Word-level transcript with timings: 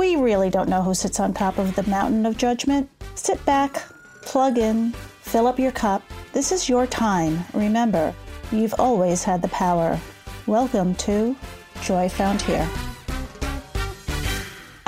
we 0.00 0.16
really 0.16 0.48
don't 0.48 0.70
know 0.70 0.82
who 0.82 0.94
sits 0.94 1.20
on 1.20 1.34
top 1.34 1.58
of 1.58 1.74
the 1.76 1.82
mountain 1.82 2.24
of 2.24 2.38
judgment. 2.38 2.88
Sit 3.16 3.44
back, 3.44 3.82
plug 4.22 4.56
in, 4.56 4.92
fill 5.20 5.46
up 5.46 5.58
your 5.58 5.72
cup. 5.72 6.02
This 6.32 6.52
is 6.52 6.70
your 6.70 6.86
time. 6.86 7.44
Remember, 7.52 8.14
you've 8.50 8.72
always 8.78 9.22
had 9.22 9.42
the 9.42 9.48
power. 9.48 10.00
Welcome 10.46 10.94
to 10.94 11.36
Joy 11.82 12.08
Found 12.08 12.40
Here. 12.40 12.66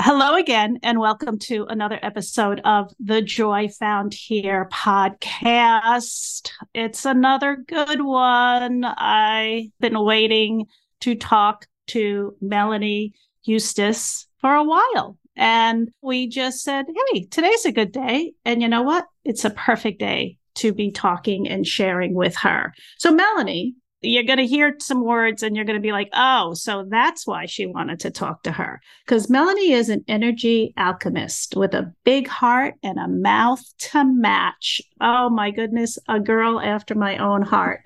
Hello 0.01 0.33
again, 0.33 0.79
and 0.81 0.99
welcome 0.99 1.37
to 1.41 1.67
another 1.69 1.99
episode 2.01 2.59
of 2.65 2.91
the 2.99 3.21
Joy 3.21 3.67
Found 3.67 4.15
Here 4.15 4.67
podcast. 4.73 6.49
It's 6.73 7.05
another 7.05 7.55
good 7.55 8.01
one. 8.01 8.83
I've 8.83 9.69
been 9.79 10.03
waiting 10.03 10.65
to 11.01 11.13
talk 11.13 11.67
to 11.89 12.35
Melanie 12.41 13.13
Huestis 13.47 14.25
for 14.43 14.53
a 14.53 14.63
while. 14.63 15.17
And 15.37 15.89
we 16.01 16.27
just 16.27 16.63
said, 16.63 16.85
hey, 17.11 17.23
today's 17.31 17.65
a 17.65 17.71
good 17.71 17.93
day. 17.93 18.33
And 18.43 18.61
you 18.61 18.67
know 18.67 18.83
what? 18.83 19.05
It's 19.23 19.45
a 19.45 19.49
perfect 19.49 19.99
day 19.99 20.37
to 20.55 20.73
be 20.73 20.91
talking 20.91 21.47
and 21.47 21.65
sharing 21.65 22.13
with 22.13 22.35
her. 22.35 22.73
So, 22.99 23.11
Melanie, 23.11 23.73
you're 24.01 24.23
going 24.25 24.37
to 24.37 24.45
hear 24.45 24.75
some 24.79 25.01
words 25.01 25.43
and 25.43 25.55
you're 25.55 25.63
going 25.63 25.77
to 25.77 25.81
be 25.81 25.93
like, 25.93 26.09
oh, 26.13 26.53
so 26.55 26.85
that's 26.89 27.25
why 27.25 27.45
she 27.45 27.65
wanted 27.65 28.01
to 28.01 28.11
talk 28.11 28.43
to 28.43 28.51
her. 28.51 28.81
Because 29.05 29.29
Melanie 29.29 29.71
is 29.71 29.87
an 29.87 30.03
energy 30.09 30.73
alchemist 30.75 31.55
with 31.55 31.73
a 31.73 31.93
big 32.03 32.27
heart 32.27 32.75
and 32.83 32.99
a 32.99 33.07
mouth 33.07 33.63
to 33.91 34.03
match. 34.03 34.81
Oh 34.99 35.29
my 35.29 35.51
goodness, 35.51 35.97
a 36.09 36.19
girl 36.19 36.59
after 36.59 36.95
my 36.95 37.17
own 37.17 37.43
heart. 37.43 37.79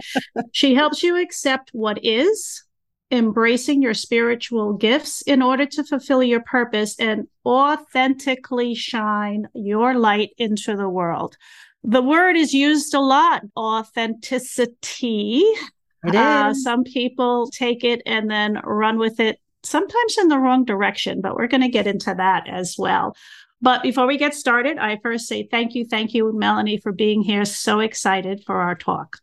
she 0.54 0.74
helps 0.74 1.04
you 1.04 1.22
accept 1.22 1.70
what 1.72 2.04
is 2.04 2.64
embracing 3.10 3.82
your 3.82 3.94
spiritual 3.94 4.74
gifts 4.74 5.22
in 5.22 5.42
order 5.42 5.66
to 5.66 5.84
fulfill 5.84 6.22
your 6.22 6.42
purpose 6.42 7.00
and 7.00 7.28
authentically 7.46 8.76
shine 8.76 9.48
your 9.54 9.94
light 9.94 10.32
into 10.38 10.76
the 10.76 10.90
world. 10.90 11.38
The 11.84 12.02
word 12.02 12.36
is 12.36 12.54
used 12.54 12.94
a 12.94 13.00
lot 13.00 13.44
authenticity. 13.56 15.46
Uh, 16.06 16.54
some 16.54 16.84
people 16.84 17.50
take 17.52 17.84
it 17.84 18.02
and 18.06 18.30
then 18.30 18.60
run 18.64 18.98
with 18.98 19.20
it, 19.20 19.40
sometimes 19.64 20.18
in 20.18 20.28
the 20.28 20.40
wrong 20.40 20.66
direction, 20.66 21.22
but 21.22 21.36
we're 21.36 21.48
going 21.48 21.62
to 21.62 21.70
get 21.70 21.88
into 21.88 22.14
that 22.14 22.48
as 22.48 22.76
well. 22.78 23.16
But 23.62 23.84
before 23.84 24.06
we 24.06 24.18
get 24.18 24.36
started, 24.36 24.78
I 24.78 25.00
first 25.02 25.28
say 25.28 25.48
thank 25.50 25.76
you, 25.76 25.86
thank 25.86 26.14
you, 26.14 26.32
Melanie, 26.38 26.78
for 26.78 26.92
being 26.92 27.22
here. 27.22 27.46
So 27.46 27.80
excited 27.80 28.44
for 28.46 28.58
our 28.58 28.76
talk. 28.76 29.18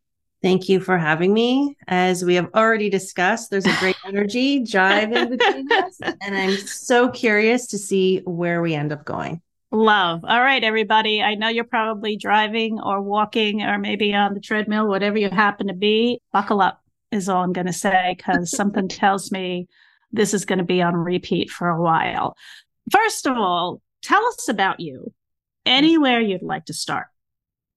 Thank 0.44 0.68
you 0.68 0.78
for 0.78 0.98
having 0.98 1.32
me. 1.32 1.74
As 1.88 2.22
we 2.22 2.34
have 2.34 2.50
already 2.54 2.90
discussed, 2.90 3.50
there's 3.50 3.64
a 3.64 3.74
great 3.78 3.96
energy 4.04 4.60
jive 4.60 5.16
in 5.16 5.30
between 5.30 5.72
us. 5.72 5.98
And 6.20 6.36
I'm 6.36 6.58
so 6.58 7.08
curious 7.08 7.66
to 7.68 7.78
see 7.78 8.18
where 8.26 8.60
we 8.60 8.74
end 8.74 8.92
up 8.92 9.06
going. 9.06 9.40
Love. 9.70 10.22
All 10.22 10.42
right, 10.42 10.62
everybody. 10.62 11.22
I 11.22 11.34
know 11.34 11.48
you're 11.48 11.64
probably 11.64 12.18
driving 12.18 12.78
or 12.78 13.00
walking 13.00 13.62
or 13.62 13.78
maybe 13.78 14.12
on 14.12 14.34
the 14.34 14.40
treadmill, 14.40 14.86
whatever 14.86 15.16
you 15.16 15.30
happen 15.30 15.68
to 15.68 15.72
be. 15.72 16.20
Buckle 16.30 16.60
up, 16.60 16.82
is 17.10 17.30
all 17.30 17.42
I'm 17.42 17.54
going 17.54 17.66
to 17.66 17.72
say, 17.72 18.14
because 18.14 18.50
something 18.54 18.86
tells 18.86 19.32
me 19.32 19.66
this 20.12 20.34
is 20.34 20.44
going 20.44 20.58
to 20.58 20.64
be 20.64 20.82
on 20.82 20.94
repeat 20.94 21.48
for 21.48 21.70
a 21.70 21.80
while. 21.80 22.36
First 22.92 23.26
of 23.26 23.38
all, 23.38 23.80
tell 24.02 24.22
us 24.26 24.50
about 24.50 24.78
you. 24.78 25.10
Anywhere 25.64 26.20
you'd 26.20 26.42
like 26.42 26.66
to 26.66 26.74
start. 26.74 27.06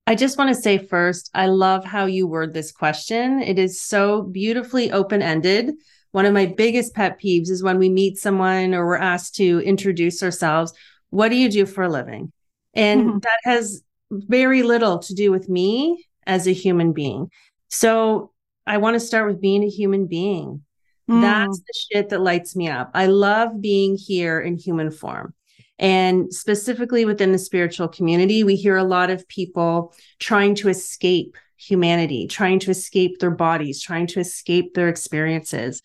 I 0.08 0.16
just 0.16 0.38
want 0.38 0.56
to 0.56 0.62
say 0.62 0.78
first, 0.78 1.30
I 1.34 1.48
love 1.48 1.84
how 1.84 2.06
you 2.06 2.28
word 2.28 2.54
this 2.54 2.72
question. 2.72 3.42
It 3.42 3.60
is 3.60 3.82
so 3.82 4.22
beautifully 4.22 4.90
open 4.90 5.22
ended. 5.22 5.74
One 6.12 6.26
of 6.26 6.34
my 6.34 6.46
biggest 6.46 6.96
pet 6.96 7.20
peeves 7.20 7.50
is 7.50 7.62
when 7.62 7.78
we 7.78 7.90
meet 7.90 8.18
someone 8.18 8.74
or 8.74 8.86
we're 8.86 8.96
asked 8.96 9.36
to 9.36 9.60
introduce 9.60 10.24
ourselves. 10.24 10.72
What 11.10 11.28
do 11.28 11.36
you 11.36 11.50
do 11.50 11.66
for 11.66 11.84
a 11.84 11.90
living? 11.90 12.32
And 12.74 13.02
mm-hmm. 13.02 13.18
that 13.20 13.40
has 13.44 13.84
very 14.10 14.64
little 14.64 15.00
to 15.00 15.14
do 15.14 15.30
with 15.30 15.50
me 15.50 16.06
as 16.26 16.48
a 16.48 16.54
human 16.54 16.94
being. 16.94 17.30
So 17.68 18.32
I 18.66 18.78
want 18.78 18.94
to 18.94 19.02
start 19.02 19.28
with 19.28 19.42
being 19.42 19.64
a 19.64 19.70
human 19.70 20.08
being. 20.08 20.64
Mm. 21.10 21.22
That's 21.22 21.60
the 21.60 21.74
shit 21.92 22.10
that 22.10 22.22
lights 22.22 22.56
me 22.56 22.70
up. 22.70 22.92
I 22.94 23.08
love 23.08 23.62
being 23.62 23.98
here 23.98 24.40
in 24.40 24.56
human 24.56 24.90
form. 24.90 25.34
And 25.80 26.34
specifically 26.34 27.06
within 27.06 27.32
the 27.32 27.38
spiritual 27.38 27.88
community, 27.88 28.44
we 28.44 28.56
hear 28.56 28.78
a 28.78 28.84
lot 28.84 29.10
of 29.10 29.28
people 29.28 29.94
trying 30.20 30.56
to 30.56 30.70
escape 30.70 31.38
humanity, 31.58 32.28
trying 32.28 32.60
to 32.60 32.72
escape 32.72 33.20
their 33.20 33.32
bodies, 33.32 33.82
trying 33.82 34.08
to 34.08 34.20
escape 34.20 34.74
their 34.74 34.90
experiences. 34.90 35.82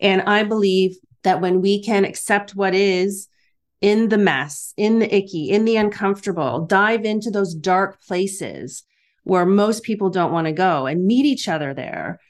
And 0.00 0.22
I 0.22 0.44
believe 0.44 0.96
that 1.22 1.40
when 1.40 1.60
we 1.60 1.82
can 1.82 2.04
accept 2.04 2.54
what 2.54 2.74
is 2.74 3.28
in 3.80 4.08
the 4.08 4.18
mess, 4.18 4.74
in 4.76 5.00
the 5.00 5.14
icky, 5.14 5.50
in 5.50 5.64
the 5.64 5.76
uncomfortable, 5.76 6.66
dive 6.66 7.04
into 7.04 7.30
those 7.30 7.54
dark 7.54 8.00
places 8.02 8.84
where 9.24 9.46
most 9.46 9.82
people 9.82 10.10
don't 10.10 10.32
want 10.32 10.46
to 10.46 10.52
go 10.52 10.86
and 10.86 11.04
meet 11.04 11.24
each 11.24 11.48
other 11.48 11.74
there, 11.74 12.20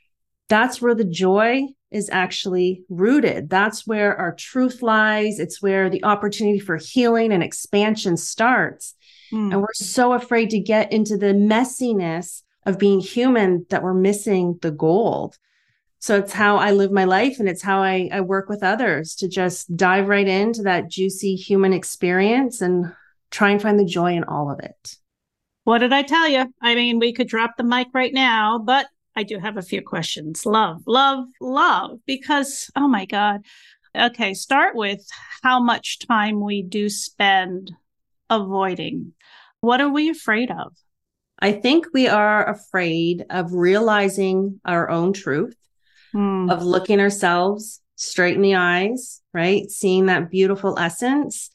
that's 0.48 0.80
where 0.80 0.94
the 0.94 1.04
joy 1.04 1.66
is 1.92 2.08
actually 2.10 2.84
rooted. 2.88 3.50
That's 3.50 3.86
where 3.86 4.16
our 4.16 4.34
truth 4.34 4.82
lies. 4.82 5.38
It's 5.38 5.62
where 5.62 5.90
the 5.90 6.04
opportunity 6.04 6.58
for 6.58 6.76
healing 6.76 7.32
and 7.32 7.42
expansion 7.42 8.16
starts. 8.16 8.94
Mm. 9.32 9.52
And 9.52 9.60
we're 9.60 9.74
so 9.74 10.12
afraid 10.12 10.50
to 10.50 10.58
get 10.58 10.92
into 10.92 11.16
the 11.16 11.34
messiness 11.34 12.42
of 12.66 12.78
being 12.78 13.00
human 13.00 13.66
that 13.70 13.82
we're 13.82 13.94
missing 13.94 14.58
the 14.62 14.70
gold. 14.70 15.36
So 15.98 16.18
it's 16.18 16.32
how 16.32 16.56
I 16.56 16.72
live 16.72 16.90
my 16.90 17.04
life 17.04 17.38
and 17.38 17.48
it's 17.48 17.62
how 17.62 17.82
I, 17.82 18.08
I 18.12 18.20
work 18.22 18.48
with 18.48 18.62
others 18.62 19.14
to 19.16 19.28
just 19.28 19.76
dive 19.76 20.08
right 20.08 20.26
into 20.26 20.62
that 20.62 20.88
juicy 20.88 21.36
human 21.36 21.72
experience 21.72 22.60
and 22.60 22.92
try 23.30 23.50
and 23.50 23.62
find 23.62 23.78
the 23.78 23.84
joy 23.84 24.14
in 24.14 24.24
all 24.24 24.50
of 24.50 24.58
it. 24.60 24.96
What 25.64 25.78
did 25.78 25.92
I 25.92 26.02
tell 26.02 26.28
you? 26.28 26.52
I 26.60 26.74
mean, 26.74 26.98
we 26.98 27.12
could 27.12 27.28
drop 27.28 27.56
the 27.56 27.62
mic 27.62 27.88
right 27.94 28.12
now, 28.12 28.58
but 28.58 28.86
I 29.14 29.22
do 29.22 29.38
have 29.38 29.56
a 29.56 29.62
few 29.62 29.82
questions. 29.82 30.46
Love, 30.46 30.82
love, 30.86 31.26
love, 31.40 31.98
because 32.06 32.70
oh 32.76 32.88
my 32.88 33.04
God. 33.04 33.40
Okay, 33.94 34.32
start 34.32 34.74
with 34.74 35.06
how 35.42 35.62
much 35.62 35.98
time 36.06 36.40
we 36.40 36.62
do 36.62 36.88
spend 36.88 37.72
avoiding. 38.30 39.12
What 39.60 39.82
are 39.82 39.90
we 39.90 40.08
afraid 40.08 40.50
of? 40.50 40.72
I 41.38 41.52
think 41.52 41.86
we 41.92 42.08
are 42.08 42.48
afraid 42.48 43.26
of 43.28 43.52
realizing 43.52 44.60
our 44.64 44.88
own 44.88 45.12
truth, 45.12 45.56
mm. 46.14 46.50
of 46.50 46.62
looking 46.62 47.00
ourselves 47.00 47.80
straight 47.96 48.36
in 48.36 48.42
the 48.42 48.54
eyes, 48.54 49.20
right? 49.34 49.68
Seeing 49.70 50.06
that 50.06 50.30
beautiful 50.30 50.78
essence 50.78 51.50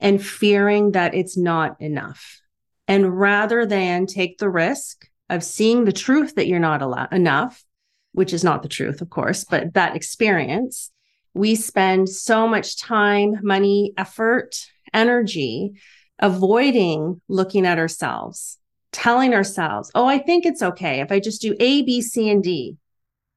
and 0.00 0.24
fearing 0.24 0.92
that 0.92 1.14
it's 1.14 1.36
not 1.36 1.80
enough. 1.80 2.40
And 2.88 3.18
rather 3.18 3.66
than 3.66 4.06
take 4.06 4.38
the 4.38 4.50
risk 4.50 5.09
of 5.30 5.42
seeing 5.42 5.84
the 5.84 5.92
truth 5.92 6.34
that 6.34 6.46
you're 6.46 6.58
not 6.58 7.12
enough, 7.12 7.64
which 8.12 8.34
is 8.34 8.44
not 8.44 8.62
the 8.62 8.68
truth, 8.68 9.00
of 9.00 9.08
course, 9.08 9.44
but 9.44 9.72
that 9.74 9.96
experience, 9.96 10.90
we 11.32 11.54
spend 11.54 12.08
so 12.08 12.46
much 12.48 12.78
time, 12.78 13.38
money, 13.42 13.94
effort, 13.96 14.56
energy 14.92 15.72
avoiding 16.18 17.20
looking 17.28 17.64
at 17.64 17.78
ourselves, 17.78 18.58
telling 18.92 19.32
ourselves, 19.32 19.90
oh, 19.94 20.06
I 20.06 20.18
think 20.18 20.44
it's 20.44 20.62
okay. 20.62 21.00
If 21.00 21.10
I 21.10 21.20
just 21.20 21.40
do 21.40 21.54
A, 21.58 21.82
B, 21.82 22.02
C, 22.02 22.28
and 22.28 22.42
D, 22.42 22.76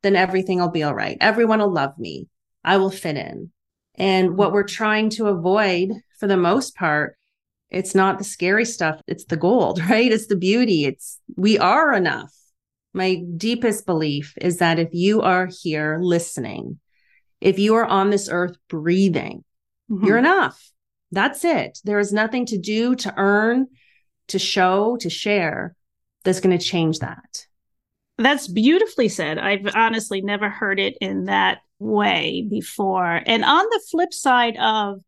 then 0.01 0.15
everything 0.15 0.59
will 0.59 0.71
be 0.71 0.83
all 0.83 0.93
right. 0.93 1.17
Everyone 1.21 1.59
will 1.59 1.71
love 1.71 1.97
me. 1.97 2.27
I 2.63 2.77
will 2.77 2.89
fit 2.89 3.15
in. 3.15 3.51
And 3.95 4.35
what 4.35 4.51
we're 4.51 4.63
trying 4.63 5.11
to 5.11 5.27
avoid 5.27 5.91
for 6.19 6.27
the 6.27 6.35
most 6.35 6.75
part 6.75 7.17
It's 7.73 7.95
not 7.95 8.19
the 8.19 8.23
scary 8.23 8.65
stuff, 8.65 9.01
it's 9.07 9.25
the 9.25 9.37
gold, 9.37 9.79
right? 9.89 10.11
It's 10.11 10.27
the 10.27 10.35
beauty. 10.35 10.85
It's 10.85 11.19
we 11.35 11.57
are 11.57 11.93
enough. 11.93 12.33
My 12.93 13.21
deepest 13.37 13.85
belief 13.85 14.35
is 14.39 14.57
that 14.57 14.77
if 14.77 14.89
you 14.91 15.21
are 15.21 15.49
here 15.61 15.97
listening, 16.01 16.79
if 17.41 17.57
you 17.57 17.73
are 17.75 17.85
on 17.85 18.11
this 18.11 18.29
earth 18.31 18.55
breathing, 18.69 19.43
mm-hmm. 19.91 20.05
you're 20.05 20.19
enough. 20.19 20.71
That's 21.11 21.43
it. 21.43 21.79
There 21.83 21.99
is 21.99 22.13
nothing 22.13 22.45
to 22.47 22.57
do, 22.57 22.95
to 22.95 23.13
earn, 23.17 23.67
to 24.27 24.39
show, 24.39 24.97
to 24.97 25.09
share 25.09 25.75
that's 26.23 26.39
going 26.39 26.57
to 26.57 26.63
change 26.63 26.99
that. 26.99 27.45
That's 28.17 28.47
beautifully 28.47 29.09
said. 29.09 29.37
I've 29.37 29.67
honestly 29.75 30.21
never 30.21 30.49
heard 30.49 30.79
it 30.79 30.97
in 31.01 31.25
that 31.25 31.59
way 31.79 32.45
before. 32.47 33.21
And 33.25 33.43
on 33.43 33.65
the 33.65 33.81
flip 33.91 34.13
side 34.13 34.55
of 34.57 35.01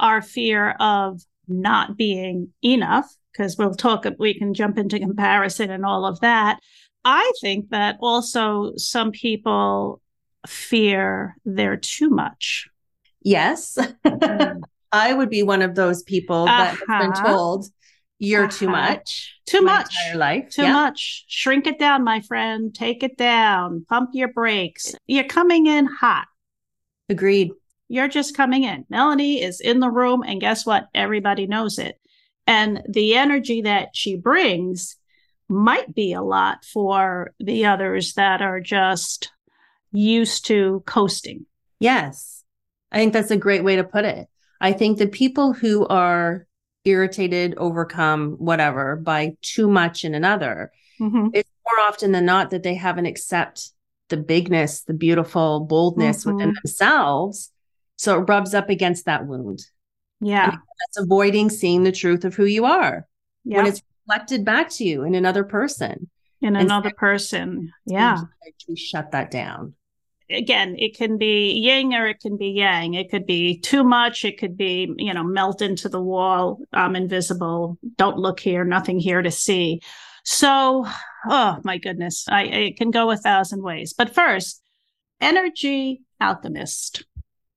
our 0.00 0.22
fear 0.22 0.70
of 0.80 1.20
not 1.48 1.96
being 1.96 2.52
enough, 2.62 3.06
because 3.32 3.56
we'll 3.56 3.74
talk, 3.74 4.04
we 4.18 4.34
can 4.34 4.54
jump 4.54 4.78
into 4.78 4.98
comparison 4.98 5.70
and 5.70 5.84
all 5.84 6.04
of 6.04 6.20
that. 6.20 6.60
I 7.04 7.30
think 7.40 7.70
that 7.70 7.96
also 8.00 8.72
some 8.76 9.12
people 9.12 10.00
fear 10.46 11.36
they're 11.44 11.76
too 11.76 12.10
much. 12.10 12.68
Yes. 13.22 13.78
I 14.92 15.12
would 15.12 15.30
be 15.30 15.42
one 15.42 15.62
of 15.62 15.74
those 15.74 16.02
people 16.02 16.46
that 16.46 16.74
uh-huh. 16.74 16.84
has 16.88 17.02
been 17.02 17.12
uh-huh. 17.12 17.26
told 17.26 17.66
you're 18.18 18.44
uh-huh. 18.44 18.58
too 18.58 18.68
much. 18.68 19.40
Too 19.46 19.60
much. 19.62 19.94
life. 20.14 20.50
Too 20.50 20.62
yeah. 20.62 20.72
much. 20.72 21.24
Shrink 21.28 21.66
it 21.66 21.78
down, 21.78 22.04
my 22.04 22.20
friend. 22.20 22.74
Take 22.74 23.02
it 23.02 23.16
down. 23.16 23.84
Pump 23.88 24.10
your 24.12 24.28
brakes. 24.28 24.94
You're 25.06 25.24
coming 25.24 25.66
in 25.66 25.86
hot. 25.86 26.26
Agreed. 27.08 27.52
You're 27.88 28.08
just 28.08 28.36
coming 28.36 28.64
in. 28.64 28.84
Melanie 28.88 29.42
is 29.42 29.60
in 29.60 29.80
the 29.80 29.90
room, 29.90 30.22
and 30.22 30.40
guess 30.40 30.66
what? 30.66 30.88
Everybody 30.94 31.46
knows 31.46 31.78
it. 31.78 31.98
And 32.46 32.82
the 32.88 33.16
energy 33.16 33.62
that 33.62 33.90
she 33.94 34.16
brings 34.16 34.96
might 35.48 35.94
be 35.94 36.12
a 36.12 36.22
lot 36.22 36.64
for 36.64 37.32
the 37.40 37.66
others 37.66 38.14
that 38.14 38.42
are 38.42 38.60
just 38.60 39.30
used 39.92 40.46
to 40.46 40.82
coasting. 40.86 41.46
Yes. 41.80 42.44
I 42.92 42.98
think 42.98 43.12
that's 43.12 43.30
a 43.30 43.36
great 43.36 43.64
way 43.64 43.76
to 43.76 43.84
put 43.84 44.04
it. 44.04 44.28
I 44.60 44.72
think 44.72 44.98
the 44.98 45.06
people 45.06 45.52
who 45.52 45.86
are 45.86 46.46
irritated, 46.84 47.54
overcome, 47.56 48.32
whatever, 48.38 48.96
by 48.96 49.36
too 49.42 49.68
much 49.68 50.04
in 50.04 50.14
another, 50.14 50.72
mm-hmm. 51.00 51.28
it's 51.32 51.50
more 51.64 51.86
often 51.86 52.12
than 52.12 52.24
not 52.24 52.50
that 52.50 52.62
they 52.62 52.74
haven't 52.74 53.06
accept 53.06 53.70
the 54.08 54.16
bigness, 54.16 54.82
the 54.82 54.94
beautiful 54.94 55.60
boldness 55.60 56.24
mm-hmm. 56.24 56.36
within 56.36 56.54
themselves. 56.62 57.50
So 57.98 58.20
it 58.20 58.28
rubs 58.28 58.54
up 58.54 58.70
against 58.70 59.04
that 59.04 59.26
wound. 59.26 59.60
Yeah. 60.20 60.50
That's 60.50 60.98
avoiding 60.98 61.50
seeing 61.50 61.84
the 61.84 61.92
truth 61.92 62.24
of 62.24 62.34
who 62.34 62.46
you 62.46 62.64
are 62.64 63.06
yeah. 63.44 63.58
when 63.58 63.66
it's 63.66 63.82
reflected 64.06 64.44
back 64.44 64.70
to 64.70 64.84
you 64.84 65.04
in 65.04 65.14
another 65.14 65.44
person. 65.44 66.08
In 66.40 66.56
another 66.56 66.92
person. 66.96 67.72
Yeah. 67.84 68.22
We 68.66 68.76
shut 68.76 69.10
that 69.12 69.30
down 69.30 69.74
again, 70.30 70.76
it 70.78 70.96
can 70.96 71.18
be 71.18 71.52
yin 71.52 71.94
or 71.94 72.06
it 72.06 72.20
can 72.20 72.36
be 72.36 72.48
yang. 72.48 72.94
It 72.94 73.10
could 73.10 73.26
be 73.26 73.58
too 73.58 73.84
much. 73.84 74.24
It 74.24 74.38
could 74.38 74.56
be, 74.56 74.92
you 74.98 75.14
know, 75.14 75.24
melt 75.24 75.62
into 75.62 75.88
the 75.88 76.00
wall. 76.00 76.60
I'm 76.72 76.96
invisible. 76.96 77.78
Don't 77.96 78.18
look 78.18 78.40
here. 78.40 78.64
Nothing 78.64 78.98
here 78.98 79.22
to 79.22 79.30
see. 79.30 79.80
So, 80.24 80.86
oh 81.28 81.58
my 81.64 81.78
goodness, 81.78 82.26
I 82.28 82.42
it 82.42 82.76
can 82.76 82.90
go 82.90 83.10
a 83.10 83.16
thousand 83.16 83.62
ways. 83.62 83.94
But 83.96 84.14
first, 84.14 84.62
energy 85.20 86.02
alchemist. 86.20 87.04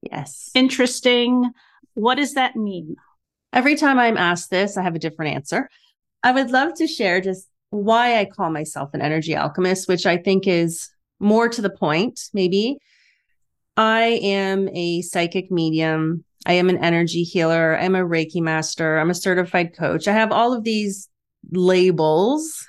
Yes. 0.01 0.49
Interesting. 0.53 1.51
What 1.93 2.15
does 2.15 2.33
that 2.33 2.55
mean? 2.55 2.95
Every 3.53 3.75
time 3.75 3.99
I'm 3.99 4.17
asked 4.17 4.49
this, 4.49 4.77
I 4.77 4.83
have 4.83 4.95
a 4.95 4.99
different 4.99 5.35
answer. 5.35 5.69
I 6.23 6.31
would 6.31 6.51
love 6.51 6.73
to 6.75 6.87
share 6.87 7.21
just 7.21 7.47
why 7.69 8.19
I 8.19 8.25
call 8.25 8.49
myself 8.49 8.91
an 8.93 9.01
energy 9.01 9.35
alchemist, 9.35 9.87
which 9.87 10.05
I 10.05 10.17
think 10.17 10.47
is 10.47 10.89
more 11.19 11.47
to 11.49 11.61
the 11.61 11.69
point, 11.69 12.19
maybe. 12.33 12.77
I 13.77 14.19
am 14.21 14.69
a 14.69 15.01
psychic 15.01 15.51
medium. 15.51 16.25
I 16.45 16.53
am 16.53 16.69
an 16.69 16.83
energy 16.83 17.23
healer. 17.23 17.77
I'm 17.77 17.95
a 17.95 17.99
Reiki 17.99 18.41
master. 18.41 18.97
I'm 18.97 19.09
a 19.09 19.15
certified 19.15 19.75
coach. 19.77 20.07
I 20.07 20.13
have 20.13 20.31
all 20.31 20.53
of 20.53 20.63
these 20.63 21.07
labels 21.51 22.67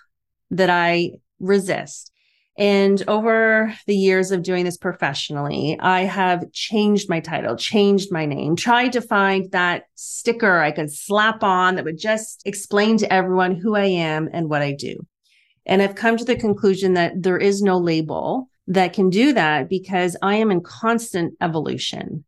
that 0.50 0.70
I 0.70 1.12
resist. 1.40 2.11
And 2.58 3.02
over 3.08 3.74
the 3.86 3.96
years 3.96 4.30
of 4.30 4.42
doing 4.42 4.64
this 4.64 4.76
professionally, 4.76 5.78
I 5.80 6.02
have 6.02 6.52
changed 6.52 7.08
my 7.08 7.20
title, 7.20 7.56
changed 7.56 8.12
my 8.12 8.26
name, 8.26 8.56
tried 8.56 8.92
to 8.92 9.00
find 9.00 9.50
that 9.52 9.84
sticker 9.94 10.58
I 10.58 10.70
could 10.70 10.92
slap 10.92 11.42
on 11.42 11.76
that 11.76 11.84
would 11.84 11.98
just 11.98 12.42
explain 12.44 12.98
to 12.98 13.12
everyone 13.12 13.56
who 13.56 13.74
I 13.74 13.86
am 13.86 14.28
and 14.32 14.50
what 14.50 14.60
I 14.60 14.72
do. 14.72 15.06
And 15.64 15.80
I've 15.80 15.94
come 15.94 16.16
to 16.18 16.24
the 16.24 16.36
conclusion 16.36 16.94
that 16.94 17.22
there 17.22 17.38
is 17.38 17.62
no 17.62 17.78
label 17.78 18.48
that 18.66 18.92
can 18.92 19.08
do 19.08 19.32
that 19.32 19.68
because 19.70 20.16
I 20.20 20.36
am 20.36 20.50
in 20.50 20.60
constant 20.60 21.34
evolution. 21.40 22.24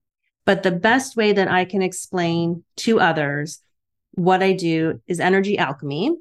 But 0.46 0.62
the 0.62 0.72
best 0.72 1.16
way 1.16 1.32
that 1.32 1.48
I 1.48 1.64
can 1.64 1.82
explain 1.82 2.64
to 2.76 3.00
others 3.00 3.60
what 4.12 4.42
I 4.42 4.52
do 4.52 5.00
is 5.06 5.20
energy 5.20 5.58
alchemy, 5.58 6.16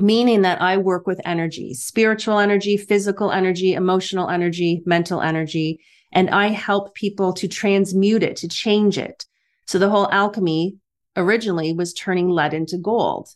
meaning 0.00 0.42
that 0.42 0.60
I 0.60 0.78
work 0.78 1.06
with 1.06 1.20
energy, 1.24 1.74
spiritual 1.74 2.38
energy, 2.38 2.76
physical 2.76 3.30
energy, 3.30 3.74
emotional 3.74 4.28
energy, 4.28 4.82
mental 4.86 5.20
energy, 5.20 5.80
and 6.12 6.30
I 6.30 6.48
help 6.48 6.94
people 6.94 7.32
to 7.34 7.48
transmute 7.48 8.22
it, 8.22 8.36
to 8.36 8.48
change 8.48 8.98
it. 8.98 9.24
So 9.66 9.78
the 9.78 9.90
whole 9.90 10.10
alchemy 10.10 10.76
originally 11.16 11.72
was 11.72 11.92
turning 11.92 12.28
lead 12.28 12.54
into 12.54 12.78
gold. 12.78 13.28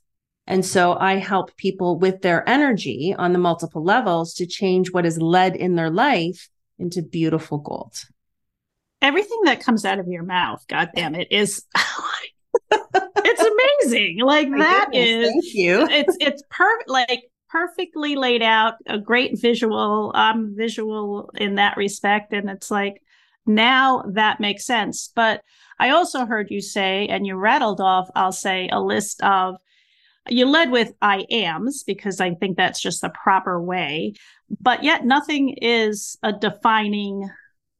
And 0.46 0.64
so 0.64 0.96
I 0.98 1.16
help 1.16 1.56
people 1.56 1.98
with 1.98 2.22
their 2.22 2.48
energy 2.48 3.14
on 3.16 3.32
the 3.32 3.38
multiple 3.38 3.82
levels 3.82 4.34
to 4.34 4.46
change 4.46 4.92
what 4.92 5.06
is 5.06 5.20
lead 5.20 5.56
in 5.56 5.74
their 5.74 5.90
life 5.90 6.48
into 6.78 7.02
beautiful 7.02 7.58
gold. 7.58 7.94
Everything 9.02 9.40
that 9.44 9.60
comes 9.60 9.84
out 9.84 9.98
of 9.98 10.08
your 10.08 10.22
mouth, 10.22 10.64
God 10.68 10.90
damn 10.94 11.14
it, 11.14 11.28
is 11.30 11.64
amazing. 13.92 14.18
Like 14.20 14.48
My 14.48 14.58
that 14.58 14.88
goodness, 14.92 15.08
is 15.08 15.28
thank 15.28 15.44
you. 15.54 15.86
It's 15.90 16.16
it's 16.20 16.42
perfect 16.50 16.88
like 16.88 17.24
perfectly 17.48 18.16
laid 18.16 18.42
out, 18.42 18.74
a 18.86 18.98
great 18.98 19.38
visual. 19.40 20.12
I'm 20.14 20.56
visual 20.56 21.30
in 21.36 21.56
that 21.56 21.76
respect. 21.76 22.32
And 22.32 22.50
it's 22.50 22.70
like 22.70 23.02
now 23.46 24.02
that 24.14 24.40
makes 24.40 24.66
sense. 24.66 25.10
But 25.14 25.42
I 25.78 25.90
also 25.90 26.26
heard 26.26 26.50
you 26.50 26.60
say, 26.60 27.06
and 27.06 27.26
you 27.26 27.36
rattled 27.36 27.80
off, 27.80 28.08
I'll 28.14 28.32
say, 28.32 28.68
a 28.72 28.80
list 28.80 29.22
of 29.22 29.56
you 30.28 30.46
led 30.46 30.70
with 30.70 30.92
I 31.00 31.24
ams 31.30 31.84
because 31.84 32.20
I 32.20 32.34
think 32.34 32.56
that's 32.56 32.80
just 32.80 33.00
the 33.00 33.10
proper 33.10 33.62
way, 33.62 34.14
but 34.60 34.82
yet 34.82 35.04
nothing 35.04 35.50
is 35.50 36.18
a 36.22 36.32
defining 36.32 37.30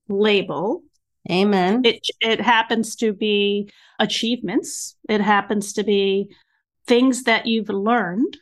label. 0.09 0.83
Amen. 1.30 1.83
It 1.85 2.06
it 2.21 2.40
happens 2.40 2.97
to 2.97 3.12
be 3.12 3.71
achievements. 3.99 4.97
It 5.09 5.21
happens 5.21 5.73
to 5.75 5.85
be 5.85 6.35
things 6.87 7.25
that 7.25 7.47
you've 7.47 7.68
learned 7.68 8.37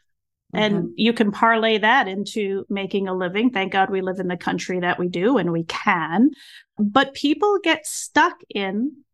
mm-hmm. 0.54 0.56
and 0.56 0.90
you 0.96 1.12
can 1.12 1.32
parlay 1.32 1.78
that 1.78 2.08
into 2.08 2.66
making 2.68 3.08
a 3.08 3.14
living. 3.14 3.50
Thank 3.50 3.72
God 3.72 3.90
we 3.90 4.02
live 4.02 4.18
in 4.18 4.28
the 4.28 4.36
country 4.36 4.80
that 4.80 4.98
we 4.98 5.08
do 5.08 5.38
and 5.38 5.52
we 5.52 5.64
can. 5.64 6.30
But 6.78 7.14
people 7.14 7.58
get 7.62 7.86
stuck 7.86 8.34
in 8.54 9.04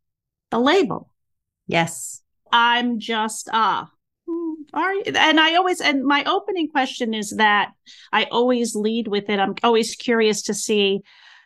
the 0.50 0.58
label. 0.58 1.10
Yes. 1.66 2.22
I'm 2.52 2.98
just 2.98 3.48
ah 3.52 3.90
are 4.72 4.94
you? 4.94 5.02
And 5.06 5.40
I 5.40 5.56
always, 5.56 5.80
and 5.80 6.04
my 6.04 6.24
opening 6.24 6.68
question 6.68 7.14
is 7.14 7.30
that 7.30 7.72
I 8.12 8.24
always 8.24 8.74
lead 8.74 9.08
with 9.08 9.28
it. 9.28 9.40
I'm 9.40 9.54
always 9.62 9.94
curious 9.94 10.42
to 10.42 10.54
see 10.54 11.00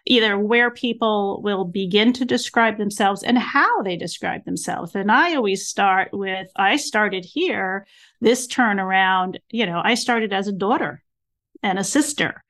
either 0.06 0.38
where 0.38 0.70
people 0.70 1.40
will 1.42 1.64
begin 1.64 2.12
to 2.12 2.24
describe 2.24 2.76
themselves 2.78 3.22
and 3.22 3.38
how 3.38 3.82
they 3.82 3.96
describe 3.96 4.44
themselves. 4.44 4.94
And 4.94 5.10
I 5.10 5.34
always 5.34 5.66
start 5.66 6.10
with 6.12 6.48
I 6.56 6.76
started 6.76 7.24
here, 7.24 7.86
this 8.20 8.46
turnaround, 8.46 9.38
you 9.50 9.66
know, 9.66 9.80
I 9.82 9.94
started 9.94 10.32
as 10.32 10.46
a 10.46 10.52
daughter 10.52 11.02
and 11.62 11.78
a 11.78 11.84
sister 11.84 12.44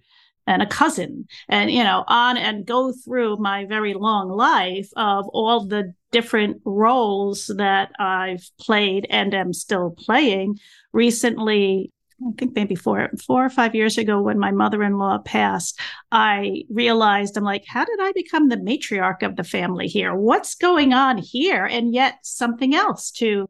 and 0.46 0.62
a 0.62 0.66
cousin 0.66 1.26
and 1.48 1.70
you 1.70 1.82
know 1.82 2.04
on 2.06 2.36
and 2.36 2.66
go 2.66 2.92
through 2.92 3.36
my 3.36 3.64
very 3.64 3.94
long 3.94 4.28
life 4.28 4.90
of 4.96 5.26
all 5.28 5.64
the 5.64 5.94
different 6.12 6.60
roles 6.64 7.50
that 7.56 7.90
I've 7.98 8.48
played 8.60 9.06
and 9.08 9.34
am 9.34 9.52
still 9.52 9.90
playing 9.90 10.58
recently 10.92 11.92
I 12.22 12.30
think 12.38 12.54
maybe 12.54 12.74
four 12.74 13.10
four 13.26 13.44
or 13.44 13.50
five 13.50 13.74
years 13.74 13.98
ago 13.98 14.20
when 14.20 14.38
my 14.38 14.50
mother-in-law 14.50 15.18
passed, 15.18 15.78
I 16.12 16.64
realized 16.70 17.36
I'm 17.36 17.44
like, 17.44 17.64
how 17.66 17.84
did 17.84 17.98
I 18.00 18.12
become 18.12 18.48
the 18.48 18.56
matriarch 18.56 19.22
of 19.22 19.36
the 19.36 19.44
family 19.44 19.86
here? 19.86 20.14
What's 20.14 20.54
going 20.54 20.92
on 20.92 21.18
here? 21.18 21.64
And 21.64 21.92
yet 21.92 22.18
something 22.22 22.74
else 22.74 23.10
to 23.12 23.48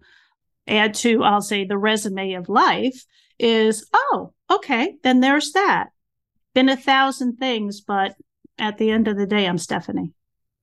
add 0.67 0.95
to, 0.95 1.23
I'll 1.23 1.43
say, 1.43 1.65
the 1.65 1.79
resume 1.79 2.35
of 2.35 2.49
life 2.49 3.05
is, 3.39 3.89
oh, 3.93 4.33
okay, 4.51 4.95
then 5.03 5.21
there's 5.21 5.53
that 5.53 5.89
been 6.55 6.69
a 6.69 6.77
thousand 6.77 7.37
things, 7.37 7.81
but 7.81 8.15
at 8.59 8.79
the 8.79 8.91
end 8.91 9.09
of 9.09 9.17
the 9.17 9.27
day, 9.27 9.47
I'm 9.47 9.59
Stephanie. 9.59 10.13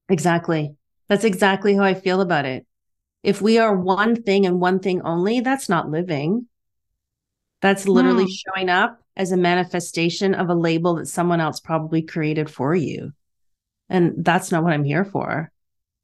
Exactly. 0.08 0.74
That's 1.08 1.24
exactly 1.24 1.74
how 1.74 1.84
I 1.84 1.94
feel 1.94 2.20
about 2.20 2.46
it. 2.46 2.66
If 3.22 3.40
we 3.40 3.58
are 3.58 3.76
one 3.76 4.22
thing 4.22 4.46
and 4.46 4.58
one 4.58 4.80
thing 4.80 5.02
only, 5.02 5.40
that's 5.40 5.68
not 5.68 5.90
living. 5.90 6.48
That's 7.62 7.88
literally 7.88 8.26
mm. 8.26 8.36
showing 8.44 8.68
up 8.68 9.00
as 9.16 9.32
a 9.32 9.36
manifestation 9.36 10.34
of 10.34 10.50
a 10.50 10.54
label 10.54 10.96
that 10.96 11.06
someone 11.06 11.40
else 11.40 11.60
probably 11.60 12.02
created 12.02 12.50
for 12.50 12.74
you. 12.74 13.12
And 13.88 14.12
that's 14.18 14.50
not 14.50 14.64
what 14.64 14.72
I'm 14.72 14.84
here 14.84 15.04
for. 15.04 15.50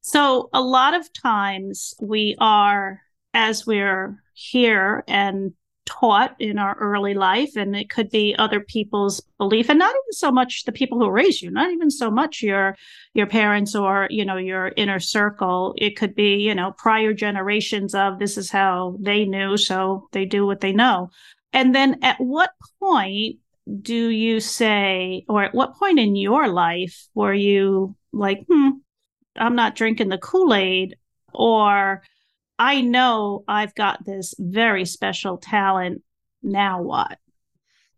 So, 0.01 0.49
a 0.53 0.63
lot 0.63 0.95
of 0.95 1.13
times 1.13 1.95
we 2.01 2.37
are, 2.39 3.01
as 3.35 3.67
we're 3.67 4.23
here 4.35 5.05
and 5.09 5.53
taught 5.89 6.37
in 6.39 6.59
our 6.59 6.77
early 6.79 7.15
life 7.15 7.57
and 7.57 7.75
it 7.75 7.89
could 7.89 8.11
be 8.11 8.37
other 8.39 8.61
people's 8.61 9.23
belief 9.39 9.71
and 9.71 9.79
not 9.79 9.89
even 9.89 10.13
so 10.13 10.31
much 10.31 10.65
the 10.65 10.73
people 10.73 10.99
who 10.99 11.09
raise 11.11 11.41
you 11.41 11.51
not 11.51 11.73
even 11.73 11.91
so 11.91 12.11
much 12.11 12.43
your 12.43 12.77
your 13.15 13.27
parents 13.27 13.75
or 13.75 14.07
you 14.11 14.23
know 14.23 14.37
your 14.37 14.71
inner 14.77 15.01
circle 15.01 15.75
it 15.79 15.97
could 15.97 16.15
be 16.15 16.37
you 16.37 16.55
know 16.55 16.73
prior 16.73 17.15
generations 17.15 17.95
of 17.95 18.19
this 18.19 18.37
is 18.37 18.51
how 18.51 18.99
they 19.01 19.25
knew 19.25 19.57
so 19.57 20.07
they 20.13 20.27
do 20.27 20.45
what 20.45 20.61
they 20.61 20.73
know 20.73 21.09
and 21.53 21.75
then 21.75 21.99
at 22.03 22.17
what 22.19 22.51
point 22.81 23.37
do 23.83 24.09
you 24.09 24.41
say 24.41 25.25
or 25.29 25.43
at 25.43 25.55
what 25.55 25.77
point 25.77 25.99
in 25.99 26.17
your 26.17 26.49
life 26.49 27.09
were 27.15 27.35
you 27.35 27.95
like 28.13 28.45
hmm 28.51 28.71
i'm 29.37 29.55
not 29.55 29.77
drinking 29.77 30.09
the 30.09 30.19
kool-aid 30.19 30.97
or 31.35 32.03
I 32.59 32.81
know 32.81 33.45
I've 33.47 33.75
got 33.75 34.05
this 34.05 34.35
very 34.39 34.85
special 34.85 35.39
talent. 35.39 36.03
Now 36.43 36.83
what? 36.83 37.19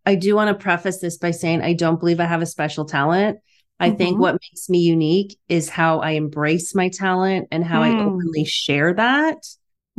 I 0.05 0.17
do 0.17 0.35
want 0.35 0.49
to 0.49 0.63
preface 0.63 0.99
this 0.99 1.17
by 1.17 1.31
saying 1.31 1.63
I 1.63 1.73
don't 1.73 1.99
believe 1.99 2.21
I 2.21 2.27
have 2.27 2.43
a 2.43 2.47
special 2.47 2.85
talent. 2.85 3.39
I 3.79 3.89
mm-hmm. 3.89 3.97
think 3.97 4.19
what 4.19 4.35
makes 4.35 4.69
me 4.69 4.81
unique 4.81 5.39
is 5.49 5.71
how 5.71 6.01
I 6.01 6.13
embrace 6.13 6.75
my 6.75 6.91
talent 6.91 7.49
and 7.51 7.65
how 7.65 7.81
mm. 7.81 7.85
I 7.85 8.05
openly 8.05 8.45
share 8.45 8.93
that. 8.95 9.39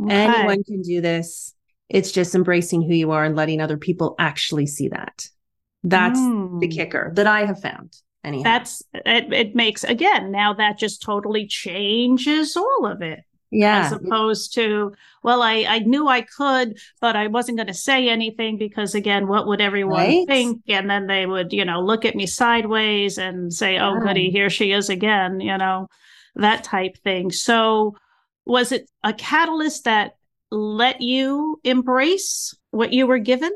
Okay. 0.00 0.14
Anyone 0.14 0.62
can 0.62 0.82
do 0.82 1.00
this. 1.00 1.54
It's 1.92 2.10
just 2.10 2.34
embracing 2.34 2.82
who 2.82 2.94
you 2.94 3.10
are 3.10 3.22
and 3.22 3.36
letting 3.36 3.60
other 3.60 3.76
people 3.76 4.14
actually 4.18 4.66
see 4.66 4.88
that. 4.88 5.28
That's 5.84 6.18
mm. 6.18 6.58
the 6.58 6.68
kicker 6.68 7.12
that 7.14 7.26
I 7.26 7.44
have 7.44 7.60
found. 7.60 7.94
Anyhow. 8.24 8.44
That's 8.44 8.82
it, 8.94 9.32
it 9.32 9.54
makes 9.54 9.84
again 9.84 10.30
now 10.30 10.54
that 10.54 10.78
just 10.78 11.02
totally 11.02 11.46
changes 11.46 12.56
all 12.56 12.86
of 12.86 13.02
it 13.02 13.24
yeah 13.52 13.84
as 13.84 13.92
opposed 13.92 14.54
to 14.54 14.92
well 15.22 15.42
i 15.42 15.66
i 15.68 15.78
knew 15.80 16.08
i 16.08 16.22
could 16.22 16.78
but 17.00 17.14
i 17.14 17.26
wasn't 17.26 17.56
going 17.56 17.66
to 17.66 17.74
say 17.74 18.08
anything 18.08 18.56
because 18.56 18.94
again 18.94 19.28
what 19.28 19.46
would 19.46 19.60
everyone 19.60 19.98
right? 19.98 20.26
think 20.26 20.62
and 20.68 20.88
then 20.88 21.06
they 21.06 21.26
would 21.26 21.52
you 21.52 21.64
know 21.64 21.80
look 21.80 22.04
at 22.04 22.16
me 22.16 22.26
sideways 22.26 23.18
and 23.18 23.52
say 23.52 23.78
oh 23.78 23.94
yeah. 23.94 24.00
goody 24.00 24.30
here 24.30 24.48
she 24.48 24.72
is 24.72 24.88
again 24.88 25.38
you 25.38 25.56
know 25.58 25.86
that 26.34 26.64
type 26.64 26.96
thing 27.04 27.30
so 27.30 27.94
was 28.46 28.72
it 28.72 28.90
a 29.04 29.12
catalyst 29.12 29.84
that 29.84 30.16
let 30.52 31.00
you 31.00 31.60
embrace 31.64 32.54
what 32.70 32.92
you 32.92 33.06
were 33.06 33.18
given 33.18 33.52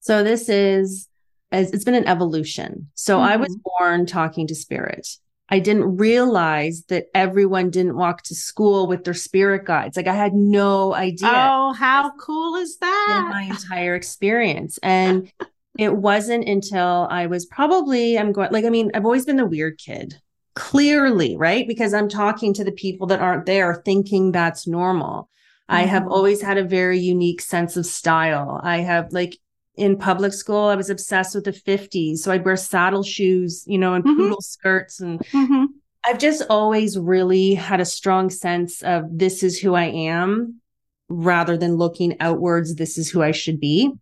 so 0.00 0.22
this 0.22 0.48
is 0.48 1.08
as 1.52 1.72
it's 1.72 1.84
been 1.84 1.94
an 1.94 2.06
evolution 2.06 2.88
so 2.94 3.16
mm-hmm. 3.16 3.32
i 3.32 3.36
was 3.36 3.50
mm-hmm. 3.50 3.68
born 3.78 4.06
talking 4.06 4.46
to 4.46 4.54
spirit 4.54 5.06
I 5.48 5.60
didn't 5.60 5.96
realize 5.96 6.82
that 6.88 7.06
everyone 7.14 7.70
didn't 7.70 7.96
walk 7.96 8.22
to 8.24 8.34
school 8.34 8.88
with 8.88 9.04
their 9.04 9.14
spirit 9.14 9.64
guides. 9.64 9.96
Like 9.96 10.08
I 10.08 10.14
had 10.14 10.34
no 10.34 10.92
idea. 10.92 11.28
Oh, 11.32 11.72
how 11.72 12.10
cool 12.18 12.56
is 12.56 12.78
that? 12.78 13.22
In 13.24 13.30
my 13.30 13.42
entire 13.42 13.94
experience. 13.94 14.78
And 14.82 15.30
it 15.78 15.94
wasn't 15.94 16.48
until 16.48 17.06
I 17.10 17.26
was 17.26 17.46
probably, 17.46 18.18
I'm 18.18 18.32
going, 18.32 18.50
like, 18.50 18.64
I 18.64 18.70
mean, 18.70 18.90
I've 18.94 19.04
always 19.04 19.24
been 19.24 19.36
the 19.36 19.46
weird 19.46 19.78
kid, 19.78 20.20
clearly, 20.54 21.36
right? 21.36 21.68
Because 21.68 21.94
I'm 21.94 22.08
talking 22.08 22.52
to 22.54 22.64
the 22.64 22.72
people 22.72 23.06
that 23.08 23.20
aren't 23.20 23.46
there 23.46 23.82
thinking 23.84 24.32
that's 24.32 24.66
normal. 24.66 25.28
I 25.68 25.82
have 25.82 26.02
mm-hmm. 26.02 26.12
always 26.12 26.40
had 26.40 26.58
a 26.58 26.64
very 26.64 26.98
unique 26.98 27.40
sense 27.40 27.76
of 27.76 27.86
style. 27.86 28.60
I 28.62 28.78
have 28.78 29.12
like 29.12 29.36
in 29.76 29.98
public 29.98 30.32
school, 30.32 30.66
I 30.66 30.74
was 30.74 30.90
obsessed 30.90 31.34
with 31.34 31.44
the 31.44 31.52
50s. 31.52 32.18
So 32.18 32.32
I'd 32.32 32.44
wear 32.44 32.56
saddle 32.56 33.02
shoes, 33.02 33.64
you 33.66 33.78
know, 33.78 33.94
and 33.94 34.04
mm-hmm. 34.04 34.16
poodle 34.16 34.40
skirts. 34.40 35.00
And 35.00 35.20
mm-hmm. 35.20 35.64
I've 36.04 36.18
just 36.18 36.42
always 36.48 36.98
really 36.98 37.54
had 37.54 37.80
a 37.80 37.84
strong 37.84 38.30
sense 38.30 38.82
of 38.82 39.04
this 39.10 39.42
is 39.42 39.58
who 39.58 39.74
I 39.74 39.84
am 39.86 40.60
rather 41.08 41.56
than 41.56 41.76
looking 41.76 42.16
outwards, 42.20 42.74
this 42.74 42.96
is 42.98 43.10
who 43.10 43.22
I 43.22 43.32
should 43.32 43.60
be. 43.60 43.92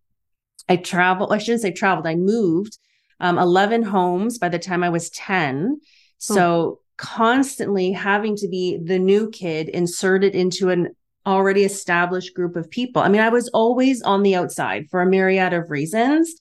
I 0.69 0.77
traveled, 0.77 1.33
I 1.33 1.39
shouldn't 1.39 1.63
say 1.63 1.73
traveled, 1.73 2.07
I 2.07 2.15
moved 2.15 2.79
um, 3.21 3.39
11 3.39 3.83
homes 3.83 4.39
by 4.39 4.49
the 4.49 4.59
time 4.59 4.83
I 4.83 4.89
was 4.89 5.11
10. 5.11 5.81
So 6.19 6.51
oh. 6.51 6.81
constantly 6.97 7.93
having 7.93 8.37
to 8.37 8.49
be 8.49 8.79
the 8.83 8.99
new 8.99 9.31
kid 9.31 9.69
inserted 9.69 10.35
into 10.35 10.71
an 10.71 10.95
already 11.27 11.65
established 11.65 12.35
group 12.35 12.57
of 12.57 12.71
people. 12.71 13.03
I 13.03 13.09
mean, 13.09 13.21
I 13.21 13.29
was 13.29 13.49
always 13.49 14.03
on 14.03 14.23
the 14.23 14.35
outside 14.35 14.87
for 14.91 15.01
a 15.01 15.07
myriad 15.07 15.53
of 15.53 15.71
reasons. 15.71 16.35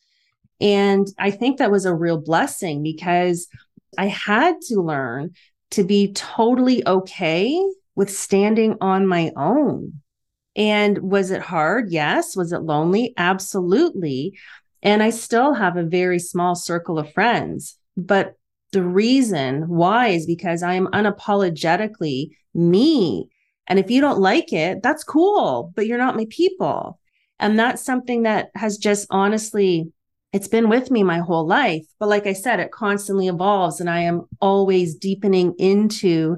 And 0.59 1.07
I 1.17 1.31
think 1.31 1.57
that 1.57 1.71
was 1.71 1.85
a 1.85 1.93
real 1.93 2.17
blessing 2.17 2.83
because 2.83 3.47
I 3.97 4.07
had 4.07 4.55
to 4.69 4.81
learn 4.81 5.31
to 5.71 5.83
be 5.83 6.13
totally 6.13 6.85
okay 6.87 7.59
with 7.95 8.09
standing 8.09 8.77
on 8.81 9.07
my 9.07 9.31
own. 9.35 10.01
And 10.55 10.99
was 10.99 11.31
it 11.31 11.41
hard? 11.41 11.91
Yes. 11.91 12.35
Was 12.35 12.51
it 12.51 12.59
lonely? 12.59 13.13
Absolutely. 13.17 14.37
And 14.83 15.01
I 15.01 15.09
still 15.09 15.53
have 15.53 15.77
a 15.77 15.83
very 15.83 16.19
small 16.19 16.55
circle 16.55 16.99
of 16.99 17.11
friends. 17.11 17.77
But 17.97 18.35
the 18.71 18.83
reason 18.83 19.67
why 19.67 20.09
is 20.09 20.25
because 20.25 20.63
I 20.63 20.73
am 20.73 20.87
unapologetically 20.87 22.31
me 22.53 23.29
and 23.67 23.79
if 23.79 23.89
you 23.89 24.01
don't 24.01 24.19
like 24.19 24.51
it, 24.51 24.83
that's 24.83 25.03
cool, 25.03 25.71
but 25.75 25.87
you're 25.87 25.97
not 25.97 26.15
my 26.15 26.27
people. 26.29 26.99
And 27.39 27.57
that's 27.57 27.83
something 27.83 28.23
that 28.23 28.49
has 28.55 28.77
just 28.77 29.07
honestly, 29.09 29.91
it's 30.31 30.47
been 30.47 30.69
with 30.69 30.91
me 30.91 31.03
my 31.03 31.19
whole 31.19 31.45
life. 31.45 31.85
But 31.99 32.09
like 32.09 32.27
I 32.27 32.33
said, 32.33 32.59
it 32.59 32.71
constantly 32.71 33.27
evolves 33.27 33.79
and 33.79 33.89
I 33.89 34.01
am 34.01 34.23
always 34.41 34.95
deepening 34.95 35.53
into 35.57 36.37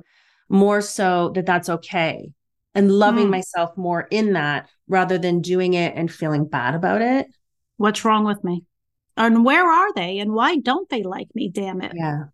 more 0.49 0.81
so 0.81 1.29
that 1.35 1.45
that's 1.45 1.69
okay 1.69 2.31
and 2.75 2.91
loving 2.91 3.27
mm. 3.27 3.31
myself 3.31 3.75
more 3.77 4.07
in 4.11 4.33
that 4.33 4.69
rather 4.87 5.17
than 5.17 5.41
doing 5.41 5.73
it 5.73 5.95
and 5.95 6.11
feeling 6.11 6.45
bad 6.45 6.75
about 6.75 7.01
it. 7.01 7.27
What's 7.77 8.05
wrong 8.05 8.25
with 8.25 8.43
me? 8.43 8.63
And 9.17 9.45
where 9.45 9.69
are 9.69 9.93
they? 9.93 10.19
And 10.19 10.33
why 10.33 10.57
don't 10.57 10.89
they 10.89 11.03
like 11.03 11.33
me? 11.33 11.49
Damn 11.49 11.81
it. 11.81 11.93
Yeah. 11.95 12.25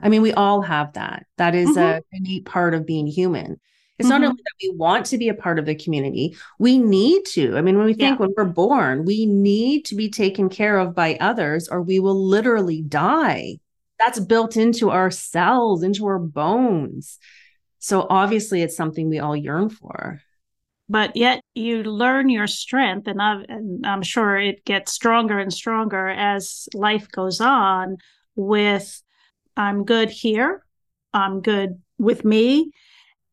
I 0.00 0.08
mean, 0.08 0.22
we 0.22 0.32
all 0.32 0.62
have 0.62 0.94
that. 0.94 1.26
That 1.36 1.54
is 1.54 1.76
mm-hmm. 1.76 1.98
a 2.12 2.20
neat 2.20 2.44
part 2.44 2.74
of 2.74 2.86
being 2.86 3.06
human. 3.06 3.60
It's 3.98 4.08
mm-hmm. 4.08 4.22
not 4.22 4.28
only 4.28 4.42
that 4.42 4.66
we 4.66 4.76
want 4.76 5.06
to 5.06 5.18
be 5.18 5.28
a 5.28 5.34
part 5.34 5.58
of 5.58 5.66
the 5.66 5.74
community, 5.74 6.36
we 6.58 6.78
need 6.78 7.24
to. 7.26 7.56
I 7.56 7.60
mean, 7.60 7.76
when 7.76 7.86
we 7.86 7.94
think 7.94 8.18
yeah. 8.18 8.26
when 8.26 8.34
we're 8.36 8.44
born, 8.44 9.04
we 9.04 9.26
need 9.26 9.84
to 9.86 9.94
be 9.94 10.08
taken 10.08 10.48
care 10.48 10.78
of 10.78 10.94
by 10.94 11.16
others 11.20 11.68
or 11.68 11.82
we 11.82 12.00
will 12.00 12.26
literally 12.26 12.82
die. 12.82 13.58
That's 13.98 14.18
built 14.18 14.56
into 14.56 14.90
our 14.90 15.10
cells, 15.10 15.82
into 15.82 16.06
our 16.06 16.18
bones. 16.18 17.18
So 17.78 18.06
obviously, 18.08 18.62
it's 18.62 18.76
something 18.76 19.08
we 19.08 19.18
all 19.18 19.36
yearn 19.36 19.68
for. 19.68 20.20
But 20.88 21.16
yet, 21.16 21.42
you 21.54 21.82
learn 21.82 22.28
your 22.28 22.46
strength, 22.46 23.06
and, 23.06 23.20
i 23.22 23.42
and 23.48 23.86
I'm 23.86 24.02
sure 24.02 24.36
it 24.36 24.64
gets 24.64 24.92
stronger 24.92 25.38
and 25.38 25.52
stronger 25.52 26.08
as 26.08 26.68
life 26.74 27.10
goes 27.10 27.40
on. 27.40 27.96
With 28.34 29.02
I'm 29.56 29.84
good 29.84 30.10
here, 30.10 30.64
I'm 31.12 31.40
good 31.40 31.80
with 31.98 32.24
me, 32.24 32.72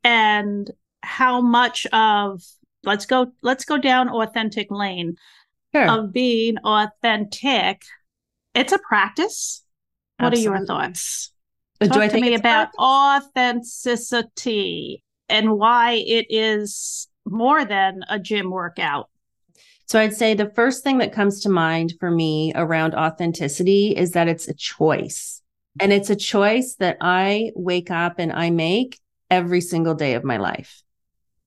and 0.03 0.69
how 1.01 1.39
much 1.41 1.87
of 1.87 2.43
let's 2.83 3.05
go 3.05 3.31
let's 3.41 3.65
go 3.65 3.77
down 3.77 4.07
authentic 4.09 4.71
lane 4.71 5.15
sure. 5.73 5.89
of 5.89 6.13
being 6.13 6.57
authentic 6.59 7.81
it's 8.53 8.73
a 8.73 8.79
practice 8.79 9.63
what 10.17 10.33
Absolutely. 10.33 10.47
are 10.47 10.57
your 10.57 10.65
thoughts 10.65 11.31
uh, 11.81 11.87
Talk 11.87 11.95
Do 11.95 12.01
I 12.01 12.07
to 12.09 12.21
me 12.21 12.35
about 12.35 12.67
authenticity 12.77 15.03
and 15.29 15.53
why 15.53 15.93
it 15.93 16.27
is 16.29 17.07
more 17.25 17.65
than 17.65 18.01
a 18.09 18.19
gym 18.19 18.51
workout 18.51 19.09
so 19.89 19.99
I'd 19.99 20.13
say 20.13 20.35
the 20.35 20.51
first 20.51 20.83
thing 20.83 20.99
that 20.99 21.13
comes 21.13 21.41
to 21.41 21.49
mind 21.49 21.95
for 21.99 22.11
me 22.11 22.51
around 22.53 22.93
authenticity 22.93 23.95
is 23.97 24.11
that 24.11 24.27
it's 24.27 24.47
a 24.47 24.53
choice. 24.53 25.41
And 25.79 25.91
it's 25.91 26.11
a 26.11 26.15
choice 26.15 26.75
that 26.75 26.97
I 27.01 27.51
wake 27.55 27.89
up 27.89 28.19
and 28.19 28.31
I 28.31 28.51
make 28.51 28.99
every 29.29 29.61
single 29.61 29.95
day 29.95 30.13
of 30.13 30.23
my 30.23 30.37
life. 30.37 30.81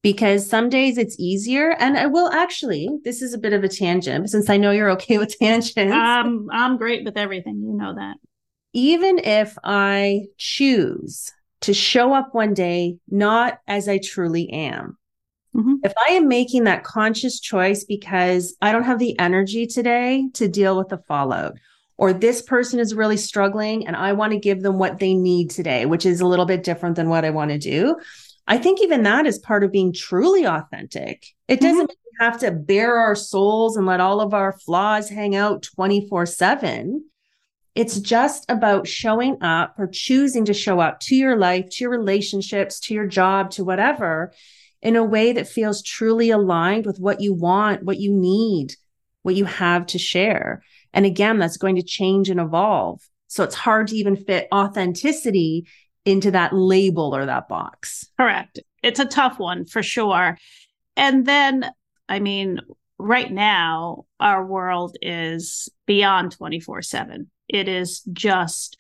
Because 0.03 0.49
some 0.49 0.69
days 0.69 0.99
it's 0.99 1.17
easier 1.19 1.77
and 1.79 1.97
i 1.97 2.07
will 2.07 2.29
actually 2.33 2.89
this 3.05 3.23
is 3.23 3.35
a 3.35 3.39
bit 3.39 3.53
of 3.53 3.63
a 3.63 3.69
tangent 3.69 4.29
since 4.31 4.51
i 4.51 4.57
know 4.57 4.73
you're 4.73 4.91
okay 4.91 5.19
with 5.23 5.39
tangents. 5.39 5.95
Um, 5.95 6.49
i'm 6.51 6.77
great 6.77 7.05
with 7.05 7.17
everything 7.17 7.63
you 7.63 7.73
know 7.73 7.95
that. 7.95 8.17
Even 8.73 9.19
if 9.19 9.57
i 9.63 10.23
choose 10.39 11.31
to 11.61 11.73
show 11.73 12.13
up 12.13 12.35
one 12.35 12.55
day 12.55 12.97
not 13.09 13.61
as 13.69 13.89
i 13.89 13.99
truly 13.99 14.51
am. 14.51 14.99
Mm-hmm. 15.55 15.75
if 15.85 15.93
i 16.09 16.13
am 16.13 16.29
making 16.29 16.65
that 16.65 16.83
conscious 16.83 17.39
choice 17.39 17.85
because 17.85 18.57
i 18.63 18.73
don't 18.73 18.85
have 18.85 18.99
the 18.99 19.19
energy 19.19 19.67
today 19.67 20.31
to 20.33 20.49
deal 20.49 20.79
with 20.79 20.89
the 20.89 20.97
fallout 21.07 21.53
or 22.03 22.13
this 22.13 22.43
person 22.43 22.81
is 22.81 22.97
really 22.97 23.17
struggling 23.17 23.87
and 23.87 23.95
I 23.95 24.13
want 24.13 24.33
to 24.33 24.39
give 24.41 24.61
them 24.61 24.77
what 24.77 24.99
they 24.99 25.15
need 25.15 25.51
today, 25.51 25.87
which 25.87 26.05
is 26.05 26.21
a 26.21 26.27
little 26.27 26.47
bit 26.47 26.65
different 26.65 26.97
than 26.97 27.09
what 27.09 27.25
I 27.25 27.31
want 27.31 27.53
to 27.53 27.59
do. 27.59 27.97
I 28.49 28.59
think 28.59 28.83
even 28.83 29.05
that 29.05 29.25
is 29.25 29.39
part 29.39 29.63
of 29.63 29.71
being 29.71 29.93
truly 29.93 30.45
authentic. 30.45 31.25
It 31.47 31.61
mm-hmm. 31.61 31.65
doesn't 31.65 31.91
mm-hmm. 31.93 32.25
have 32.25 32.41
to 32.41 32.51
bare 32.51 32.97
our 32.99 33.15
souls 33.15 33.77
and 33.77 33.87
let 33.87 34.01
all 34.01 34.21
of 34.21 34.35
our 34.35 34.53
flaws 34.53 35.09
hang 35.09 35.37
out 35.37 35.63
24 35.63 36.27
7. 36.27 37.05
It's 37.77 38.01
just 38.01 38.51
about 38.51 38.89
showing 38.89 39.41
up 39.41 39.77
or 39.79 39.87
choosing 39.87 40.47
to 40.47 40.55
show 40.55 40.81
up 40.81 40.99
to 41.03 41.15
your 41.15 41.37
life, 41.37 41.69
to 41.69 41.85
your 41.85 41.91
relationships, 41.91 42.81
to 42.81 42.95
your 42.95 43.07
job, 43.07 43.53
to 43.53 43.63
whatever 43.63 44.33
in 44.83 44.97
a 44.97 45.05
way 45.05 45.35
that 45.35 45.47
feels 45.47 45.85
truly 45.85 46.31
aligned 46.31 46.85
with 46.85 46.99
what 46.99 47.21
you 47.21 47.33
want, 47.33 47.85
what 47.85 48.01
you 48.01 48.13
need, 48.13 48.75
what 49.23 49.37
you 49.37 49.45
have 49.45 49.87
to 49.87 50.01
share. 50.01 50.65
And 50.93 51.07
again, 51.07 51.39
that's 51.39 51.57
going 51.57 51.77
to 51.77 51.83
change 51.83 52.29
and 52.29 52.41
evolve. 52.41 53.01
So 53.29 53.45
it's 53.45 53.55
hard 53.55 53.89
to 53.89 53.97
even 53.97 54.17
fit 54.17 54.49
authenticity 54.53 55.67
into 56.05 56.31
that 56.33 56.53
label 56.53 57.15
or 57.15 57.27
that 57.27 57.49
box. 57.49 58.07
Correct. 58.19 58.61
It's 58.83 59.01
a 59.01 59.07
tough 59.07 59.39
one 59.39 59.65
for 59.65 59.83
sure. 59.83 60.37
And 60.97 61.25
then, 61.25 61.71
I 62.09 62.19
mean, 62.19 62.61
right 62.99 63.33
now, 63.33 64.05
our 64.21 64.45
world 64.45 64.97
is 65.01 65.69
beyond 65.87 66.33
24 66.33 66.83
7. 66.83 67.31
It 67.49 67.69
is 67.69 68.01
just 68.13 68.77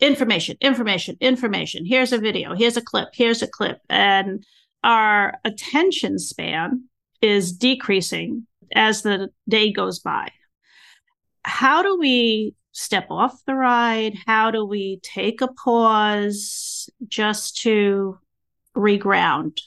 information, 0.00 0.56
information, 0.60 1.16
information. 1.20 1.84
Here's 1.86 2.12
a 2.12 2.18
video, 2.18 2.54
here's 2.54 2.76
a 2.76 2.82
clip, 2.82 3.08
here's 3.12 3.42
a 3.42 3.48
clip. 3.48 3.78
And 3.88 4.44
our 4.82 5.38
attention 5.44 6.18
span 6.18 6.84
is 7.20 7.52
decreasing 7.52 8.46
as 8.74 9.02
the 9.02 9.30
day 9.48 9.72
goes 9.72 9.98
by. 9.98 10.30
How 11.44 11.82
do 11.82 11.98
we 11.98 12.54
step 12.72 13.06
off 13.10 13.44
the 13.44 13.54
ride? 13.54 14.14
How 14.26 14.50
do 14.50 14.64
we 14.64 15.00
take 15.02 15.40
a 15.40 15.48
pause 15.48 16.90
just 17.06 17.62
to 17.62 18.18
reground? 18.76 19.60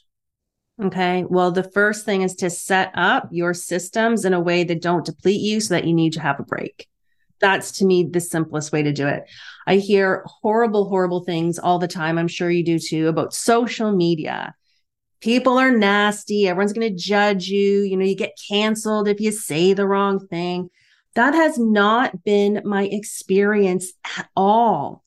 Okay. 0.84 1.24
Well, 1.28 1.52
the 1.52 1.70
first 1.72 2.06
thing 2.06 2.22
is 2.22 2.36
to 2.36 2.50
set 2.50 2.92
up 2.94 3.30
your 3.32 3.54
systems 3.54 4.26
in 4.26 4.34
a 4.34 4.40
way 4.40 4.64
that 4.64 4.82
don't 4.82 5.06
deplete 5.06 5.42
you 5.42 5.60
so 5.60 5.74
that 5.74 5.86
you 5.86 5.94
need 5.94 6.14
to 6.14 6.22
have 6.22 6.40
a 6.40 6.44
break. 6.44 6.88
That's 7.40 7.72
to 7.74 7.86
me 7.86 8.04
the 8.04 8.20
simplest 8.20 8.72
way 8.72 8.84
to 8.84 8.92
do 8.92 9.08
it. 9.08 9.24
I 9.66 9.78
hear 9.78 10.24
horrible, 10.26 10.90
horrible 10.90 11.24
things 11.24 11.58
all 11.58 11.80
the 11.80 11.88
time. 11.88 12.18
I'm 12.18 12.28
sure 12.28 12.50
you 12.50 12.64
do 12.64 12.80
too 12.80 13.08
about 13.08 13.34
social 13.34 13.92
media. 13.92 14.54
People 15.20 15.58
are 15.58 15.72
nasty. 15.72 16.48
Everyone's 16.48 16.74
going 16.74 16.90
to 16.90 16.96
judge 16.96 17.48
you. 17.48 17.82
You 17.82 17.98
know, 17.98 18.06
you 18.06 18.16
get 18.16 18.40
canceled 18.48 19.08
if 19.08 19.20
you 19.20 19.32
say 19.32 19.74
the 19.74 19.88
wrong 19.88 20.28
thing. 20.28 20.70
That 21.18 21.34
has 21.34 21.58
not 21.58 22.24
been 22.24 22.62
my 22.64 22.84
experience 22.84 23.92
at 24.16 24.30
all. 24.36 25.04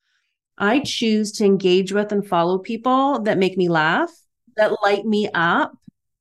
I 0.59 0.81
choose 0.81 1.31
to 1.35 1.45
engage 1.45 1.93
with 1.93 2.11
and 2.11 2.27
follow 2.27 2.59
people 2.59 3.21
that 3.21 3.39
make 3.39 3.57
me 3.57 3.69
laugh, 3.69 4.11
that 4.57 4.83
light 4.83 5.07
me 5.07 5.31
up, 5.33 5.73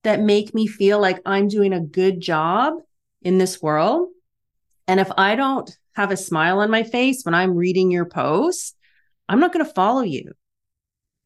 that 0.04 0.22
make 0.22 0.54
me 0.54 0.68
feel 0.68 1.02
like 1.02 1.20
I'm 1.26 1.48
doing 1.48 1.74
a 1.74 1.80
good 1.80 2.22
job 2.22 2.76
in 3.24 3.40
this 3.40 3.64
world. 3.64 4.10
And 4.88 5.00
if 5.00 5.12
I 5.18 5.36
don't 5.36 5.76
have 5.94 6.12
a 6.12 6.18
smile 6.18 6.60
on 6.60 6.70
my 6.70 6.84
face 6.84 7.24
when 7.24 7.34
I'm 7.34 7.56
reading 7.56 7.90
your 7.90 8.06
post, 8.06 8.78
I'm 9.28 9.40
not 9.40 9.54
going 9.54 9.66
to 9.66 9.74
follow 9.74 10.02
you. 10.02 10.34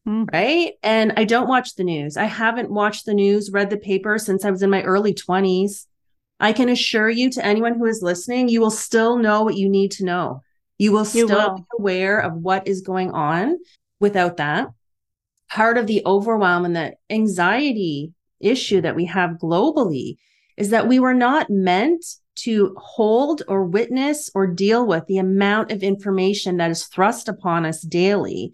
Mm. 0.08 0.32
Right. 0.32 0.72
And 0.82 1.12
I 1.18 1.24
don't 1.24 1.48
watch 1.48 1.74
the 1.74 1.84
news. 1.84 2.16
I 2.16 2.24
haven't 2.24 2.70
watched 2.70 3.04
the 3.04 3.12
news, 3.12 3.50
read 3.50 3.68
the 3.68 3.76
paper 3.76 4.16
since 4.18 4.42
I 4.42 4.50
was 4.50 4.62
in 4.62 4.70
my 4.70 4.82
early 4.84 5.12
20s. 5.12 5.84
I 6.40 6.52
can 6.52 6.68
assure 6.68 7.08
you 7.08 7.30
to 7.30 7.44
anyone 7.44 7.78
who 7.78 7.86
is 7.86 8.02
listening, 8.02 8.48
you 8.48 8.60
will 8.60 8.70
still 8.70 9.18
know 9.18 9.42
what 9.42 9.56
you 9.56 9.68
need 9.68 9.92
to 9.92 10.04
know. 10.04 10.42
You 10.78 10.92
will 10.92 11.04
still 11.04 11.28
you 11.28 11.34
will. 11.34 11.56
be 11.56 11.64
aware 11.78 12.18
of 12.18 12.34
what 12.34 12.66
is 12.66 12.80
going 12.80 13.12
on 13.12 13.58
without 14.00 14.38
that. 14.38 14.68
Part 15.48 15.78
of 15.78 15.86
the 15.86 16.02
overwhelm 16.04 16.64
and 16.64 16.74
the 16.74 16.94
anxiety 17.10 18.12
issue 18.40 18.80
that 18.80 18.96
we 18.96 19.04
have 19.06 19.38
globally 19.42 20.16
is 20.56 20.70
that 20.70 20.88
we 20.88 20.98
were 20.98 21.14
not 21.14 21.50
meant 21.50 22.04
to 22.36 22.74
hold 22.76 23.42
or 23.46 23.64
witness 23.64 24.30
or 24.34 24.46
deal 24.46 24.86
with 24.86 25.06
the 25.06 25.18
amount 25.18 25.70
of 25.70 25.82
information 25.82 26.56
that 26.56 26.70
is 26.70 26.84
thrust 26.84 27.28
upon 27.28 27.64
us 27.64 27.80
daily. 27.80 28.52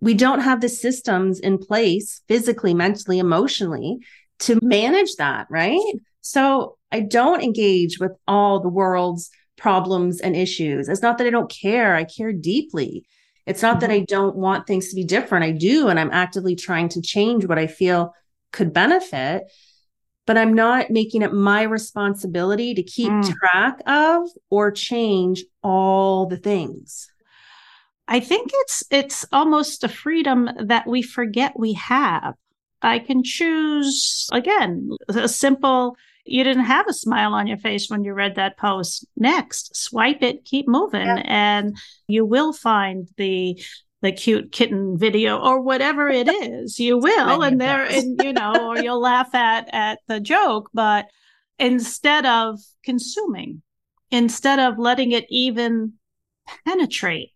We 0.00 0.14
don't 0.14 0.40
have 0.40 0.60
the 0.60 0.68
systems 0.68 1.38
in 1.38 1.58
place 1.58 2.22
physically, 2.26 2.74
mentally, 2.74 3.20
emotionally 3.20 3.98
to 4.40 4.58
manage 4.60 5.14
that, 5.16 5.46
right? 5.48 5.80
So 6.20 6.76
I 6.92 7.00
don't 7.00 7.42
engage 7.42 7.98
with 7.98 8.12
all 8.28 8.60
the 8.60 8.68
world's 8.68 9.30
problems 9.56 10.20
and 10.20 10.36
issues. 10.36 10.88
It's 10.88 11.02
not 11.02 11.18
that 11.18 11.26
I 11.26 11.30
don't 11.30 11.50
care, 11.50 11.94
I 11.94 12.04
care 12.04 12.32
deeply. 12.32 13.04
It's 13.46 13.62
not 13.62 13.78
mm-hmm. 13.78 13.80
that 13.80 13.90
I 13.90 14.00
don't 14.00 14.36
want 14.36 14.66
things 14.66 14.88
to 14.90 14.96
be 14.96 15.04
different. 15.04 15.44
I 15.44 15.50
do. 15.52 15.88
And 15.88 15.98
I'm 15.98 16.10
actively 16.12 16.54
trying 16.54 16.88
to 16.90 17.02
change 17.02 17.46
what 17.46 17.58
I 17.58 17.66
feel 17.66 18.14
could 18.52 18.72
benefit. 18.72 19.44
But 20.24 20.38
I'm 20.38 20.54
not 20.54 20.90
making 20.90 21.22
it 21.22 21.32
my 21.32 21.62
responsibility 21.62 22.74
to 22.74 22.82
keep 22.82 23.10
mm. 23.10 23.34
track 23.34 23.80
of 23.86 24.28
or 24.50 24.70
change 24.70 25.44
all 25.64 26.26
the 26.26 26.36
things. 26.36 27.08
I 28.06 28.20
think 28.20 28.50
it's 28.52 28.84
it's 28.90 29.24
almost 29.32 29.82
a 29.82 29.88
freedom 29.88 30.48
that 30.60 30.86
we 30.86 31.02
forget 31.02 31.58
we 31.58 31.72
have. 31.72 32.34
I 32.82 33.00
can 33.00 33.24
choose 33.24 34.28
again 34.32 34.90
a 35.08 35.28
simple 35.28 35.96
you 36.24 36.44
didn't 36.44 36.64
have 36.64 36.86
a 36.88 36.92
smile 36.92 37.34
on 37.34 37.46
your 37.46 37.56
face 37.56 37.88
when 37.88 38.04
you 38.04 38.14
read 38.14 38.36
that 38.36 38.56
post. 38.56 39.06
Next, 39.16 39.74
swipe 39.76 40.22
it, 40.22 40.44
keep 40.44 40.68
moving, 40.68 41.06
yeah. 41.06 41.22
and 41.24 41.76
you 42.06 42.24
will 42.24 42.52
find 42.52 43.08
the 43.16 43.62
the 44.02 44.12
cute 44.12 44.50
kitten 44.50 44.98
video 44.98 45.38
or 45.38 45.60
whatever 45.60 46.08
it 46.08 46.28
is. 46.42 46.78
You 46.78 46.98
will, 46.98 47.42
and 47.42 47.60
there, 47.60 47.84
and 47.84 48.20
you 48.22 48.32
know, 48.32 48.70
or 48.70 48.78
you'll 48.78 49.00
laugh 49.12 49.34
at 49.34 49.68
at 49.72 50.00
the 50.08 50.20
joke, 50.20 50.70
but 50.72 51.06
instead 51.58 52.26
of 52.26 52.60
consuming, 52.84 53.62
instead 54.10 54.58
of 54.58 54.78
letting 54.78 55.12
it 55.12 55.26
even 55.28 55.94
penetrate. 56.66 57.30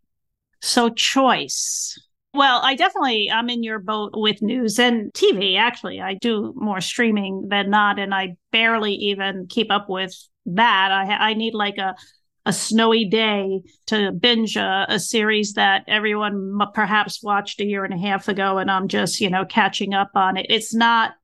So 0.62 0.88
choice 0.88 1.98
well, 2.36 2.60
I 2.62 2.74
definitely 2.74 3.30
I'm 3.30 3.48
in 3.48 3.62
your 3.62 3.78
boat 3.78 4.12
with 4.14 4.42
news 4.42 4.78
and 4.78 5.12
TV. 5.12 5.56
Actually, 5.58 6.00
I 6.00 6.14
do 6.14 6.52
more 6.56 6.80
streaming 6.80 7.48
than 7.48 7.70
not, 7.70 7.98
and 7.98 8.14
I 8.14 8.36
barely 8.52 8.92
even 8.94 9.46
keep 9.48 9.70
up 9.70 9.88
with 9.88 10.14
that. 10.46 10.92
I 10.92 11.30
I 11.30 11.34
need 11.34 11.54
like 11.54 11.78
a 11.78 11.96
a 12.44 12.52
snowy 12.52 13.04
day 13.04 13.60
to 13.86 14.12
binge 14.12 14.56
a, 14.56 14.86
a, 14.88 15.00
series 15.00 15.54
that 15.54 15.82
everyone 15.88 16.56
perhaps 16.74 17.20
watched 17.20 17.60
a 17.60 17.64
year 17.64 17.84
and 17.84 17.92
a 17.92 17.98
half 17.98 18.28
ago, 18.28 18.58
and 18.58 18.70
I'm 18.70 18.86
just 18.86 19.20
you 19.20 19.30
know 19.30 19.44
catching 19.44 19.94
up 19.94 20.10
on 20.14 20.36
it. 20.36 20.46
It's 20.48 20.74
not 20.74 21.14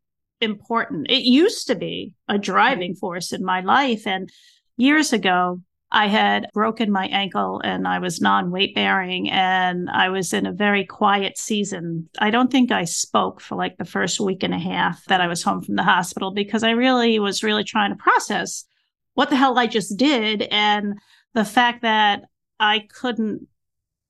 important. 0.40 1.10
It 1.10 1.22
used 1.22 1.68
to 1.68 1.76
be 1.76 2.14
a 2.28 2.38
driving 2.38 2.96
force 2.96 3.32
in 3.32 3.44
my 3.44 3.60
life, 3.60 4.06
and 4.06 4.28
years 4.76 5.12
ago 5.12 5.60
I 5.94 6.06
had 6.06 6.48
broken 6.54 6.90
my 6.90 7.06
ankle 7.08 7.60
and 7.62 7.86
I 7.86 7.98
was 7.98 8.20
non 8.20 8.50
weight 8.50 8.74
bearing 8.74 9.30
and 9.30 9.90
I 9.90 10.08
was 10.08 10.32
in 10.32 10.46
a 10.46 10.52
very 10.52 10.86
quiet 10.86 11.36
season. 11.36 12.08
I 12.18 12.30
don't 12.30 12.50
think 12.50 12.72
I 12.72 12.84
spoke 12.84 13.42
for 13.42 13.56
like 13.56 13.76
the 13.76 13.84
first 13.84 14.18
week 14.18 14.42
and 14.42 14.54
a 14.54 14.58
half 14.58 15.04
that 15.04 15.20
I 15.20 15.26
was 15.26 15.42
home 15.42 15.60
from 15.60 15.76
the 15.76 15.82
hospital 15.82 16.32
because 16.32 16.62
I 16.62 16.70
really 16.70 17.18
was 17.18 17.42
really 17.42 17.62
trying 17.62 17.90
to 17.90 18.02
process 18.02 18.64
what 19.12 19.28
the 19.28 19.36
hell 19.36 19.58
I 19.58 19.66
just 19.66 19.98
did 19.98 20.48
and 20.50 20.98
the 21.34 21.44
fact 21.44 21.82
that 21.82 22.22
I 22.58 22.88
couldn't 22.88 23.46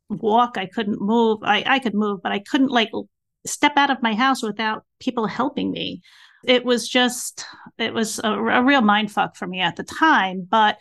walk, 0.08 0.56
I 0.56 0.66
couldn't 0.66 1.00
move. 1.00 1.40
I, 1.42 1.64
I 1.66 1.78
could 1.80 1.94
move, 1.94 2.22
but 2.22 2.30
I 2.30 2.38
couldn't 2.38 2.70
like 2.70 2.90
step 3.44 3.72
out 3.76 3.90
of 3.90 4.02
my 4.02 4.14
house 4.14 4.40
without 4.40 4.84
people 5.00 5.26
helping 5.26 5.72
me. 5.72 6.00
It 6.44 6.64
was 6.64 6.88
just, 6.88 7.44
it 7.76 7.92
was 7.92 8.20
a, 8.20 8.30
a 8.30 8.62
real 8.62 8.82
mind 8.82 9.10
fuck 9.10 9.34
for 9.34 9.48
me 9.48 9.60
at 9.60 9.74
the 9.74 9.82
time. 9.82 10.46
But 10.48 10.80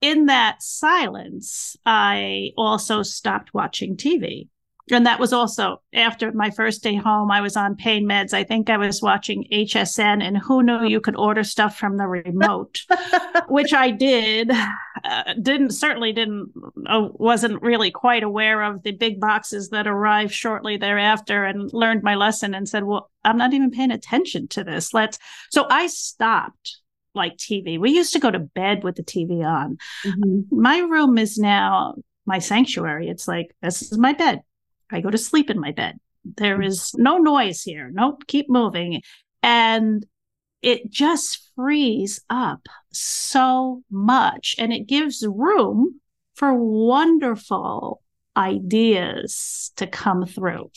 in 0.00 0.26
that 0.26 0.62
silence, 0.62 1.76
I 1.84 2.50
also 2.56 3.02
stopped 3.02 3.52
watching 3.54 3.96
TV. 3.96 4.48
And 4.90 5.06
that 5.06 5.20
was 5.20 5.32
also 5.32 5.82
after 5.92 6.32
my 6.32 6.50
first 6.50 6.82
day 6.82 6.94
home. 6.94 7.30
I 7.30 7.40
was 7.40 7.56
on 7.56 7.76
pain 7.76 8.08
meds. 8.08 8.32
I 8.32 8.44
think 8.44 8.70
I 8.70 8.76
was 8.76 9.02
watching 9.02 9.46
HSN, 9.52 10.22
and 10.22 10.38
who 10.38 10.62
knew 10.62 10.86
you 10.86 11.00
could 11.00 11.16
order 11.16 11.44
stuff 11.44 11.76
from 11.76 11.96
the 11.96 12.06
remote, 12.06 12.80
which 13.48 13.74
I 13.74 13.90
did. 13.90 14.50
Uh, 15.04 15.34
didn't 15.42 15.72
certainly 15.72 16.12
didn't 16.12 16.52
uh, 16.86 17.08
wasn't 17.12 17.62
really 17.62 17.90
quite 17.90 18.22
aware 18.22 18.62
of 18.62 18.82
the 18.82 18.92
big 18.92 19.20
boxes 19.20 19.68
that 19.70 19.86
arrived 19.86 20.32
shortly 20.32 20.76
thereafter, 20.76 21.44
and 21.44 21.70
learned 21.72 22.02
my 22.02 22.14
lesson 22.14 22.54
and 22.54 22.68
said, 22.68 22.84
"Well, 22.84 23.10
I'm 23.24 23.36
not 23.36 23.52
even 23.52 23.70
paying 23.70 23.90
attention 23.90 24.48
to 24.48 24.64
this. 24.64 24.94
Let's." 24.94 25.18
So 25.50 25.66
I 25.68 25.88
stopped 25.88 26.78
like 27.18 27.36
TV. 27.36 27.78
We 27.78 27.90
used 27.90 28.12
to 28.14 28.18
go 28.18 28.30
to 28.30 28.38
bed 28.38 28.82
with 28.84 28.96
the 28.96 29.02
TV 29.02 29.44
on. 29.44 29.76
Mm-hmm. 30.04 30.60
My 30.60 30.78
room 30.78 31.18
is 31.18 31.36
now 31.38 31.96
my 32.24 32.38
sanctuary. 32.38 33.08
It's 33.08 33.28
like, 33.28 33.54
this 33.62 33.82
is 33.82 33.98
my 33.98 34.12
bed. 34.12 34.40
I 34.90 35.00
go 35.00 35.10
to 35.10 35.18
sleep 35.18 35.50
in 35.50 35.60
my 35.60 35.72
bed. 35.72 35.98
There 36.36 36.58
mm-hmm. 36.58 37.02
no 37.02 37.18
noise 37.18 37.62
here. 37.62 37.90
Nope, 37.92 38.26
keep 38.26 38.48
moving. 38.48 39.02
And 39.42 40.06
it 40.62 40.90
just 40.90 41.50
frees 41.54 42.20
up 42.28 42.66
so 42.92 43.82
much 43.90 44.56
and 44.58 44.72
it 44.72 44.86
gives 44.86 45.24
room 45.26 46.00
for 46.34 46.54
wonderful 46.54 48.02
ideas 48.36 49.72
to 49.76 49.86
come 49.86 50.26
through. 50.26 50.70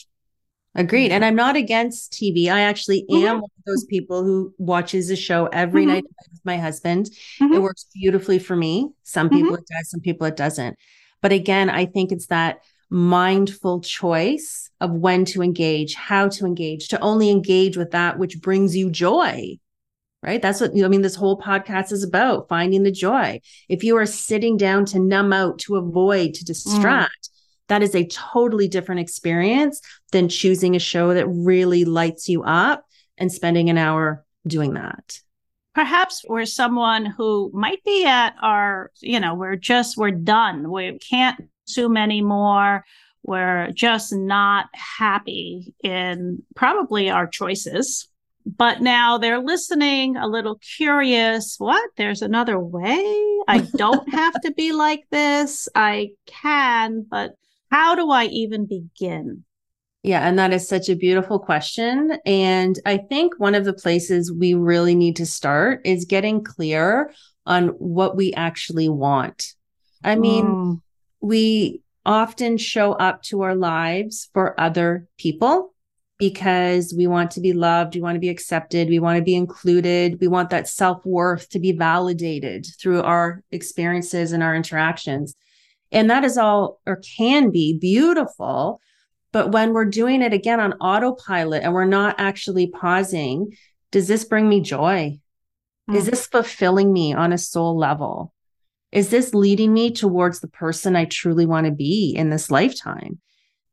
Agreed. 0.74 1.12
And 1.12 1.24
I'm 1.24 1.34
not 1.34 1.54
against 1.54 2.12
TV. 2.12 2.48
I 2.48 2.62
actually 2.62 3.04
am 3.10 3.16
mm-hmm. 3.16 3.40
one 3.40 3.50
of 3.58 3.64
those 3.66 3.84
people 3.84 4.24
who 4.24 4.54
watches 4.56 5.10
a 5.10 5.16
show 5.16 5.46
every 5.46 5.82
mm-hmm. 5.82 5.92
night 5.92 6.04
with 6.30 6.40
my 6.44 6.56
husband. 6.56 7.10
Mm-hmm. 7.40 7.52
It 7.52 7.62
works 7.62 7.86
beautifully 7.92 8.38
for 8.38 8.56
me. 8.56 8.90
Some 9.02 9.28
mm-hmm. 9.28 9.36
people 9.36 9.54
it 9.56 9.66
does, 9.70 9.90
some 9.90 10.00
people 10.00 10.26
it 10.26 10.36
doesn't. 10.36 10.78
But 11.20 11.32
again, 11.32 11.68
I 11.68 11.84
think 11.84 12.10
it's 12.10 12.28
that 12.28 12.62
mindful 12.88 13.80
choice 13.82 14.70
of 14.80 14.92
when 14.92 15.24
to 15.26 15.42
engage, 15.42 15.94
how 15.94 16.28
to 16.28 16.46
engage, 16.46 16.88
to 16.88 17.00
only 17.00 17.30
engage 17.30 17.76
with 17.76 17.90
that 17.90 18.18
which 18.18 18.40
brings 18.40 18.74
you 18.74 18.90
joy. 18.90 19.58
Right. 20.22 20.40
That's 20.40 20.60
what 20.60 20.70
I 20.70 20.86
mean. 20.86 21.02
This 21.02 21.16
whole 21.16 21.40
podcast 21.40 21.90
is 21.90 22.04
about 22.04 22.48
finding 22.48 22.84
the 22.84 22.92
joy. 22.92 23.40
If 23.68 23.82
you 23.82 23.96
are 23.96 24.06
sitting 24.06 24.56
down 24.56 24.84
to 24.86 25.00
numb 25.00 25.32
out, 25.32 25.58
to 25.60 25.74
avoid, 25.74 26.34
to 26.34 26.44
mm. 26.44 26.46
distract, 26.46 27.28
that 27.72 27.82
is 27.82 27.94
a 27.94 28.06
totally 28.08 28.68
different 28.68 29.00
experience 29.00 29.80
than 30.10 30.28
choosing 30.28 30.76
a 30.76 30.78
show 30.78 31.14
that 31.14 31.26
really 31.26 31.86
lights 31.86 32.28
you 32.28 32.42
up 32.42 32.84
and 33.16 33.32
spending 33.32 33.70
an 33.70 33.78
hour 33.78 34.26
doing 34.46 34.74
that. 34.74 35.18
Perhaps 35.74 36.22
we're 36.28 36.44
someone 36.44 37.06
who 37.06 37.50
might 37.54 37.82
be 37.82 38.04
at 38.04 38.34
our, 38.42 38.90
you 39.00 39.18
know, 39.18 39.34
we're 39.34 39.56
just, 39.56 39.96
we're 39.96 40.10
done. 40.10 40.70
We 40.70 40.98
can't 40.98 41.48
consume 41.64 41.96
anymore. 41.96 42.84
We're 43.22 43.70
just 43.72 44.12
not 44.12 44.66
happy 44.74 45.74
in 45.82 46.42
probably 46.54 47.08
our 47.08 47.26
choices. 47.26 48.06
But 48.44 48.82
now 48.82 49.16
they're 49.16 49.42
listening, 49.42 50.18
a 50.18 50.26
little 50.26 50.58
curious. 50.76 51.54
What? 51.56 51.88
There's 51.96 52.20
another 52.20 52.58
way? 52.58 53.02
I 53.48 53.66
don't 53.76 54.06
have 54.12 54.38
to 54.42 54.52
be 54.52 54.72
like 54.72 55.04
this. 55.10 55.70
I 55.74 56.10
can, 56.26 57.06
but 57.08 57.36
how 57.72 57.94
do 57.94 58.10
I 58.10 58.26
even 58.26 58.66
begin? 58.66 59.44
Yeah, 60.02 60.28
and 60.28 60.38
that 60.38 60.52
is 60.52 60.68
such 60.68 60.90
a 60.90 60.94
beautiful 60.94 61.38
question. 61.38 62.18
And 62.26 62.78
I 62.84 62.98
think 62.98 63.38
one 63.38 63.54
of 63.54 63.64
the 63.64 63.72
places 63.72 64.30
we 64.30 64.52
really 64.52 64.94
need 64.94 65.16
to 65.16 65.26
start 65.26 65.80
is 65.86 66.04
getting 66.04 66.44
clear 66.44 67.14
on 67.46 67.68
what 67.68 68.14
we 68.14 68.34
actually 68.34 68.90
want. 68.90 69.54
I 70.04 70.16
mean, 70.16 70.44
mm. 70.44 70.80
we 71.22 71.80
often 72.04 72.58
show 72.58 72.92
up 72.92 73.22
to 73.22 73.40
our 73.40 73.54
lives 73.54 74.28
for 74.34 74.60
other 74.60 75.06
people 75.16 75.72
because 76.18 76.92
we 76.94 77.06
want 77.06 77.30
to 77.32 77.40
be 77.40 77.54
loved, 77.54 77.94
we 77.94 78.02
want 78.02 78.16
to 78.16 78.20
be 78.20 78.28
accepted, 78.28 78.88
we 78.88 78.98
want 78.98 79.16
to 79.16 79.24
be 79.24 79.34
included, 79.34 80.20
we 80.20 80.28
want 80.28 80.50
that 80.50 80.68
self 80.68 81.06
worth 81.06 81.48
to 81.48 81.58
be 81.58 81.72
validated 81.72 82.66
through 82.78 83.02
our 83.02 83.42
experiences 83.50 84.32
and 84.32 84.42
our 84.42 84.54
interactions. 84.54 85.34
And 85.92 86.10
that 86.10 86.24
is 86.24 86.38
all 86.38 86.80
or 86.86 86.96
can 87.16 87.50
be 87.50 87.78
beautiful. 87.78 88.80
But 89.30 89.52
when 89.52 89.72
we're 89.72 89.84
doing 89.84 90.22
it 90.22 90.32
again 90.32 90.60
on 90.60 90.74
autopilot 90.74 91.62
and 91.62 91.72
we're 91.72 91.84
not 91.84 92.16
actually 92.18 92.68
pausing, 92.68 93.56
does 93.90 94.08
this 94.08 94.24
bring 94.24 94.48
me 94.48 94.60
joy? 94.60 95.20
Mm. 95.88 95.96
Is 95.96 96.06
this 96.06 96.26
fulfilling 96.26 96.92
me 96.92 97.12
on 97.14 97.32
a 97.32 97.38
soul 97.38 97.76
level? 97.76 98.32
Is 98.90 99.08
this 99.08 99.32
leading 99.32 99.72
me 99.72 99.90
towards 99.90 100.40
the 100.40 100.48
person 100.48 100.96
I 100.96 101.06
truly 101.06 101.46
want 101.46 101.66
to 101.66 101.72
be 101.72 102.14
in 102.16 102.30
this 102.30 102.50
lifetime? 102.50 103.20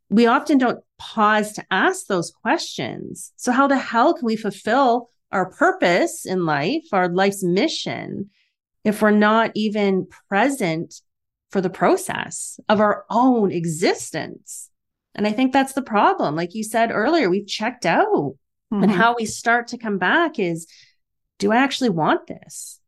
We 0.10 0.28
often 0.28 0.58
don't 0.58 0.84
pause 0.98 1.54
to 1.54 1.66
ask 1.72 2.08
those 2.08 2.32
questions. 2.32 3.32
So, 3.36 3.52
how 3.52 3.68
the 3.68 3.78
hell 3.78 4.14
can 4.14 4.26
we 4.26 4.36
fulfill 4.36 5.10
our 5.32 5.52
purpose 5.52 6.26
in 6.26 6.46
life, 6.46 6.86
our 6.92 7.10
life's 7.10 7.44
mission, 7.44 8.30
if 8.84 9.02
we're 9.02 9.12
not 9.12 9.52
even 9.56 10.08
present 10.30 11.02
for 11.50 11.62
the 11.62 11.70
process 11.70 12.60
of 12.70 12.80
our 12.80 13.06
own 13.10 13.52
existence. 13.52 14.70
And 15.16 15.28
I 15.28 15.32
think 15.32 15.52
that's 15.52 15.74
the 15.74 15.82
problem. 15.82 16.36
Like 16.36 16.54
you 16.54 16.64
said 16.64 16.92
earlier, 16.92 17.30
we've 17.30 17.48
checked 17.48 17.86
out. 17.86 18.36
Mm-hmm. 18.72 18.84
And 18.84 18.92
how 18.92 19.16
we 19.16 19.26
start 19.26 19.68
to 19.70 19.78
come 19.78 19.98
back 19.98 20.38
is 20.38 20.68
do 21.40 21.52
I 21.52 21.58
actually 21.58 21.90
want 21.90 22.28
this? 22.28 22.80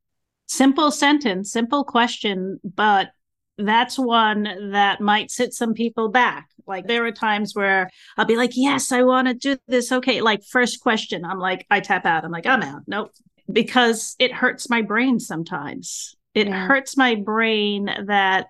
Simple 0.48 0.92
sentence, 0.92 1.52
simple 1.52 1.84
question, 1.84 2.60
but 2.64 3.10
that's 3.58 3.98
one 3.98 4.72
that 4.72 5.02
might 5.02 5.32
sit 5.32 5.54
some 5.54 5.74
people 5.74 6.10
back. 6.10 6.50
Like 6.68 6.88
there 6.88 7.06
are 7.06 7.12
times 7.12 7.56
where 7.56 7.90
I'll 8.18 8.26
be 8.26 8.38
like, 8.38 8.52
yes, 8.54 8.92
I 8.92 9.04
want 9.04 9.28
to 9.28 9.34
do 9.34 9.58
this. 9.68 9.92
Okay. 9.92 10.22
Like 10.22 10.44
first 10.44 10.82
question, 10.82 11.26
I'm 11.26 11.40
like, 11.40 11.66
I 11.70 11.80
tap 11.80 12.06
out. 12.06 12.26
I'm 12.26 12.32
like, 12.32 12.46
I'm 12.46 12.62
out. 12.62 12.84
Nope. 12.88 13.12
Because 13.52 14.16
it 14.20 14.32
hurts 14.32 14.70
my 14.70 14.82
brain 14.82 15.20
sometimes. 15.20 16.16
It 16.34 16.48
yeah. 16.48 16.68
hurts 16.68 16.98
my 16.98 17.16
brain 17.16 17.90
that 18.06 18.48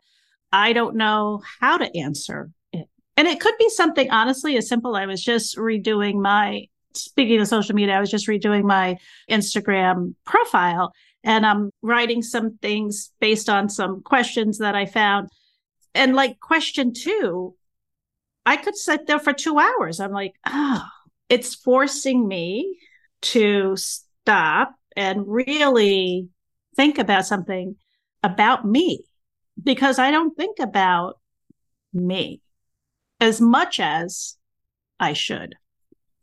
I 0.52 0.74
don't 0.74 0.96
know 0.96 1.41
how 1.60 1.78
to 1.78 1.98
answer 1.98 2.50
it. 2.74 2.88
And 3.17 3.28
it 3.28 3.39
could 3.39 3.56
be 3.58 3.70
something 3.70 4.10
honestly 4.12 4.58
as 4.58 4.67
simple. 4.67 4.96
I 4.96 5.06
was 5.06 5.24
just 5.24 5.58
redoing 5.58 6.22
my 6.22 6.67
speaking 6.94 7.39
of 7.39 7.48
social 7.48 7.76
media, 7.76 7.96
I 7.96 8.00
was 8.00 8.12
just 8.12 8.28
redoing 8.28 8.63
my 8.63 8.98
Instagram 9.30 10.15
profile 10.26 10.94
and 11.24 11.46
I'm 11.46 11.72
writing 11.82 12.22
some 12.22 12.58
things 12.58 13.12
based 13.20 13.50
on 13.50 13.70
some 13.70 14.02
questions 14.02 14.58
that 14.58 14.76
I 14.76 14.86
found. 14.86 15.30
And 15.94 16.15
like 16.15 16.39
question 16.39 16.94
two, 16.94 17.56
I 18.46 18.58
could 18.58 18.76
sit 18.76 19.08
there 19.08 19.20
for 19.20 19.34
two 19.34 19.60
hours. 19.60 20.00
I'm 20.00 20.12
like, 20.12 20.34
oh, 20.48 20.84
it's 21.30 21.56
forcing 21.56 22.28
me 22.28 22.78
to 23.22 23.76
stop 23.78 24.74
and 24.96 25.28
really 25.28 26.28
think 26.76 26.98
about 26.98 27.26
something 27.26 27.76
about 28.24 28.66
me 28.66 29.04
because 29.62 30.00
I 30.00 30.12
don't 30.12 30.36
think 30.36 30.60
about 30.60 31.20
me 31.94 32.42
as 33.20 33.42
much 33.42 33.80
as 33.80 34.38
I 35.00 35.14
should. 35.14 35.56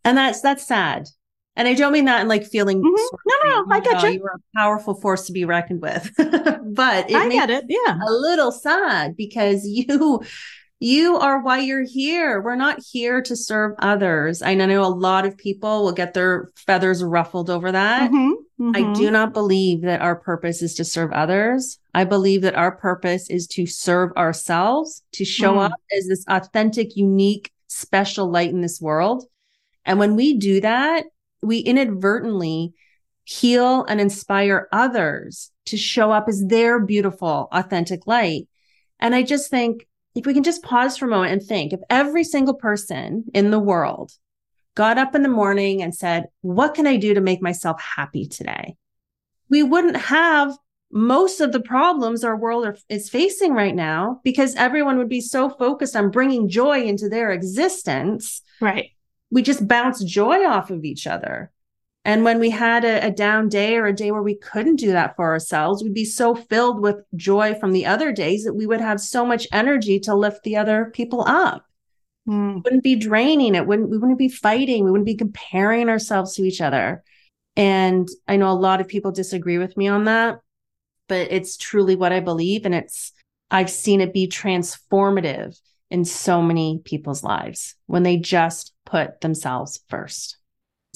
And 0.04 0.16
that's 0.16 0.40
that's 0.40 0.66
sad. 0.66 1.08
And 1.56 1.66
I 1.66 1.74
don't 1.74 1.92
mean 1.92 2.04
that 2.04 2.20
in 2.20 2.28
like 2.28 2.46
feeling. 2.46 2.78
Mm-hmm. 2.78 3.16
No, 3.26 3.34
no, 3.44 3.62
no, 3.62 3.74
I 3.74 3.80
get 3.80 4.02
you. 4.04 4.10
You 4.10 4.22
are 4.24 4.36
a 4.36 4.58
powerful 4.58 4.94
force 4.94 5.26
to 5.26 5.32
be 5.32 5.44
reckoned 5.44 5.82
with, 5.82 6.08
but 6.16 7.12
I 7.12 7.28
get 7.28 7.50
it. 7.50 7.64
Yeah, 7.68 7.98
a 8.00 8.12
little 8.12 8.52
sad 8.52 9.16
because 9.16 9.66
you 9.66 10.22
you 10.80 11.16
are 11.16 11.40
why 11.40 11.58
you're 11.58 11.84
here. 11.84 12.40
We're 12.40 12.54
not 12.54 12.78
here 12.80 13.20
to 13.22 13.34
serve 13.34 13.74
others. 13.80 14.42
I 14.42 14.54
know 14.54 14.84
a 14.84 14.86
lot 14.86 15.26
of 15.26 15.36
people 15.36 15.82
will 15.82 15.92
get 15.92 16.14
their 16.14 16.48
feathers 16.54 17.02
ruffled 17.02 17.50
over 17.50 17.72
that. 17.72 18.10
Mm-hmm, 18.10 18.68
mm-hmm. 18.68 18.76
I 18.76 18.94
do 18.94 19.10
not 19.10 19.32
believe 19.32 19.82
that 19.82 20.00
our 20.00 20.14
purpose 20.14 20.62
is 20.62 20.74
to 20.76 20.84
serve 20.84 21.12
others. 21.12 21.78
I 21.94 22.04
believe 22.04 22.42
that 22.42 22.54
our 22.54 22.76
purpose 22.76 23.28
is 23.28 23.48
to 23.48 23.66
serve 23.66 24.12
ourselves, 24.16 25.02
to 25.12 25.24
show 25.24 25.54
mm. 25.54 25.64
up 25.64 25.80
as 25.96 26.06
this 26.06 26.24
authentic, 26.28 26.96
unique, 26.96 27.50
special 27.66 28.30
light 28.30 28.50
in 28.50 28.60
this 28.60 28.80
world. 28.80 29.24
And 29.84 29.98
when 29.98 30.14
we 30.14 30.36
do 30.36 30.60
that, 30.60 31.06
we 31.42 31.58
inadvertently 31.58 32.74
heal 33.24 33.84
and 33.84 34.00
inspire 34.00 34.68
others 34.70 35.50
to 35.66 35.76
show 35.76 36.12
up 36.12 36.28
as 36.28 36.44
their 36.46 36.78
beautiful, 36.78 37.48
authentic 37.50 38.06
light. 38.06 38.46
And 39.00 39.14
I 39.14 39.22
just 39.22 39.50
think 39.50 39.86
if 40.14 40.26
we 40.26 40.34
can 40.34 40.42
just 40.42 40.62
pause 40.62 40.96
for 40.96 41.06
a 41.06 41.10
moment 41.10 41.32
and 41.32 41.42
think 41.42 41.72
if 41.72 41.80
every 41.90 42.24
single 42.24 42.54
person 42.54 43.24
in 43.34 43.50
the 43.50 43.58
world 43.58 44.12
got 44.74 44.98
up 44.98 45.14
in 45.14 45.22
the 45.22 45.28
morning 45.28 45.82
and 45.82 45.94
said, 45.94 46.26
What 46.40 46.74
can 46.74 46.86
I 46.86 46.96
do 46.96 47.14
to 47.14 47.20
make 47.20 47.42
myself 47.42 47.80
happy 47.80 48.26
today? 48.26 48.76
We 49.50 49.62
wouldn't 49.62 49.96
have 49.96 50.56
most 50.90 51.40
of 51.40 51.52
the 51.52 51.60
problems 51.60 52.24
our 52.24 52.36
world 52.36 52.64
are, 52.64 52.76
is 52.88 53.10
facing 53.10 53.52
right 53.52 53.74
now 53.74 54.20
because 54.24 54.54
everyone 54.54 54.96
would 54.98 55.08
be 55.08 55.20
so 55.20 55.50
focused 55.50 55.94
on 55.94 56.10
bringing 56.10 56.48
joy 56.48 56.82
into 56.82 57.08
their 57.08 57.30
existence. 57.30 58.40
Right. 58.60 58.90
We 59.30 59.42
just 59.42 59.68
bounce 59.68 60.02
joy 60.02 60.46
off 60.46 60.70
of 60.70 60.84
each 60.84 61.06
other. 61.06 61.50
And 62.08 62.24
when 62.24 62.40
we 62.40 62.48
had 62.48 62.86
a, 62.86 63.08
a, 63.08 63.10
down 63.10 63.50
day 63.50 63.76
or 63.76 63.84
a 63.84 63.92
day 63.92 64.12
where 64.12 64.22
we 64.22 64.34
couldn't 64.34 64.76
do 64.76 64.92
that 64.92 65.14
for 65.14 65.26
ourselves, 65.26 65.82
we'd 65.82 65.92
be 65.92 66.06
so 66.06 66.34
filled 66.34 66.80
with 66.80 67.04
joy 67.16 67.54
from 67.56 67.72
the 67.72 67.84
other 67.84 68.12
days 68.12 68.44
that 68.44 68.54
we 68.54 68.66
would 68.66 68.80
have 68.80 68.98
so 68.98 69.26
much 69.26 69.46
energy 69.52 70.00
to 70.00 70.14
lift 70.14 70.42
the 70.42 70.56
other 70.56 70.86
people 70.94 71.22
up. 71.28 71.66
Mm. 72.26 72.64
Wouldn't 72.64 72.82
be 72.82 72.96
draining. 72.96 73.54
It 73.54 73.66
wouldn't, 73.66 73.90
we 73.90 73.98
wouldn't 73.98 74.18
be 74.18 74.30
fighting. 74.30 74.84
We 74.84 74.90
wouldn't 74.90 75.04
be 75.04 75.16
comparing 75.16 75.90
ourselves 75.90 76.34
to 76.36 76.44
each 76.44 76.62
other. 76.62 77.04
And 77.56 78.08
I 78.26 78.38
know 78.38 78.50
a 78.50 78.52
lot 78.52 78.80
of 78.80 78.88
people 78.88 79.12
disagree 79.12 79.58
with 79.58 79.76
me 79.76 79.86
on 79.86 80.04
that, 80.04 80.40
but 81.08 81.30
it's 81.30 81.58
truly 81.58 81.94
what 81.94 82.14
I 82.14 82.20
believe. 82.20 82.64
And 82.64 82.74
it's, 82.74 83.12
I've 83.50 83.68
seen 83.68 84.00
it 84.00 84.14
be 84.14 84.28
transformative 84.28 85.60
in 85.90 86.06
so 86.06 86.40
many 86.40 86.80
people's 86.82 87.22
lives 87.22 87.74
when 87.84 88.02
they 88.02 88.16
just 88.16 88.72
put 88.86 89.20
themselves 89.20 89.80
first 89.90 90.38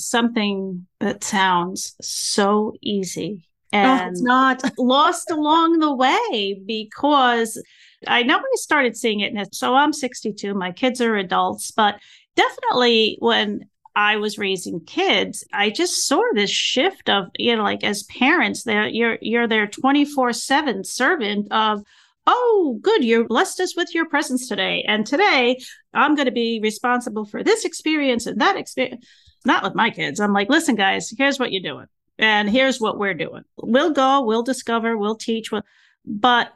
something 0.03 0.87
that 1.01 1.25
sounds 1.25 1.95
so 2.01 2.75
easy 2.81 3.49
and 3.73 4.01
no, 4.01 4.11
it's 4.11 4.23
not 4.23 4.73
lost 4.79 5.31
along 5.31 5.79
the 5.79 5.95
way 5.95 6.61
because 6.65 7.61
I 8.07 8.23
know 8.23 8.37
when 8.37 8.45
I 8.45 8.57
started 8.57 8.97
seeing 8.97 9.21
it. 9.21 9.33
And 9.35 9.55
so 9.55 9.75
I'm 9.75 9.93
62, 9.93 10.55
my 10.55 10.73
kids 10.73 11.01
are 11.01 11.17
adults, 11.17 11.71
but 11.71 11.99
definitely 12.37 13.17
when 13.21 13.69
I 13.95 14.17
was 14.17 14.39
raising 14.39 14.81
kids, 14.81 15.45
I 15.53 15.71
just 15.71 16.07
saw 16.07 16.23
this 16.35 16.51
shift 16.51 17.09
of, 17.09 17.27
you 17.39 17.57
know, 17.57 17.63
like 17.63 17.85
as 17.85 18.05
parents, 18.05 18.65
they're, 18.65 18.89
you're, 18.89 19.19
you're 19.21 19.49
their 19.49 19.67
24 19.67 20.33
seven 20.33 20.85
servant 20.85 21.49
of 21.51 21.83
oh, 22.27 22.79
good, 22.81 23.03
you 23.03 23.25
blessed 23.25 23.59
us 23.61 23.77
with 23.77 23.93
your 23.95 24.09
presence 24.09 24.49
today. 24.49 24.85
And 24.87 25.05
today 25.05 25.59
I'm 25.93 26.15
going 26.15 26.27
to 26.27 26.33
be 26.33 26.61
responsible 26.63 27.25
for 27.25 27.43
this 27.43 27.65
experience 27.65 28.27
and 28.27 28.41
that 28.41 28.57
experience. 28.57 29.05
Not 29.45 29.63
with 29.63 29.75
my 29.75 29.91
kids. 29.91 30.21
I'm 30.21 30.33
like, 30.33 30.49
listen, 30.49 30.75
guys, 30.75 31.13
here's 31.17 31.39
what 31.39 31.53
you're 31.53 31.63
doing. 31.63 31.87
And 32.19 32.49
here's 32.49 32.81
what 32.81 32.99
we're 32.99 33.15
doing. 33.15 33.43
We'll 33.57 33.93
go, 33.93 34.23
we'll 34.23 34.43
discover, 34.43 34.97
we'll 34.97 35.17
teach, 35.17 35.51
we'll, 35.51 35.63
but 36.05 36.53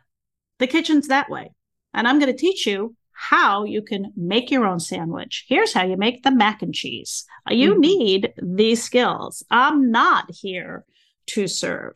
the 0.59 0.67
kitchen's 0.67 1.09
that 1.09 1.31
way. 1.31 1.51
And 1.95 2.07
I'm 2.07 2.19
going 2.19 2.33
to 2.33 2.39
teach 2.39 2.67
you 2.67 2.95
how 3.13 3.65
you 3.65 3.83
can 3.83 4.13
make 4.15 4.51
your 4.51 4.67
own 4.67 4.79
sandwich. 4.79 5.47
Here's 5.49 5.73
how 5.73 5.85
you 5.85 5.97
make 5.97 6.23
the 6.23 6.31
mac 6.31 6.63
and 6.63 6.75
cheese. 6.75 7.25
You 7.49 7.73
mm-hmm. 7.73 7.81
need 7.81 8.35
these 8.41 8.83
skills. 8.83 9.43
I'm 9.51 9.91
not 9.91 10.31
here 10.31 10.85
to 11.29 11.47
serve. 11.47 11.95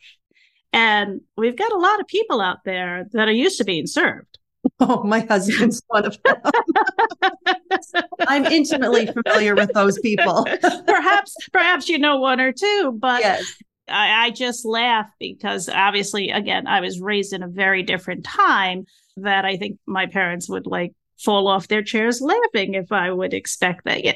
And 0.73 1.21
we've 1.37 1.57
got 1.57 1.73
a 1.73 1.79
lot 1.79 2.01
of 2.01 2.07
people 2.07 2.41
out 2.41 2.65
there 2.65 3.07
that 3.13 3.29
are 3.29 3.33
used 3.33 3.59
to 3.59 3.65
being 3.65 3.87
served. 3.87 4.30
Oh, 4.83 5.03
my 5.05 5.21
husband's 5.21 5.83
one 5.89 6.07
of 6.07 6.19
them. 6.23 6.37
I'm 8.21 8.47
intimately 8.47 9.07
familiar 9.07 9.55
with 9.55 9.73
those 9.75 9.99
people. 10.01 10.47
perhaps, 10.87 11.35
perhaps 11.53 11.89
you 11.89 11.99
know 11.99 12.19
one 12.19 12.41
or 12.41 12.53
two, 12.53 12.97
but 12.99 13.21
yes. 13.21 13.45
I, 13.89 14.27
I 14.27 14.31
just 14.31 14.65
laugh 14.65 15.11
because 15.19 15.69
obviously, 15.69 16.31
again, 16.31 16.67
I 16.67 16.81
was 16.81 17.01
raised 17.01 17.33
in 17.33 17.43
a 17.43 17.49
very 17.49 17.83
different 17.83 18.25
time 18.25 18.87
that 19.17 19.45
I 19.45 19.57
think 19.57 19.79
my 19.87 20.07
parents 20.07 20.49
would 20.49 20.67
like 20.67 20.93
fall 21.19 21.49
off 21.49 21.69
their 21.69 21.83
chairs 21.83 22.21
laughing 22.21 22.75
if 22.75 22.91
I 22.91 23.11
would 23.11 23.35
expect 23.35 23.85
that. 23.85 24.03
Yeah, 24.03 24.15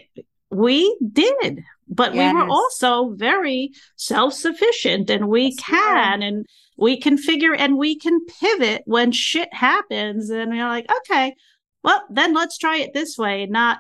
we 0.51 0.97
did, 1.13 1.63
but 1.89 2.15
yes. 2.15 2.33
we 2.33 2.41
were 2.41 2.49
also 2.49 3.11
very 3.11 3.73
self 3.97 4.35
sufficient 4.35 5.11
and 5.11 5.29
we 5.29 5.51
That's 5.51 5.69
can 5.69 6.21
right. 6.21 6.23
and 6.23 6.47
we 6.77 7.01
can 7.01 7.17
figure 7.17 7.55
and 7.55 7.79
we 7.79 7.97
can 7.97 8.25
pivot 8.27 8.83
when 8.87 9.13
shit 9.13 9.53
happens. 9.53 10.31
And 10.31 10.55
you're 10.55 10.69
like, 10.69 10.87
okay, 10.99 11.35
well, 11.83 12.03
then 12.11 12.35
let's 12.35 12.59
try 12.59 12.79
it 12.79 12.93
this 12.93 13.17
way. 13.17 13.47
Not, 13.47 13.79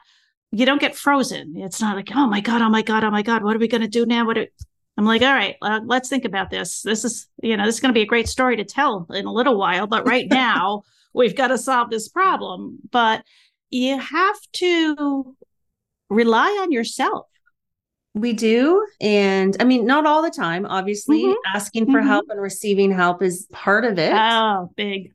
you 0.52 0.66
don't 0.66 0.80
get 0.80 0.94
frozen. 0.94 1.54
It's 1.56 1.80
not 1.80 1.96
like, 1.96 2.10
oh 2.14 2.26
my 2.26 2.40
God, 2.40 2.62
oh 2.62 2.68
my 2.68 2.82
God, 2.82 3.04
oh 3.04 3.10
my 3.10 3.22
God, 3.22 3.42
what 3.42 3.56
are 3.56 3.60
we 3.60 3.68
going 3.68 3.80
to 3.82 3.88
do 3.88 4.06
now? 4.06 4.26
What 4.26 4.38
are, 4.38 4.46
I'm 4.96 5.04
like, 5.04 5.22
all 5.22 5.32
right, 5.32 5.56
uh, 5.60 5.80
let's 5.84 6.08
think 6.08 6.24
about 6.24 6.50
this. 6.50 6.82
This 6.82 7.04
is, 7.04 7.26
you 7.42 7.56
know, 7.56 7.64
this 7.64 7.76
is 7.76 7.80
going 7.80 7.92
to 7.92 7.98
be 7.98 8.02
a 8.02 8.06
great 8.06 8.28
story 8.28 8.56
to 8.56 8.64
tell 8.64 9.06
in 9.10 9.26
a 9.26 9.32
little 9.32 9.58
while, 9.58 9.86
but 9.86 10.06
right 10.06 10.26
now 10.30 10.82
we've 11.12 11.36
got 11.36 11.48
to 11.48 11.58
solve 11.58 11.90
this 11.90 12.08
problem. 12.08 12.78
But 12.90 13.24
you 13.70 13.98
have 13.98 14.36
to 14.52 15.36
rely 16.08 16.48
on 16.62 16.70
yourself. 16.70 17.26
We 18.14 18.32
do. 18.32 18.86
And 19.00 19.56
I 19.58 19.64
mean, 19.64 19.86
not 19.86 20.06
all 20.06 20.22
the 20.22 20.30
time. 20.30 20.66
Obviously, 20.66 21.24
mm-hmm. 21.24 21.56
asking 21.56 21.86
for 21.86 21.98
mm-hmm. 21.98 22.08
help 22.08 22.26
and 22.30 22.40
receiving 22.40 22.92
help 22.92 23.22
is 23.22 23.48
part 23.52 23.84
of 23.84 23.98
it. 23.98 24.12
Oh, 24.14 24.70
big. 24.76 25.12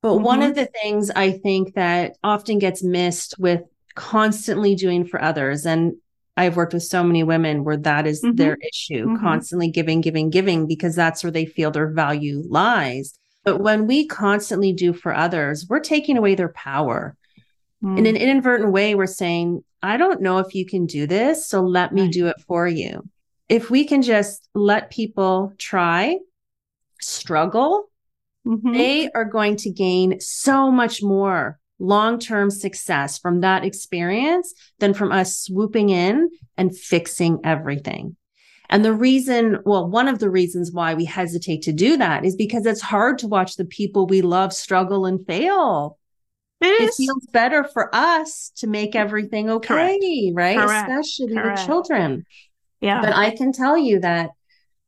But 0.00 0.14
mm-hmm. 0.14 0.24
one 0.24 0.42
of 0.42 0.54
the 0.54 0.66
things 0.66 1.10
I 1.10 1.32
think 1.32 1.74
that 1.74 2.16
often 2.24 2.58
gets 2.58 2.82
missed 2.82 3.34
with 3.38 3.62
constantly 3.94 4.74
doing 4.74 5.04
for 5.04 5.20
others, 5.20 5.66
and 5.66 5.96
I've 6.38 6.56
worked 6.56 6.72
with 6.72 6.84
so 6.84 7.02
many 7.02 7.22
women 7.22 7.64
where 7.64 7.76
that 7.76 8.06
is 8.06 8.22
mm-hmm. 8.22 8.36
their 8.36 8.56
issue, 8.56 9.06
mm-hmm. 9.06 9.22
constantly 9.22 9.70
giving, 9.70 10.00
giving, 10.00 10.30
giving, 10.30 10.66
because 10.66 10.94
that's 10.94 11.22
where 11.22 11.32
they 11.32 11.46
feel 11.46 11.70
their 11.70 11.90
value 11.90 12.44
lies. 12.48 13.18
But 13.44 13.58
when 13.60 13.86
we 13.86 14.06
constantly 14.06 14.72
do 14.72 14.92
for 14.92 15.14
others, 15.14 15.66
we're 15.68 15.80
taking 15.80 16.16
away 16.16 16.34
their 16.34 16.50
power. 16.50 17.16
In 17.80 18.06
an 18.06 18.16
mm. 18.16 18.20
inadvertent 18.20 18.72
way, 18.72 18.96
we're 18.96 19.06
saying, 19.06 19.62
I 19.82 19.96
don't 19.96 20.20
know 20.20 20.38
if 20.38 20.54
you 20.54 20.66
can 20.66 20.86
do 20.86 21.06
this, 21.06 21.46
so 21.46 21.60
let 21.60 21.92
me 21.92 22.02
right. 22.02 22.12
do 22.12 22.26
it 22.26 22.36
for 22.46 22.66
you. 22.66 23.08
If 23.48 23.70
we 23.70 23.84
can 23.84 24.02
just 24.02 24.48
let 24.54 24.90
people 24.90 25.52
try, 25.58 26.18
struggle, 27.00 27.90
mm-hmm. 28.46 28.72
they 28.72 29.10
are 29.12 29.24
going 29.24 29.56
to 29.56 29.70
gain 29.70 30.20
so 30.20 30.70
much 30.70 31.02
more 31.02 31.58
long 31.78 32.18
term 32.18 32.50
success 32.50 33.18
from 33.18 33.40
that 33.40 33.64
experience 33.64 34.52
than 34.80 34.94
from 34.94 35.12
us 35.12 35.38
swooping 35.38 35.90
in 35.90 36.28
and 36.56 36.76
fixing 36.76 37.38
everything. 37.44 38.16
And 38.70 38.84
the 38.84 38.92
reason, 38.92 39.58
well, 39.64 39.88
one 39.88 40.08
of 40.08 40.18
the 40.18 40.28
reasons 40.28 40.72
why 40.72 40.94
we 40.94 41.06
hesitate 41.06 41.62
to 41.62 41.72
do 41.72 41.96
that 41.96 42.24
is 42.24 42.36
because 42.36 42.66
it's 42.66 42.82
hard 42.82 43.18
to 43.18 43.28
watch 43.28 43.56
the 43.56 43.64
people 43.64 44.06
we 44.06 44.20
love 44.20 44.52
struggle 44.52 45.06
and 45.06 45.24
fail. 45.26 45.98
It, 46.60 46.88
it 46.88 46.94
feels 46.94 47.26
better 47.26 47.64
for 47.64 47.94
us 47.94 48.50
to 48.56 48.66
make 48.66 48.96
everything 48.96 49.48
okay, 49.48 49.98
Correct. 49.98 50.04
right? 50.34 50.58
Correct. 50.58 50.90
Especially 50.90 51.34
Correct. 51.34 51.60
the 51.60 51.66
children. 51.66 52.26
Yeah. 52.80 53.00
But 53.00 53.14
I 53.14 53.30
can 53.30 53.52
tell 53.52 53.78
you 53.78 54.00
that, 54.00 54.30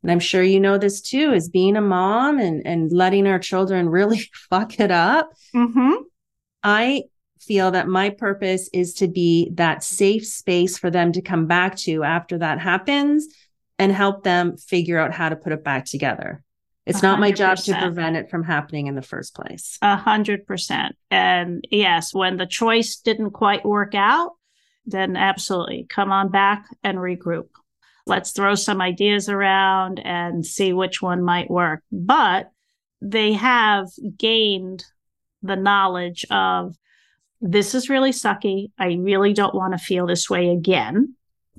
and 0.02 0.10
I'm 0.10 0.20
sure 0.20 0.42
you 0.42 0.58
know 0.58 0.78
this 0.78 1.00
too, 1.00 1.32
is 1.32 1.48
being 1.48 1.76
a 1.76 1.80
mom 1.80 2.38
and, 2.38 2.66
and 2.66 2.90
letting 2.90 3.26
our 3.26 3.38
children 3.38 3.88
really 3.90 4.28
fuck 4.50 4.80
it 4.80 4.90
up. 4.90 5.30
Mm-hmm. 5.54 6.02
I 6.62 7.04
feel 7.40 7.70
that 7.70 7.88
my 7.88 8.10
purpose 8.10 8.68
is 8.72 8.94
to 8.94 9.08
be 9.08 9.50
that 9.54 9.82
safe 9.82 10.26
space 10.26 10.76
for 10.76 10.90
them 10.90 11.12
to 11.12 11.22
come 11.22 11.46
back 11.46 11.76
to 11.76 12.02
after 12.04 12.38
that 12.38 12.58
happens 12.60 13.26
and 13.78 13.92
help 13.92 14.24
them 14.24 14.56
figure 14.56 14.98
out 14.98 15.12
how 15.12 15.28
to 15.28 15.36
put 15.36 15.52
it 15.52 15.64
back 15.64 15.86
together. 15.86 16.42
It's 16.86 17.00
100%. 17.00 17.02
not 17.02 17.20
my 17.20 17.30
job 17.30 17.58
to 17.58 17.78
prevent 17.78 18.16
it 18.16 18.30
from 18.30 18.42
happening 18.42 18.86
in 18.86 18.94
the 18.94 19.02
first 19.02 19.34
place. 19.34 19.78
A 19.82 19.96
hundred 19.96 20.46
percent. 20.46 20.96
And 21.10 21.64
yes, 21.70 22.14
when 22.14 22.36
the 22.36 22.46
choice 22.46 22.96
didn't 22.96 23.32
quite 23.32 23.64
work 23.64 23.94
out, 23.94 24.32
then 24.86 25.16
absolutely 25.16 25.86
come 25.88 26.10
on 26.10 26.30
back 26.30 26.66
and 26.82 26.98
regroup. 26.98 27.48
Let's 28.06 28.32
throw 28.32 28.54
some 28.54 28.80
ideas 28.80 29.28
around 29.28 30.00
and 30.00 30.44
see 30.44 30.72
which 30.72 31.02
one 31.02 31.22
might 31.22 31.50
work. 31.50 31.82
But 31.92 32.50
they 33.02 33.34
have 33.34 33.88
gained 34.16 34.84
the 35.42 35.56
knowledge 35.56 36.24
of 36.30 36.76
this 37.40 37.74
is 37.74 37.88
really 37.88 38.10
sucky. 38.10 38.72
I 38.78 38.98
really 39.00 39.32
don't 39.32 39.54
want 39.54 39.74
to 39.74 39.78
feel 39.78 40.06
this 40.06 40.28
way 40.28 40.50
again 40.50 41.14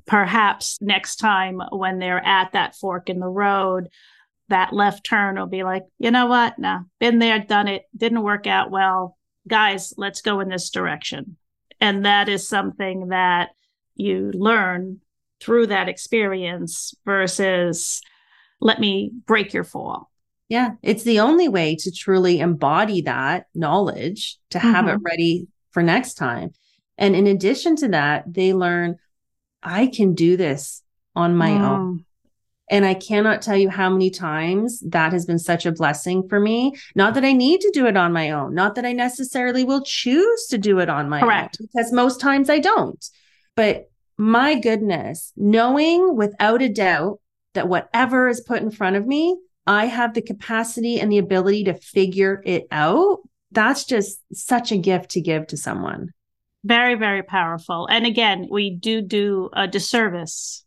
perhaps 0.06 0.78
next 0.80 1.16
time 1.16 1.60
when 1.70 1.98
they're 1.98 2.24
at 2.24 2.52
that 2.52 2.74
fork 2.74 3.08
in 3.08 3.20
the 3.20 3.28
road, 3.28 3.88
that 4.52 4.72
left 4.72 5.04
turn 5.04 5.38
will 5.38 5.46
be 5.46 5.64
like, 5.64 5.84
you 5.98 6.10
know 6.10 6.26
what? 6.26 6.58
No, 6.58 6.80
been 7.00 7.18
there, 7.18 7.38
done 7.38 7.68
it, 7.68 7.84
didn't 7.96 8.22
work 8.22 8.46
out 8.46 8.70
well. 8.70 9.16
Guys, 9.48 9.94
let's 9.96 10.20
go 10.20 10.40
in 10.40 10.48
this 10.48 10.70
direction. 10.70 11.36
And 11.80 12.04
that 12.04 12.28
is 12.28 12.46
something 12.46 13.08
that 13.08 13.50
you 13.96 14.30
learn 14.32 15.00
through 15.40 15.68
that 15.68 15.88
experience 15.88 16.94
versus 17.04 18.02
let 18.60 18.78
me 18.78 19.10
break 19.26 19.52
your 19.52 19.64
fall. 19.64 20.10
Yeah, 20.48 20.72
it's 20.82 21.02
the 21.02 21.20
only 21.20 21.48
way 21.48 21.76
to 21.76 21.90
truly 21.90 22.38
embody 22.38 23.00
that 23.02 23.46
knowledge 23.54 24.36
to 24.50 24.58
have 24.58 24.84
mm-hmm. 24.84 24.96
it 24.96 25.00
ready 25.02 25.48
for 25.70 25.82
next 25.82 26.14
time. 26.14 26.52
And 26.98 27.16
in 27.16 27.26
addition 27.26 27.74
to 27.76 27.88
that, 27.88 28.32
they 28.32 28.52
learn 28.52 28.98
I 29.62 29.86
can 29.86 30.14
do 30.14 30.36
this 30.36 30.82
on 31.16 31.36
my 31.36 31.50
mm. 31.50 31.60
own. 31.60 32.04
And 32.70 32.84
I 32.86 32.94
cannot 32.94 33.42
tell 33.42 33.56
you 33.56 33.68
how 33.68 33.90
many 33.90 34.08
times 34.08 34.80
that 34.88 35.12
has 35.12 35.26
been 35.26 35.38
such 35.38 35.66
a 35.66 35.72
blessing 35.72 36.26
for 36.28 36.40
me. 36.40 36.74
Not 36.94 37.14
that 37.14 37.24
I 37.24 37.32
need 37.32 37.60
to 37.60 37.70
do 37.74 37.86
it 37.86 37.96
on 37.96 38.12
my 38.12 38.30
own, 38.30 38.54
not 38.54 38.76
that 38.76 38.86
I 38.86 38.92
necessarily 38.92 39.64
will 39.64 39.82
choose 39.82 40.46
to 40.46 40.58
do 40.58 40.78
it 40.78 40.88
on 40.88 41.08
my 41.08 41.20
Correct. 41.20 41.58
own, 41.60 41.66
because 41.66 41.92
most 41.92 42.20
times 42.20 42.48
I 42.48 42.60
don't. 42.60 43.04
But 43.56 43.90
my 44.16 44.54
goodness, 44.58 45.32
knowing 45.36 46.16
without 46.16 46.62
a 46.62 46.68
doubt 46.68 47.20
that 47.54 47.68
whatever 47.68 48.28
is 48.28 48.40
put 48.40 48.62
in 48.62 48.70
front 48.70 48.96
of 48.96 49.06
me, 49.06 49.36
I 49.66 49.86
have 49.86 50.14
the 50.14 50.22
capacity 50.22 50.98
and 50.98 51.12
the 51.12 51.18
ability 51.18 51.64
to 51.64 51.74
figure 51.74 52.42
it 52.44 52.66
out. 52.70 53.18
That's 53.50 53.84
just 53.84 54.20
such 54.32 54.72
a 54.72 54.78
gift 54.78 55.10
to 55.10 55.20
give 55.20 55.48
to 55.48 55.56
someone. 55.56 56.10
Very, 56.64 56.94
very 56.94 57.22
powerful. 57.22 57.86
And 57.86 58.06
again, 58.06 58.48
we 58.50 58.70
do 58.70 59.02
do 59.02 59.50
a 59.52 59.66
disservice. 59.66 60.61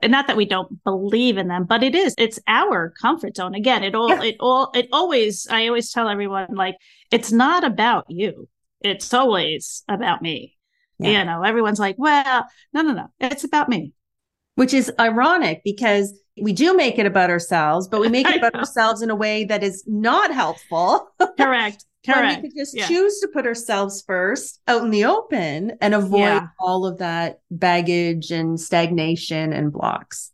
And 0.00 0.12
not 0.12 0.28
that 0.28 0.36
we 0.36 0.44
don't 0.44 0.82
believe 0.84 1.38
in 1.38 1.48
them, 1.48 1.64
but 1.64 1.82
it 1.82 1.94
is, 1.94 2.14
it's 2.18 2.38
our 2.46 2.90
comfort 3.00 3.36
zone. 3.36 3.54
Again, 3.54 3.82
it 3.82 3.96
all, 3.96 4.10
yeah. 4.10 4.22
it 4.22 4.36
all, 4.38 4.70
it 4.74 4.88
always, 4.92 5.48
I 5.50 5.66
always 5.66 5.90
tell 5.90 6.08
everyone, 6.08 6.54
like, 6.54 6.76
it's 7.10 7.32
not 7.32 7.64
about 7.64 8.04
you. 8.08 8.48
It's 8.80 9.12
always 9.12 9.82
about 9.88 10.22
me. 10.22 10.56
Yeah. 11.00 11.20
You 11.20 11.24
know, 11.24 11.42
everyone's 11.42 11.80
like, 11.80 11.96
well, 11.98 12.46
no, 12.72 12.82
no, 12.82 12.92
no, 12.92 13.08
it's 13.18 13.44
about 13.44 13.68
me. 13.68 13.92
Which 14.54 14.74
is 14.74 14.92
ironic 14.98 15.62
because 15.64 16.12
we 16.40 16.52
do 16.52 16.76
make 16.76 16.98
it 16.98 17.06
about 17.06 17.30
ourselves, 17.30 17.88
but 17.88 18.00
we 18.00 18.08
make 18.08 18.28
it 18.28 18.36
about 18.38 18.54
ourselves 18.54 19.02
in 19.02 19.10
a 19.10 19.16
way 19.16 19.44
that 19.44 19.62
is 19.62 19.84
not 19.86 20.32
helpful. 20.32 21.08
Correct. 21.38 21.84
Correct. 22.06 22.42
we 22.42 22.48
could 22.48 22.56
just 22.56 22.76
yeah. 22.76 22.86
choose 22.86 23.20
to 23.20 23.28
put 23.28 23.46
ourselves 23.46 24.02
first 24.06 24.60
out 24.68 24.82
in 24.82 24.90
the 24.90 25.04
open 25.04 25.72
and 25.80 25.94
avoid 25.94 26.20
yeah. 26.20 26.46
all 26.58 26.86
of 26.86 26.98
that 26.98 27.40
baggage 27.50 28.30
and 28.30 28.58
stagnation 28.60 29.52
and 29.52 29.72
blocks. 29.72 30.32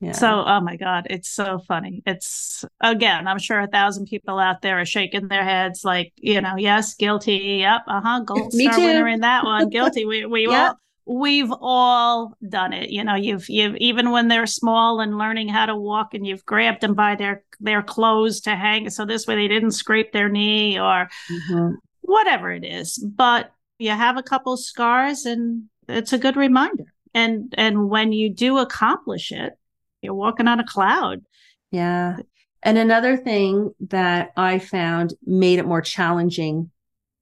Yeah. 0.00 0.12
So, 0.12 0.44
oh 0.46 0.60
my 0.60 0.76
God, 0.76 1.06
it's 1.10 1.30
so 1.30 1.58
funny. 1.58 2.02
It's 2.06 2.64
again, 2.80 3.28
I'm 3.28 3.38
sure 3.38 3.60
a 3.60 3.66
thousand 3.66 4.06
people 4.06 4.38
out 4.38 4.62
there 4.62 4.80
are 4.80 4.86
shaking 4.86 5.28
their 5.28 5.44
heads 5.44 5.84
like, 5.84 6.12
you 6.16 6.40
know, 6.40 6.56
yes, 6.56 6.94
guilty. 6.94 7.58
Yep. 7.60 7.82
Uh 7.86 8.00
huh. 8.00 8.20
Gold 8.20 8.52
star 8.52 8.78
winner 8.78 9.08
in 9.08 9.20
that 9.20 9.44
one. 9.44 9.68
Guilty. 9.68 10.04
We, 10.06 10.24
we 10.24 10.42
yeah. 10.48 10.68
all, 10.68 10.80
we've 11.06 11.52
all 11.60 12.36
done 12.48 12.72
it. 12.72 12.90
You 12.90 13.04
know, 13.04 13.14
you've 13.14 13.48
you've 13.48 13.76
even 13.76 14.10
when 14.10 14.28
they're 14.28 14.46
small 14.46 15.00
and 15.00 15.18
learning 15.18 15.48
how 15.48 15.66
to 15.66 15.76
walk, 15.76 16.14
and 16.14 16.26
you've 16.26 16.44
grabbed 16.46 16.80
them 16.80 16.94
by 16.94 17.16
their 17.16 17.44
their 17.60 17.82
clothes 17.82 18.40
to 18.42 18.56
hang, 18.56 18.90
so 18.90 19.04
this 19.04 19.26
way 19.26 19.36
they 19.36 19.48
didn't 19.48 19.72
scrape 19.72 20.12
their 20.12 20.28
knee 20.28 20.78
or 20.78 21.08
mm-hmm. 21.30 21.74
whatever 22.02 22.50
it 22.52 22.64
is. 22.64 22.98
But 22.98 23.52
you 23.78 23.90
have 23.90 24.16
a 24.16 24.22
couple 24.22 24.56
scars, 24.56 25.26
and 25.26 25.64
it's 25.88 26.12
a 26.12 26.18
good 26.18 26.36
reminder. 26.36 26.92
And 27.14 27.54
and 27.56 27.88
when 27.88 28.12
you 28.12 28.30
do 28.32 28.58
accomplish 28.58 29.32
it, 29.32 29.54
you're 30.02 30.14
walking 30.14 30.48
on 30.48 30.60
a 30.60 30.66
cloud. 30.66 31.22
Yeah. 31.70 32.18
And 32.62 32.76
another 32.76 33.16
thing 33.16 33.74
that 33.88 34.32
I 34.36 34.58
found 34.58 35.14
made 35.24 35.58
it 35.58 35.66
more 35.66 35.80
challenging 35.80 36.70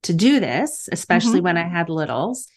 to 0.03 0.13
do 0.13 0.39
this, 0.39 0.89
especially 0.91 1.35
mm-hmm. 1.35 1.45
when 1.45 1.57
I 1.57 1.67
had 1.67 1.89
littles, 1.89 2.47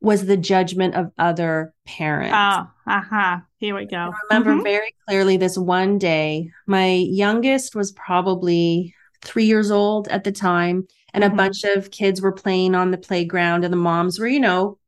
was 0.00 0.26
the 0.26 0.36
judgment 0.36 0.94
of 0.94 1.10
other 1.18 1.72
parents. 1.86 2.34
Oh, 2.36 2.70
uh-huh. 2.86 3.38
Here 3.58 3.74
we 3.74 3.86
go. 3.86 3.96
I 3.96 4.12
remember 4.30 4.52
mm-hmm. 4.54 4.62
very 4.62 4.94
clearly 5.08 5.36
this 5.36 5.56
one 5.56 5.98
day. 5.98 6.50
My 6.66 6.92
youngest 6.92 7.74
was 7.74 7.92
probably 7.92 8.94
three 9.24 9.46
years 9.46 9.70
old 9.70 10.08
at 10.08 10.24
the 10.24 10.32
time, 10.32 10.86
and 11.12 11.24
mm-hmm. 11.24 11.32
a 11.32 11.36
bunch 11.36 11.64
of 11.64 11.90
kids 11.90 12.20
were 12.20 12.32
playing 12.32 12.74
on 12.74 12.90
the 12.90 12.98
playground, 12.98 13.64
and 13.64 13.72
the 13.72 13.78
moms 13.78 14.18
were, 14.18 14.26
you 14.26 14.40
know, 14.40 14.78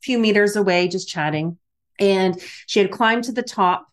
a 0.00 0.02
few 0.02 0.18
meters 0.18 0.56
away 0.56 0.88
just 0.88 1.08
chatting. 1.08 1.58
And 1.98 2.40
she 2.66 2.78
had 2.78 2.90
climbed 2.90 3.24
to 3.24 3.32
the 3.32 3.42
top 3.42 3.86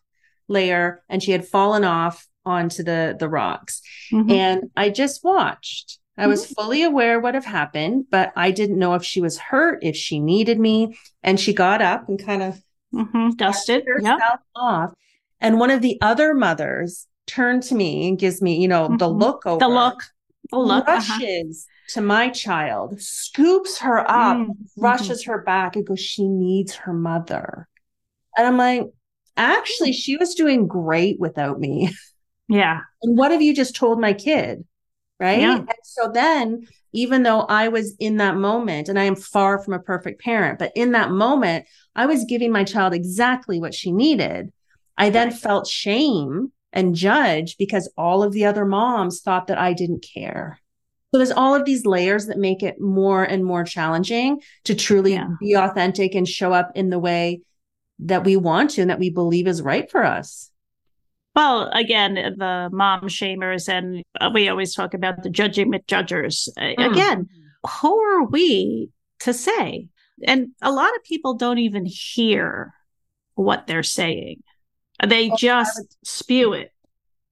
layer 0.48 1.02
and 1.08 1.22
she 1.22 1.32
had 1.32 1.46
fallen 1.46 1.84
off 1.84 2.26
onto 2.44 2.82
the 2.82 3.16
the 3.18 3.28
rocks. 3.28 3.82
Mm-hmm. 4.12 4.30
And 4.30 4.70
I 4.76 4.88
just 4.88 5.22
watched 5.22 5.98
I 6.18 6.26
was 6.26 6.44
mm-hmm. 6.44 6.54
fully 6.54 6.82
aware 6.82 7.20
what 7.20 7.34
had 7.34 7.44
happened, 7.44 8.06
but 8.10 8.32
I 8.36 8.50
didn't 8.50 8.78
know 8.78 8.94
if 8.94 9.04
she 9.04 9.20
was 9.20 9.38
hurt, 9.38 9.78
if 9.82 9.96
she 9.96 10.20
needed 10.20 10.58
me. 10.58 10.98
And 11.22 11.38
she 11.38 11.52
got 11.52 11.80
up 11.80 12.08
and 12.08 12.22
kind 12.22 12.42
of 12.42 12.62
mm-hmm. 12.92 13.30
dusted 13.30 13.84
herself 13.86 14.20
yep. 14.20 14.40
off. 14.54 14.92
And 15.40 15.60
one 15.60 15.70
of 15.70 15.82
the 15.82 15.98
other 16.00 16.34
mothers 16.34 17.06
turned 17.26 17.62
to 17.64 17.74
me 17.74 18.08
and 18.08 18.18
gives 18.18 18.42
me, 18.42 18.60
you 18.60 18.68
know, 18.68 18.88
mm-hmm. 18.88 18.96
the 18.96 19.08
look 19.08 19.46
over. 19.46 19.60
The 19.60 19.68
look. 19.68 20.02
The 20.50 20.58
look. 20.58 20.88
Uh-huh. 20.88 21.18
Rushes 21.20 21.66
uh-huh. 21.68 22.00
to 22.00 22.06
my 22.06 22.28
child, 22.30 23.00
scoops 23.00 23.78
her 23.78 24.00
up, 24.00 24.38
mm-hmm. 24.38 24.52
rushes 24.76 25.24
her 25.24 25.42
back, 25.42 25.76
and 25.76 25.86
goes, 25.86 26.00
She 26.00 26.26
needs 26.26 26.74
her 26.74 26.92
mother. 26.92 27.68
And 28.36 28.46
I'm 28.46 28.56
like, 28.56 28.84
actually, 29.36 29.92
she 29.92 30.16
was 30.16 30.34
doing 30.34 30.66
great 30.66 31.18
without 31.20 31.60
me. 31.60 31.94
Yeah. 32.48 32.80
And 33.00 33.16
what 33.16 33.30
have 33.30 33.42
you 33.42 33.54
just 33.54 33.76
told 33.76 34.00
my 34.00 34.12
kid? 34.12 34.64
Right? 35.20 35.40
Yeah. 35.40 35.56
And 35.56 35.68
so 35.82 36.10
then, 36.12 36.66
even 36.92 37.22
though 37.22 37.40
I 37.40 37.68
was 37.68 37.94
in 37.98 38.16
that 38.18 38.36
moment, 38.36 38.88
and 38.88 38.98
I 38.98 39.04
am 39.04 39.16
far 39.16 39.58
from 39.58 39.74
a 39.74 39.78
perfect 39.78 40.20
parent, 40.20 40.58
but 40.58 40.72
in 40.74 40.92
that 40.92 41.10
moment, 41.10 41.66
I 41.94 42.06
was 42.06 42.24
giving 42.24 42.52
my 42.52 42.64
child 42.64 42.94
exactly 42.94 43.60
what 43.60 43.74
she 43.74 43.92
needed. 43.92 44.52
I 44.96 45.10
then 45.10 45.28
right. 45.28 45.38
felt 45.38 45.66
shame 45.66 46.52
and 46.72 46.94
judge 46.94 47.56
because 47.56 47.92
all 47.96 48.22
of 48.22 48.32
the 48.32 48.44
other 48.44 48.64
moms 48.64 49.20
thought 49.20 49.46
that 49.48 49.58
I 49.58 49.72
didn't 49.72 50.06
care. 50.14 50.60
So 51.10 51.18
there's 51.18 51.30
all 51.32 51.54
of 51.54 51.64
these 51.64 51.86
layers 51.86 52.26
that 52.26 52.36
make 52.36 52.62
it 52.62 52.80
more 52.80 53.24
and 53.24 53.44
more 53.44 53.64
challenging 53.64 54.40
to 54.64 54.74
truly 54.74 55.14
yeah. 55.14 55.28
be 55.40 55.54
authentic 55.54 56.14
and 56.14 56.28
show 56.28 56.52
up 56.52 56.72
in 56.74 56.90
the 56.90 56.98
way 56.98 57.40
that 58.00 58.24
we 58.24 58.36
want 58.36 58.70
to 58.70 58.82
and 58.82 58.90
that 58.90 58.98
we 58.98 59.10
believe 59.10 59.46
is 59.46 59.62
right 59.62 59.90
for 59.90 60.04
us. 60.04 60.50
Well, 61.38 61.70
again, 61.72 62.14
the 62.14 62.68
mom 62.72 63.02
shamers, 63.02 63.68
and 63.68 64.02
we 64.34 64.48
always 64.48 64.74
talk 64.74 64.92
about 64.92 65.22
the 65.22 65.30
judging 65.30 65.70
McJudgers. 65.70 66.48
Mm. 66.58 66.90
Again, 66.90 67.28
who 67.80 67.96
are 67.96 68.24
we 68.24 68.90
to 69.20 69.32
say? 69.32 69.86
And 70.24 70.48
a 70.60 70.72
lot 70.72 70.96
of 70.96 71.04
people 71.04 71.34
don't 71.34 71.58
even 71.58 71.86
hear 71.86 72.74
what 73.36 73.68
they're 73.68 73.84
saying, 73.84 74.42
they 75.06 75.30
just 75.38 75.96
spew 76.04 76.54
it. 76.54 76.72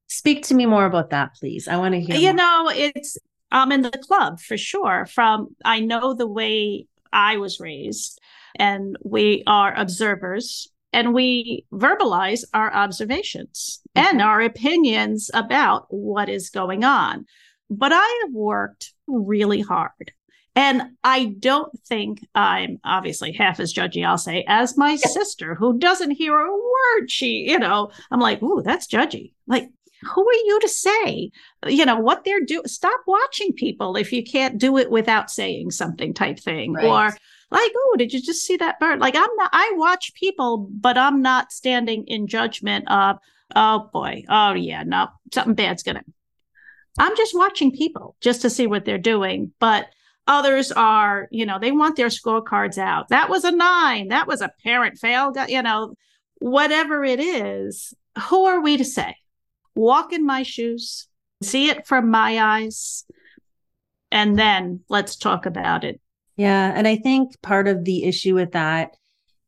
Speak 0.07 0.45
to 0.45 0.55
me 0.55 0.66
more 0.66 0.87
about 0.87 1.11
that, 1.11 1.35
please. 1.35 1.66
I 1.66 1.77
want 1.77 1.95
to 1.95 2.01
hear. 2.01 2.14
You 2.14 2.29
more. 2.29 2.35
know, 2.35 2.71
it's 2.73 3.19
I'm 3.51 3.73
in 3.73 3.83
the 3.83 3.90
club 3.90 4.38
for 4.38 4.57
sure. 4.57 5.07
From 5.07 5.49
I 5.64 5.81
know 5.81 6.14
the 6.14 6.29
way 6.29 6.87
I 7.12 7.38
was 7.38 7.59
raised, 7.59 8.21
and 8.55 8.97
we 9.03 9.42
are 9.49 9.75
observers 9.77 10.69
and 10.97 11.13
we 11.13 11.67
verbalize 11.73 12.43
our 12.55 12.73
observations 12.75 13.83
mm-hmm. 13.95 14.09
and 14.09 14.23
our 14.23 14.41
opinions 14.41 15.31
about 15.35 15.87
what 15.91 16.31
is 16.31 16.49
going 16.49 16.85
on. 16.85 17.27
But 17.69 17.93
I 17.93 18.23
have 18.25 18.33
worked 18.33 18.95
really 19.07 19.61
hard. 19.61 20.13
And 20.55 20.83
I 21.05 21.37
don't 21.39 21.71
think 21.87 22.27
I'm 22.35 22.79
obviously 22.83 23.33
half 23.33 23.61
as 23.61 23.75
judgy, 23.75 24.07
I'll 24.07 24.17
say, 24.17 24.43
as 24.49 24.79
my 24.79 24.97
sister 24.97 25.55
who 25.55 25.79
doesn't 25.79 26.13
hear 26.13 26.35
a 26.35 26.51
word. 26.51 27.11
She, 27.11 27.51
you 27.51 27.59
know, 27.59 27.91
I'm 28.11 28.21
like, 28.21 28.43
ooh, 28.43 28.63
that's 28.63 28.87
judgy. 28.87 29.33
Like, 29.47 29.69
who 30.03 30.27
are 30.27 30.33
you 30.33 30.59
to 30.61 30.69
say, 30.69 31.31
you 31.67 31.85
know, 31.85 31.99
what 31.99 32.25
they're 32.25 32.41
doing? 32.41 32.67
Stop 32.69 33.01
watching 33.07 33.53
people 33.53 33.97
if 33.97 34.15
you 34.15 34.25
can't 34.25 34.57
do 34.57 34.79
it 34.79 34.91
without 34.91 35.31
saying 35.31 35.73
something 35.73 36.15
type 36.15 36.39
thing. 36.39 36.73
Right. 36.73 36.87
Or, 36.87 37.17
like, 37.51 37.73
oh, 37.77 37.95
did 37.97 38.13
you 38.13 38.21
just 38.21 38.45
see 38.45 38.57
that 38.57 38.81
bird? 38.81 38.99
Like, 38.99 39.15
I'm 39.15 39.35
not, 39.37 39.51
I 39.53 39.73
watch 39.77 40.15
people, 40.15 40.69
but 40.71 40.99
I'm 40.99 41.23
not 41.23 41.53
standing 41.53 42.05
in 42.07 42.27
judgment 42.27 42.91
of, 42.91 43.19
oh 43.55 43.89
boy, 43.93 44.25
oh 44.29 44.55
yeah, 44.55 44.83
no, 44.83 45.09
something 45.33 45.55
bad's 45.55 45.83
gonna. 45.83 46.03
I'm 46.99 47.17
just 47.17 47.37
watching 47.37 47.73
people 47.73 48.17
just 48.21 48.43
to 48.43 48.51
see 48.51 48.67
what 48.67 48.85
they're 48.85 48.99
doing. 48.99 49.53
But 49.61 49.87
others 50.27 50.73
are, 50.73 51.29
you 51.31 51.47
know, 51.47 51.59
they 51.59 51.71
want 51.71 51.97
their 51.97 52.09
scorecards 52.09 52.79
out. 52.79 53.09
That 53.09 53.29
was 53.29 53.45
a 53.45 53.53
nine. 53.53 54.09
That 54.09 54.27
was 54.27 54.41
a 54.41 54.53
parent 54.65 54.99
fail. 54.99 55.33
Uh, 55.37 55.47
you 55.49 55.63
know, 55.63 55.95
whatever 56.39 57.05
it 57.05 57.21
is, 57.21 57.95
who 58.29 58.47
are 58.47 58.61
we 58.61 58.77
to 58.79 58.85
say? 58.85 59.17
Walk 59.75 60.13
in 60.13 60.25
my 60.25 60.43
shoes, 60.43 61.07
see 61.43 61.69
it 61.69 61.87
from 61.87 62.11
my 62.11 62.41
eyes, 62.41 63.05
and 64.11 64.39
then 64.39 64.81
let's 64.89 65.17
talk 65.17 65.45
about 65.45 65.85
it 65.85 66.01
yeah. 66.37 66.72
And 66.75 66.87
I 66.87 66.96
think 66.96 67.40
part 67.42 67.68
of 67.68 67.85
the 67.85 68.05
issue 68.05 68.35
with 68.35 68.53
that, 68.53 68.96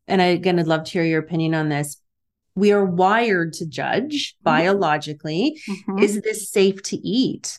and 0.06 0.22
I, 0.22 0.26
again, 0.26 0.58
I'd 0.58 0.66
love 0.66 0.84
to 0.84 0.90
hear 0.90 1.04
your 1.04 1.20
opinion 1.20 1.54
on 1.54 1.68
this. 1.68 2.00
We 2.54 2.72
are 2.72 2.84
wired 2.84 3.52
to 3.54 3.66
judge 3.66 4.34
mm-hmm. 4.34 4.44
biologically. 4.44 5.60
Mm-hmm. 5.68 5.98
Is 6.00 6.20
this 6.22 6.50
safe 6.50 6.82
to 6.84 6.96
eat? 6.96 7.58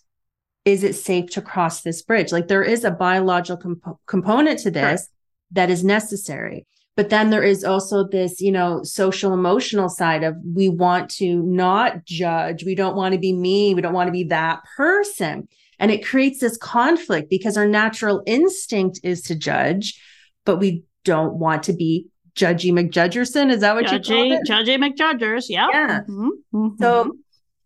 Is 0.66 0.84
it 0.84 0.94
safe 0.94 1.30
to 1.32 1.42
cross 1.42 1.82
this 1.82 2.02
bridge? 2.02 2.32
Like 2.32 2.48
there 2.48 2.64
is 2.64 2.84
a 2.84 2.92
biological 2.92 3.58
comp- 3.58 4.00
component 4.08 4.60
to 4.60 4.72
this 4.72 5.02
sure. 5.02 5.08
that 5.52 5.70
is 5.70 5.84
necessary. 5.84 6.66
But 7.00 7.10
then 7.10 7.30
there 7.30 7.44
is 7.44 7.64
also 7.64 8.06
this, 8.06 8.42
you 8.42 8.52
know, 8.52 8.84
social 8.84 9.34
emotional 9.34 9.88
side 9.88 10.22
of 10.22 10.36
we 10.44 10.68
want 10.68 11.10
to 11.12 11.42
not 11.44 12.04
judge. 12.04 12.66
We 12.66 12.76
don't 12.76 12.98
want 12.98 13.14
to 13.14 13.20
be 13.20 13.32
mean. 13.32 13.78
We 13.78 13.82
don't 13.82 13.94
want 13.94 14.10
to 14.10 14.12
be 14.12 14.26
that 14.26 14.60
person. 14.76 15.48
And 15.80 15.92
it 15.92 16.06
creates 16.06 16.40
this 16.40 16.58
conflict 16.58 17.30
because 17.30 17.58
our 17.58 17.68
natural 17.68 18.22
instinct 18.26 19.00
is 19.04 19.22
to 19.24 19.36
judge, 19.36 20.02
but 20.46 20.58
we 20.58 20.84
don't 21.06 21.36
want 21.36 21.64
to 21.64 21.74
be 21.74 22.08
judgy 22.36 22.72
McJudgerson. 22.72 23.52
Is 23.52 23.62
that 23.62 23.76
what 23.76 23.86
judgy, 23.86 24.30
you 24.30 24.38
call 24.38 24.42
it? 24.42 24.48
Judgy 24.48 24.78
McJudgers. 24.78 25.46
Yep. 25.50 25.70
Yeah. 25.72 26.00
Mm-hmm. 26.02 26.30
Mm-hmm. 26.54 26.84
So 26.84 27.18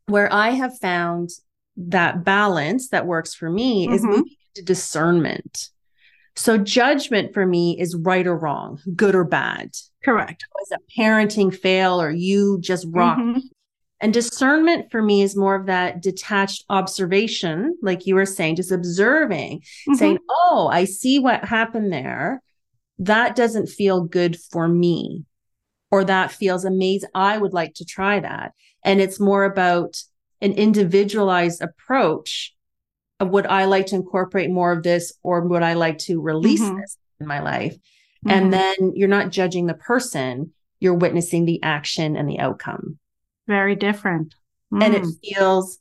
where 0.08 0.32
I 0.32 0.50
have 0.52 0.78
found 0.80 1.32
that 1.78 2.24
balance 2.24 2.90
that 2.90 3.06
works 3.06 3.34
for 3.34 3.50
me 3.50 3.86
mm-hmm. 3.86 3.96
is 3.96 4.04
moving 4.04 4.36
into 4.56 4.66
discernment. 4.66 5.70
So 6.36 6.58
judgment 6.58 7.34
for 7.34 7.46
me 7.46 7.80
is 7.80 7.96
right 7.96 8.26
or 8.26 8.36
wrong, 8.36 8.80
good 8.96 9.16
or 9.16 9.24
bad. 9.24 9.72
Correct. 10.04 10.46
Was 10.56 10.72
a 10.72 11.00
parenting 11.00 11.56
fail 11.56 12.02
or 12.02 12.10
you 12.12 12.60
just 12.60 12.88
rock 12.90 13.20
mm-hmm. 13.20 13.40
And 14.04 14.14
discernment 14.14 14.92
for 14.92 15.02
me 15.02 15.22
is 15.22 15.34
more 15.34 15.56
of 15.56 15.68
that 15.68 16.02
detached 16.02 16.66
observation, 16.70 17.78
like 17.82 18.06
you 18.06 18.16
were 18.16 18.26
saying, 18.26 18.58
just 18.58 18.74
observing, 18.74 19.60
mm-hmm. 19.62 19.94
saying, 19.94 20.18
Oh, 20.30 20.70
I 20.70 20.84
see 20.84 21.20
what 21.20 21.46
happened 21.46 21.94
there. 21.94 22.44
That 23.00 23.34
doesn't 23.38 23.68
feel 23.68 24.04
good 24.04 24.38
for 24.38 24.68
me. 24.68 25.24
Or 25.90 26.04
that 26.04 26.34
feels 26.34 26.66
amazing. 26.66 27.12
I 27.16 27.38
would 27.38 27.54
like 27.54 27.76
to 27.76 27.86
try 27.86 28.20
that. 28.20 28.52
And 28.84 29.00
it's 29.00 29.22
more 29.22 29.46
about 29.46 30.04
an 30.42 30.52
individualized 30.52 31.62
approach 31.62 32.54
of 33.22 33.30
would 33.30 33.48
I 33.48 33.66
like 33.66 33.86
to 33.88 33.96
incorporate 33.96 34.50
more 34.50 34.74
of 34.74 34.84
this 34.84 35.14
or 35.24 35.48
would 35.48 35.64
I 35.64 35.76
like 35.76 36.00
to 36.00 36.20
release 36.20 36.62
mm-hmm. 36.62 36.82
this 36.82 36.98
in 37.22 37.28
my 37.28 37.40
life? 37.40 37.76
Mm-hmm. 37.76 38.30
And 38.32 38.52
then 38.52 38.92
you're 38.96 39.08
not 39.08 39.30
judging 39.30 39.68
the 39.68 39.76
person, 39.76 40.52
you're 40.82 40.94
witnessing 40.94 41.46
the 41.46 41.64
action 41.64 42.18
and 42.18 42.28
the 42.28 42.40
outcome. 42.40 43.00
Very 43.48 43.76
different. 43.76 44.36
Mm. 44.74 44.84
And 44.84 44.96
it 44.96 45.04
mm. 45.04 45.12
feels 45.24 45.80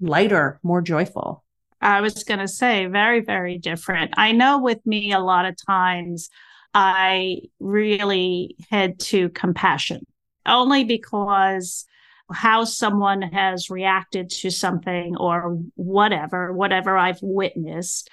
lighter, 0.00 0.60
more 0.62 0.82
joyful. 0.82 1.44
I 1.80 2.00
was 2.00 2.24
going 2.24 2.40
to 2.40 2.48
say, 2.48 2.86
very, 2.86 3.20
very 3.20 3.58
different. 3.58 4.14
I 4.16 4.32
know 4.32 4.58
with 4.58 4.84
me, 4.86 5.12
a 5.12 5.18
lot 5.18 5.44
of 5.44 5.56
times 5.66 6.30
I 6.72 7.42
really 7.60 8.56
head 8.70 8.98
to 9.00 9.28
compassion 9.28 10.06
only 10.46 10.84
because 10.84 11.86
how 12.32 12.64
someone 12.64 13.22
has 13.22 13.70
reacted 13.70 14.30
to 14.30 14.50
something 14.50 15.16
or 15.16 15.58
whatever, 15.74 16.52
whatever 16.52 16.96
I've 16.96 17.20
witnessed. 17.22 18.08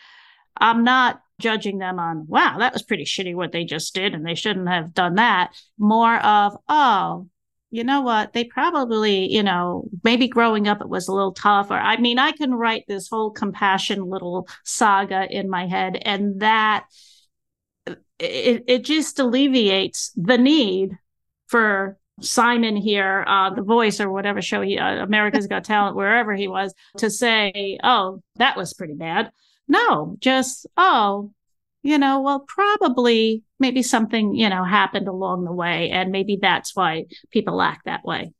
I'm 0.57 0.83
not 0.83 1.21
judging 1.39 1.77
them 1.79 1.97
on, 1.97 2.25
wow, 2.27 2.57
that 2.59 2.73
was 2.73 2.83
pretty 2.83 3.05
shitty 3.05 3.35
what 3.35 3.51
they 3.51 3.63
just 3.63 3.95
did 3.95 4.13
and 4.13 4.25
they 4.25 4.35
shouldn't 4.35 4.67
have 4.67 4.93
done 4.93 5.15
that. 5.15 5.55
More 5.77 6.17
of, 6.17 6.57
oh, 6.67 7.27
you 7.71 7.83
know 7.83 8.01
what? 8.01 8.33
They 8.33 8.43
probably, 8.43 9.31
you 9.31 9.43
know, 9.43 9.85
maybe 10.03 10.27
growing 10.27 10.67
up 10.67 10.81
it 10.81 10.89
was 10.89 11.07
a 11.07 11.13
little 11.13 11.33
tougher. 11.33 11.73
I 11.73 11.97
mean, 11.97 12.19
I 12.19 12.33
can 12.33 12.53
write 12.53 12.83
this 12.87 13.07
whole 13.07 13.31
compassion 13.31 14.05
little 14.05 14.47
saga 14.65 15.25
in 15.29 15.49
my 15.49 15.67
head, 15.67 15.97
and 16.01 16.41
that 16.41 16.85
it, 18.19 18.65
it 18.67 18.83
just 18.83 19.19
alleviates 19.19 20.11
the 20.15 20.37
need 20.37 20.97
for 21.47 21.97
Simon 22.19 22.75
here, 22.75 23.23
uh, 23.27 23.49
The 23.51 23.63
Voice 23.63 23.99
or 23.99 24.11
whatever 24.11 24.41
show 24.41 24.61
he, 24.61 24.77
uh, 24.77 25.03
America's 25.03 25.47
Got 25.47 25.63
Talent, 25.63 25.95
wherever 25.95 26.35
he 26.35 26.47
was, 26.47 26.73
to 26.97 27.09
say, 27.09 27.79
oh, 27.83 28.21
that 28.35 28.57
was 28.57 28.73
pretty 28.73 28.93
bad. 28.93 29.31
No, 29.67 30.17
just, 30.19 30.67
oh, 30.77 31.31
you 31.83 31.97
know, 31.97 32.21
well, 32.21 32.39
probably 32.47 33.43
maybe 33.59 33.83
something, 33.83 34.35
you 34.35 34.49
know, 34.49 34.63
happened 34.63 35.07
along 35.07 35.45
the 35.45 35.51
way. 35.51 35.89
And 35.89 36.11
maybe 36.11 36.37
that's 36.41 36.75
why 36.75 37.05
people 37.31 37.61
act 37.61 37.85
that 37.85 38.03
way. 38.03 38.33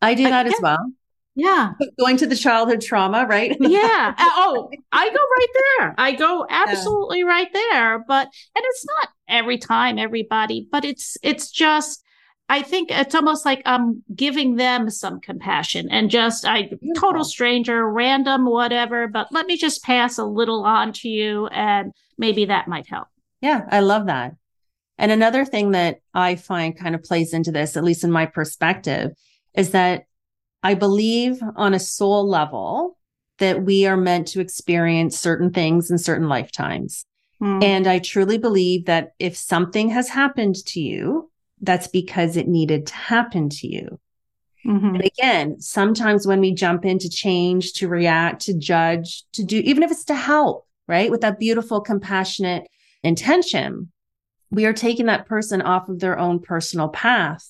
I 0.00 0.14
do 0.14 0.24
that 0.24 0.46
as 0.46 0.54
well. 0.60 0.92
Yeah. 1.34 1.72
Going 1.98 2.16
to 2.18 2.26
the 2.26 2.36
childhood 2.36 2.80
trauma, 2.80 3.26
right? 3.28 3.56
yeah. 3.60 4.14
Uh, 4.16 4.30
oh, 4.34 4.70
I 4.92 5.08
go 5.08 5.14
right 5.14 5.46
there. 5.78 5.94
I 5.98 6.12
go 6.12 6.46
absolutely 6.48 7.20
yeah. 7.20 7.26
right 7.26 7.52
there. 7.52 8.04
But, 8.06 8.28
and 8.54 8.64
it's 8.64 8.86
not 8.86 9.08
every 9.28 9.58
time, 9.58 9.98
everybody, 9.98 10.68
but 10.70 10.84
it's, 10.84 11.16
it's 11.22 11.50
just, 11.50 12.04
I 12.48 12.62
think 12.62 12.90
it's 12.90 13.14
almost 13.14 13.46
like 13.46 13.62
I'm 13.64 14.02
giving 14.14 14.56
them 14.56 14.90
some 14.90 15.20
compassion 15.20 15.88
and 15.90 16.10
just 16.10 16.44
I 16.44 16.62
Beautiful. 16.62 16.92
total 16.94 17.24
stranger, 17.24 17.90
random, 17.90 18.44
whatever, 18.46 19.08
but 19.08 19.28
let 19.30 19.46
me 19.46 19.56
just 19.56 19.82
pass 19.82 20.18
a 20.18 20.24
little 20.24 20.64
on 20.64 20.92
to 20.94 21.08
you 21.08 21.46
and 21.48 21.92
maybe 22.18 22.44
that 22.46 22.68
might 22.68 22.86
help. 22.86 23.08
Yeah, 23.40 23.62
I 23.70 23.80
love 23.80 24.06
that. 24.06 24.34
And 24.98 25.10
another 25.10 25.44
thing 25.44 25.72
that 25.72 26.00
I 26.12 26.36
find 26.36 26.78
kind 26.78 26.94
of 26.94 27.02
plays 27.02 27.32
into 27.32 27.50
this, 27.50 27.76
at 27.76 27.84
least 27.84 28.04
in 28.04 28.12
my 28.12 28.26
perspective, 28.26 29.12
is 29.54 29.70
that 29.70 30.04
I 30.62 30.74
believe 30.74 31.40
on 31.56 31.74
a 31.74 31.80
soul 31.80 32.28
level 32.28 32.96
that 33.38 33.62
we 33.64 33.86
are 33.86 33.96
meant 33.96 34.28
to 34.28 34.40
experience 34.40 35.18
certain 35.18 35.50
things 35.50 35.90
in 35.90 35.98
certain 35.98 36.28
lifetimes. 36.28 37.04
Mm. 37.42 37.62
And 37.64 37.86
I 37.86 37.98
truly 37.98 38.38
believe 38.38 38.86
that 38.86 39.12
if 39.18 39.36
something 39.36 39.90
has 39.90 40.08
happened 40.08 40.54
to 40.66 40.80
you, 40.80 41.30
that's 41.64 41.88
because 41.88 42.36
it 42.36 42.48
needed 42.48 42.86
to 42.86 42.94
happen 42.94 43.48
to 43.48 43.66
you. 43.66 43.98
Mm-hmm. 44.66 44.94
And 44.94 45.04
again, 45.04 45.60
sometimes 45.60 46.26
when 46.26 46.40
we 46.40 46.54
jump 46.54 46.84
into 46.84 47.08
change, 47.08 47.74
to 47.74 47.88
react, 47.88 48.42
to 48.42 48.56
judge, 48.56 49.24
to 49.32 49.44
do, 49.44 49.58
even 49.58 49.82
if 49.82 49.90
it's 49.90 50.04
to 50.06 50.14
help, 50.14 50.66
right? 50.88 51.10
With 51.10 51.20
that 51.20 51.38
beautiful, 51.38 51.80
compassionate 51.80 52.66
intention, 53.02 53.90
we 54.50 54.64
are 54.64 54.72
taking 54.72 55.06
that 55.06 55.26
person 55.26 55.60
off 55.60 55.88
of 55.88 56.00
their 56.00 56.18
own 56.18 56.40
personal 56.40 56.88
path. 56.88 57.46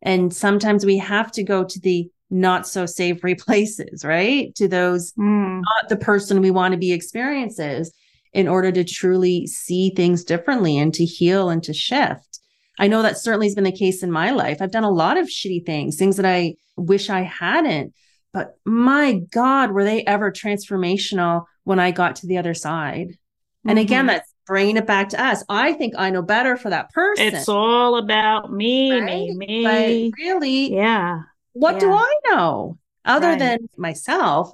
And 0.00 0.34
sometimes 0.34 0.84
we 0.84 0.98
have 0.98 1.30
to 1.32 1.44
go 1.44 1.64
to 1.64 1.80
the 1.80 2.10
not 2.28 2.66
so 2.66 2.86
savory 2.86 3.34
places, 3.36 4.04
right? 4.04 4.52
To 4.56 4.66
those 4.66 5.12
mm. 5.12 5.60
not 5.60 5.88
the 5.88 5.96
person 5.96 6.40
we 6.40 6.50
want 6.50 6.72
to 6.72 6.78
be 6.78 6.92
experiences 6.92 7.92
in 8.32 8.48
order 8.48 8.72
to 8.72 8.82
truly 8.82 9.46
see 9.46 9.90
things 9.90 10.24
differently 10.24 10.78
and 10.78 10.92
to 10.94 11.04
heal 11.04 11.50
and 11.50 11.62
to 11.62 11.74
shift. 11.74 12.40
I 12.78 12.88
know 12.88 13.02
that 13.02 13.18
certainly 13.18 13.46
has 13.46 13.54
been 13.54 13.64
the 13.64 13.72
case 13.72 14.02
in 14.02 14.10
my 14.10 14.30
life. 14.30 14.58
I've 14.60 14.70
done 14.70 14.84
a 14.84 14.90
lot 14.90 15.18
of 15.18 15.26
shitty 15.26 15.66
things, 15.66 15.96
things 15.96 16.16
that 16.16 16.26
I 16.26 16.54
wish 16.76 17.10
I 17.10 17.20
hadn't. 17.20 17.94
But 18.32 18.56
my 18.64 19.20
God, 19.30 19.72
were 19.72 19.84
they 19.84 20.04
ever 20.04 20.32
transformational 20.32 21.44
when 21.64 21.78
I 21.78 21.90
got 21.90 22.16
to 22.16 22.26
the 22.26 22.38
other 22.38 22.54
side? 22.54 23.08
Mm-hmm. 23.08 23.70
And 23.70 23.78
again, 23.78 24.00
mm-hmm. 24.00 24.06
that's 24.08 24.34
bringing 24.46 24.78
it 24.78 24.86
back 24.86 25.10
to 25.10 25.22
us. 25.22 25.44
I 25.48 25.74
think 25.74 25.94
I 25.96 26.10
know 26.10 26.22
better 26.22 26.56
for 26.56 26.70
that 26.70 26.90
person. 26.92 27.34
It's 27.34 27.48
all 27.48 27.96
about 27.96 28.52
me, 28.52 28.92
right? 28.92 29.04
me, 29.04 29.34
me. 29.34 30.10
But 30.10 30.18
really, 30.18 30.74
yeah. 30.74 31.20
What 31.52 31.74
yeah. 31.74 31.80
do 31.80 31.92
I 31.92 32.14
know 32.24 32.78
other 33.04 33.28
right. 33.28 33.38
than 33.38 33.68
myself? 33.76 34.52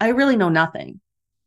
I 0.00 0.08
really 0.08 0.36
know 0.36 0.48
nothing. 0.48 1.00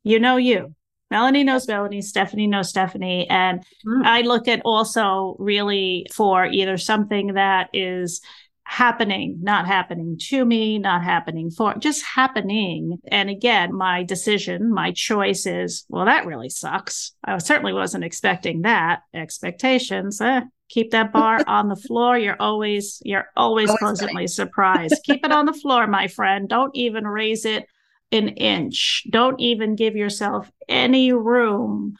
You 0.03 0.19
know 0.19 0.37
you. 0.37 0.73
Melanie 1.13 1.43
knows 1.43 1.67
Melanie, 1.67 2.01
Stephanie 2.01 2.47
knows 2.47 2.69
Stephanie. 2.69 3.29
And 3.29 3.63
mm. 3.85 4.03
I 4.03 4.21
look 4.21 4.47
at 4.47 4.63
also 4.65 5.35
really 5.37 6.07
for 6.11 6.47
either 6.47 6.75
something 6.75 7.35
that 7.35 7.69
is 7.71 8.19
happening, 8.63 9.37
not 9.43 9.67
happening 9.67 10.17
to 10.29 10.43
me, 10.43 10.79
not 10.79 11.03
happening 11.03 11.51
for, 11.51 11.75
just 11.75 12.03
happening. 12.03 12.97
And 13.11 13.29
again, 13.29 13.75
my 13.75 14.01
decision, 14.01 14.73
my 14.73 14.91
choice 14.91 15.45
is, 15.45 15.85
well, 15.87 16.05
that 16.05 16.25
really 16.25 16.49
sucks. 16.49 17.11
I 17.23 17.37
certainly 17.37 17.73
wasn't 17.73 18.05
expecting 18.05 18.63
that. 18.63 19.01
Expectations, 19.13 20.19
eh, 20.19 20.41
keep 20.67 20.89
that 20.91 21.13
bar 21.13 21.43
on 21.47 21.67
the 21.67 21.75
floor. 21.75 22.17
You're 22.17 22.37
always, 22.39 22.99
you're 23.05 23.27
always, 23.37 23.69
always 23.69 23.79
pleasantly 23.79 24.25
surprised. 24.25 24.95
keep 25.03 25.23
it 25.23 25.31
on 25.31 25.45
the 25.45 25.53
floor, 25.53 25.85
my 25.85 26.07
friend. 26.07 26.49
Don't 26.49 26.75
even 26.75 27.05
raise 27.05 27.45
it 27.45 27.67
an 28.11 28.29
inch. 28.29 29.05
Don't 29.09 29.39
even 29.39 29.75
give 29.75 29.95
yourself 29.95 30.51
any 30.67 31.11
room 31.11 31.95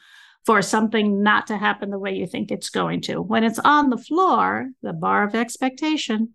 for 0.46 0.60
something 0.60 1.22
not 1.22 1.46
to 1.46 1.56
happen 1.56 1.90
the 1.90 1.98
way 1.98 2.14
you 2.14 2.26
think 2.26 2.50
it's 2.50 2.70
going 2.70 3.00
to. 3.02 3.20
When 3.20 3.44
it's 3.44 3.58
on 3.58 3.90
the 3.90 3.96
floor, 3.96 4.70
the 4.82 4.92
bar 4.92 5.24
of 5.24 5.34
expectation, 5.34 6.34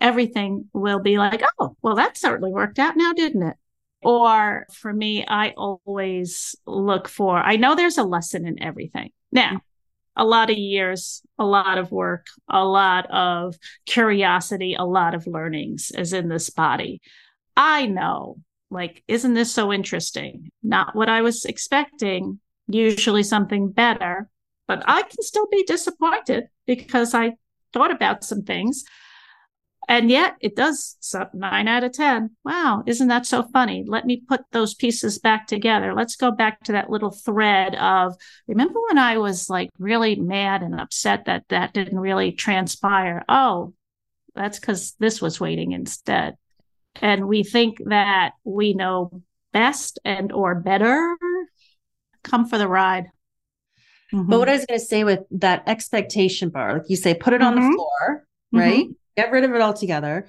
everything 0.00 0.68
will 0.72 1.00
be 1.00 1.18
like, 1.18 1.42
oh, 1.58 1.76
well, 1.82 1.96
that 1.96 2.18
certainly 2.18 2.52
worked 2.52 2.78
out 2.78 2.96
now, 2.96 3.12
didn't 3.12 3.42
it? 3.42 3.56
Or 4.02 4.66
for 4.72 4.92
me, 4.92 5.24
I 5.26 5.50
always 5.56 6.54
look 6.66 7.08
for, 7.08 7.36
I 7.36 7.56
know 7.56 7.74
there's 7.74 7.98
a 7.98 8.02
lesson 8.02 8.46
in 8.46 8.62
everything. 8.62 9.10
Now, 9.32 9.60
a 10.16 10.24
lot 10.24 10.50
of 10.50 10.56
years, 10.56 11.22
a 11.38 11.44
lot 11.44 11.78
of 11.78 11.92
work, 11.92 12.26
a 12.48 12.64
lot 12.64 13.10
of 13.10 13.56
curiosity, 13.86 14.74
a 14.74 14.84
lot 14.84 15.14
of 15.14 15.26
learnings 15.26 15.90
is 15.90 16.12
in 16.12 16.28
this 16.28 16.50
body. 16.50 17.00
I 17.56 17.86
know 17.86 18.38
like, 18.70 19.02
isn't 19.08 19.34
this 19.34 19.52
so 19.52 19.72
interesting? 19.72 20.50
Not 20.62 20.94
what 20.94 21.08
I 21.08 21.22
was 21.22 21.44
expecting, 21.44 22.40
usually 22.68 23.22
something 23.22 23.70
better, 23.70 24.28
but 24.68 24.82
I 24.86 25.02
can 25.02 25.22
still 25.22 25.46
be 25.50 25.64
disappointed 25.64 26.44
because 26.66 27.14
I 27.14 27.32
thought 27.72 27.90
about 27.90 28.24
some 28.24 28.42
things. 28.42 28.84
And 29.88 30.08
yet 30.08 30.36
it 30.40 30.54
does 30.54 30.96
nine 31.34 31.66
out 31.66 31.82
of 31.82 31.92
10. 31.92 32.30
Wow, 32.44 32.84
isn't 32.86 33.08
that 33.08 33.26
so 33.26 33.42
funny? 33.42 33.84
Let 33.84 34.06
me 34.06 34.22
put 34.28 34.42
those 34.52 34.72
pieces 34.72 35.18
back 35.18 35.48
together. 35.48 35.94
Let's 35.94 36.14
go 36.14 36.30
back 36.30 36.62
to 36.64 36.72
that 36.72 36.90
little 36.90 37.10
thread 37.10 37.74
of 37.74 38.14
remember 38.46 38.78
when 38.88 38.98
I 38.98 39.18
was 39.18 39.50
like 39.50 39.70
really 39.80 40.14
mad 40.14 40.62
and 40.62 40.80
upset 40.80 41.24
that 41.24 41.46
that 41.48 41.74
didn't 41.74 41.98
really 41.98 42.30
transpire? 42.30 43.24
Oh, 43.28 43.74
that's 44.36 44.60
because 44.60 44.92
this 45.00 45.20
was 45.20 45.40
waiting 45.40 45.72
instead 45.72 46.36
and 46.96 47.26
we 47.26 47.42
think 47.42 47.78
that 47.86 48.32
we 48.44 48.74
know 48.74 49.22
best 49.52 49.98
and 50.04 50.32
or 50.32 50.54
better 50.54 51.16
come 52.22 52.46
for 52.46 52.58
the 52.58 52.68
ride 52.68 53.06
mm-hmm. 54.12 54.28
but 54.28 54.38
what 54.38 54.48
i 54.48 54.52
was 54.52 54.66
going 54.66 54.78
to 54.78 54.84
say 54.84 55.04
with 55.04 55.20
that 55.30 55.62
expectation 55.66 56.50
bar 56.50 56.74
like 56.74 56.88
you 56.88 56.96
say 56.96 57.14
put 57.14 57.32
it 57.32 57.40
mm-hmm. 57.40 57.48
on 57.48 57.54
the 57.54 57.60
mm-hmm. 57.60 57.74
floor 57.74 58.26
right 58.52 58.84
mm-hmm. 58.84 58.92
get 59.16 59.32
rid 59.32 59.44
of 59.44 59.52
it 59.52 59.60
altogether 59.60 60.28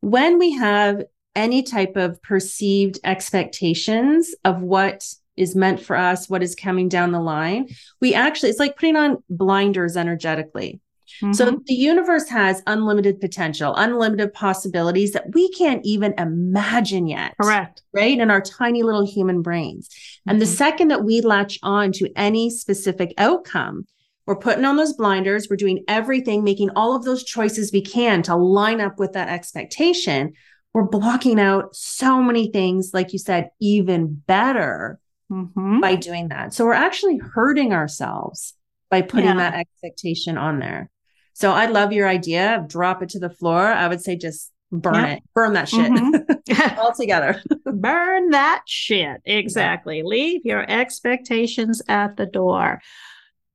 when 0.00 0.38
we 0.38 0.52
have 0.52 1.04
any 1.36 1.62
type 1.62 1.96
of 1.96 2.20
perceived 2.22 2.98
expectations 3.04 4.34
of 4.44 4.60
what 4.60 5.06
is 5.36 5.54
meant 5.54 5.80
for 5.80 5.96
us 5.96 6.28
what 6.28 6.42
is 6.42 6.54
coming 6.54 6.88
down 6.88 7.12
the 7.12 7.20
line 7.20 7.68
we 8.00 8.14
actually 8.14 8.50
it's 8.50 8.58
like 8.58 8.76
putting 8.76 8.96
on 8.96 9.22
blinders 9.30 9.96
energetically 9.96 10.80
Mm-hmm. 11.22 11.32
So 11.32 11.60
the 11.66 11.74
universe 11.74 12.28
has 12.28 12.62
unlimited 12.66 13.20
potential, 13.20 13.74
unlimited 13.76 14.32
possibilities 14.32 15.12
that 15.12 15.34
we 15.34 15.50
can't 15.50 15.84
even 15.84 16.14
imagine 16.18 17.06
yet. 17.06 17.34
Correct. 17.40 17.82
Right. 17.92 18.18
In 18.18 18.30
our 18.30 18.40
tiny 18.40 18.82
little 18.82 19.06
human 19.06 19.42
brains. 19.42 19.88
Mm-hmm. 19.88 20.30
And 20.30 20.40
the 20.40 20.46
mm-hmm. 20.46 20.54
second 20.54 20.88
that 20.88 21.04
we 21.04 21.20
latch 21.20 21.58
on 21.62 21.92
to 21.92 22.10
any 22.16 22.50
specific 22.50 23.14
outcome, 23.18 23.86
we're 24.26 24.36
putting 24.36 24.64
on 24.64 24.76
those 24.76 24.92
blinders. 24.92 25.48
We're 25.50 25.56
doing 25.56 25.84
everything, 25.88 26.44
making 26.44 26.70
all 26.76 26.94
of 26.94 27.04
those 27.04 27.24
choices 27.24 27.72
we 27.72 27.82
can 27.82 28.22
to 28.22 28.36
line 28.36 28.80
up 28.80 28.98
with 28.98 29.12
that 29.14 29.28
expectation. 29.28 30.34
We're 30.72 30.84
blocking 30.84 31.40
out 31.40 31.74
so 31.74 32.22
many 32.22 32.50
things, 32.52 32.92
like 32.94 33.12
you 33.12 33.18
said, 33.18 33.50
even 33.60 34.22
better 34.26 35.00
mm-hmm. 35.30 35.80
by 35.80 35.96
doing 35.96 36.28
that. 36.28 36.54
So 36.54 36.64
we're 36.64 36.74
actually 36.74 37.18
hurting 37.18 37.72
ourselves 37.72 38.54
by 38.88 39.02
putting 39.02 39.26
yeah. 39.26 39.50
that 39.50 39.54
expectation 39.54 40.38
on 40.38 40.58
there. 40.58 40.90
So 41.32 41.52
I 41.52 41.66
love 41.66 41.92
your 41.92 42.08
idea. 42.08 42.64
Drop 42.68 43.02
it 43.02 43.10
to 43.10 43.18
the 43.18 43.30
floor. 43.30 43.66
I 43.66 43.88
would 43.88 44.02
say 44.02 44.16
just 44.16 44.50
burn 44.72 44.94
yep. 44.94 45.18
it, 45.18 45.22
burn 45.34 45.52
that 45.54 45.68
shit 45.68 45.90
mm-hmm. 45.90 46.78
all 46.78 46.94
together. 46.94 47.42
burn 47.64 48.30
that 48.30 48.62
shit. 48.66 49.20
Exactly. 49.24 49.98
Yeah. 49.98 50.04
Leave 50.04 50.44
your 50.44 50.68
expectations 50.70 51.82
at 51.88 52.16
the 52.16 52.26
door. 52.26 52.80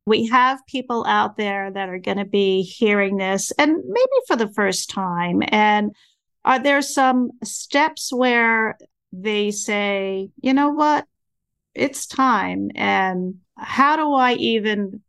We 0.06 0.28
have 0.28 0.66
people 0.68 1.06
out 1.08 1.38
there 1.38 1.72
that 1.72 1.90
are 1.90 2.00
going 2.00 2.18
to 2.18 2.26
be 2.26 2.62
hearing 2.62 3.18
this 3.18 3.52
and 3.58 3.78
maybe 3.88 4.12
for 4.28 4.36
the 4.36 4.52
first 4.54 4.90
time. 4.90 5.42
And 5.48 5.96
are 6.44 6.60
there 6.60 6.84
some 6.84 7.32
steps 7.44 8.14
where 8.14 8.78
they 9.12 9.52
say, 9.52 10.30
you 10.42 10.54
know 10.54 10.70
what? 10.70 11.06
It's 11.74 12.06
time. 12.06 12.70
And 12.76 13.36
how 13.58 13.96
do 13.96 14.14
I 14.14 14.34
even 14.34 15.02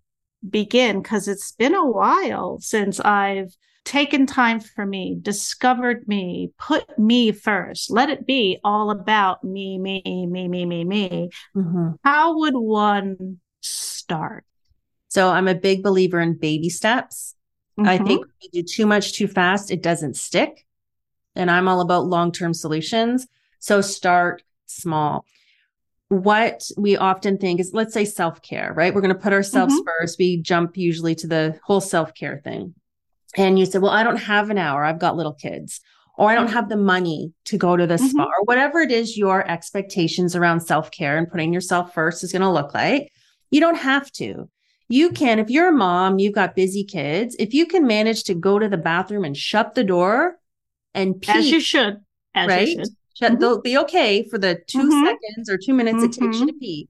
begin? 0.49 1.03
Because 1.03 1.29
it's 1.29 1.53
been 1.53 1.75
a 1.75 1.87
while 1.87 2.59
since 2.61 3.01
I've 3.01 3.57
taken 3.85 4.27
time 4.27 4.61
for 4.61 4.85
me, 4.85 5.17
discovered 5.21 6.07
me, 6.09 6.51
put 6.59 6.99
me 6.99 7.33
first. 7.33 7.91
Let 7.91 8.11
it 8.11 8.27
be 8.27 8.59
all 8.65 8.91
about 8.91 9.45
me, 9.45 9.79
me, 9.79 10.03
me, 10.05 10.49
me, 10.49 10.67
me, 10.67 10.85
me. 10.85 11.31
Mm-hmm. 11.57 11.91
How 12.05 12.39
would 12.39 12.55
one 12.55 13.41
start? 13.61 14.45
So 15.09 15.31
I'm 15.31 15.49
a 15.49 15.55
big 15.55 15.83
believer 15.83 16.21
in 16.21 16.35
baby 16.35 16.69
steps. 16.69 17.35
Mm-hmm. 17.79 17.89
I 17.89 17.99
think 17.99 18.27
you 18.41 18.63
do 18.63 18.63
too 18.63 18.87
much 18.87 19.13
too 19.13 19.29
fast, 19.29 19.71
it 19.71 19.83
doesn't 19.83 20.17
stick. 20.17 20.67
And 21.35 21.51
I'm 21.51 21.69
all 21.69 21.81
about 21.81 22.07
long 22.07 22.33
term 22.33 22.55
solutions. 22.55 23.27
So 23.61 23.81
start 23.81 24.43
small. 24.67 25.25
What 26.09 26.69
we 26.77 26.97
often 26.97 27.37
think 27.39 27.59
is, 27.59 27.73
let's 27.73 27.93
say 27.93 28.05
self 28.05 28.41
care, 28.43 28.73
right? 28.77 28.95
We're 28.95 29.01
going 29.01 29.15
to 29.15 29.21
put 29.21 29.33
ourselves 29.33 29.75
mm-hmm. 29.75 29.89
first. 30.01 30.19
We 30.19 30.41
jump 30.41 30.77
usually 30.77 31.15
to 31.17 31.27
the 31.27 31.59
whole 31.65 31.81
self 31.81 32.15
care 32.15 32.41
thing. 32.45 32.75
And 33.37 33.59
you 33.59 33.67
say, 33.67 33.79
well, 33.79 33.91
I 33.91 34.03
don't 34.03 34.17
have 34.17 34.51
an 34.51 34.59
hour. 34.59 34.85
I've 34.85 35.01
got 35.01 35.17
little 35.17 35.35
kids, 35.35 35.81
or 36.17 36.31
I 36.31 36.35
don't 36.35 36.53
have 36.53 36.69
the 36.69 36.77
money 36.77 37.33
to 37.47 37.59
go 37.59 37.77
to 37.77 37.87
the 37.87 37.97
mm-hmm. 37.97 38.07
spa, 38.07 38.23
or 38.23 38.45
whatever 38.45 38.81
it 38.81 38.93
is 38.93 39.17
your 39.17 39.49
expectations 39.51 40.37
around 40.37 40.61
self 40.61 40.91
care 40.91 41.19
and 41.19 41.31
putting 41.31 41.53
yourself 41.53 41.93
first 41.93 42.23
is 42.23 42.33
going 42.33 42.43
to 42.43 42.51
look 42.51 42.73
like. 42.73 43.13
You 43.51 43.61
don't 43.61 43.77
have 43.77 44.11
to. 44.13 44.49
You 44.89 45.11
can, 45.11 45.39
if 45.39 45.51
you're 45.51 45.69
a 45.69 45.73
mom, 45.73 46.19
you've 46.19 46.35
got 46.35 46.55
busy 46.55 46.85
kids, 46.85 47.35
if 47.39 47.53
you 47.53 47.67
can 47.67 47.87
manage 47.87 48.25
to 48.25 48.35
go 48.35 48.59
to 48.59 48.69
the 48.69 48.77
bathroom 48.77 49.25
and 49.25 49.37
shut 49.37 49.75
the 49.75 49.83
door 49.83 50.37
and 50.95 51.21
pee, 51.21 51.33
as 51.33 51.51
you 51.51 51.61
should, 51.61 51.99
as 52.35 52.49
right? 52.49 52.69
You 52.69 52.85
should. 52.85 52.96
Shut, 53.19 53.33
mm-hmm. 53.33 53.41
They'll 53.41 53.63
be 53.63 53.79
okay 53.79 54.29
for 54.29 54.37
the 54.37 54.61
2 54.67 54.79
mm-hmm. 54.79 55.07
seconds 55.07 55.49
or 55.49 55.57
two 55.57 55.73
minutes 55.73 56.03
it 56.03 56.13
takes 56.13 56.39
you 56.39 56.47
mm-hmm. 56.47 56.47
to 56.47 56.53
pee. 56.53 56.89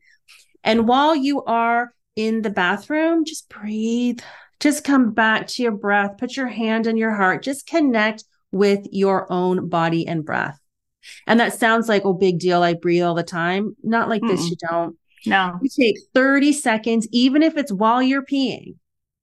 And 0.64 0.88
while 0.88 1.14
you 1.14 1.44
are 1.44 1.94
in 2.16 2.42
the 2.42 2.50
bathroom, 2.50 3.24
just 3.24 3.48
breathe. 3.48 4.20
Just 4.58 4.82
come 4.82 5.12
back 5.12 5.46
to 5.48 5.62
your 5.62 5.72
breath. 5.72 6.18
Put 6.18 6.36
your 6.36 6.48
hand 6.48 6.88
on 6.88 6.96
your 6.96 7.14
heart. 7.14 7.44
Just 7.44 7.66
connect 7.68 8.24
with 8.50 8.86
your 8.90 9.30
own 9.30 9.68
body 9.68 10.08
and 10.08 10.24
breath. 10.24 10.58
And 11.28 11.38
that 11.38 11.54
sounds 11.54 11.88
like, 11.88 12.04
oh, 12.04 12.14
big 12.14 12.40
deal. 12.40 12.62
I 12.62 12.74
breathe 12.74 13.04
all 13.04 13.14
the 13.14 13.22
time. 13.22 13.76
Not 13.84 14.08
like 14.08 14.22
Mm-mm. 14.22 14.36
this. 14.36 14.50
You 14.50 14.56
don't. 14.68 14.96
No. 15.26 15.58
You 15.62 15.68
take 15.68 15.96
30 16.12 16.52
seconds, 16.52 17.06
even 17.12 17.44
if 17.44 17.56
it's 17.56 17.72
while 17.72 18.02
you're 18.02 18.24
peeing, 18.24 18.76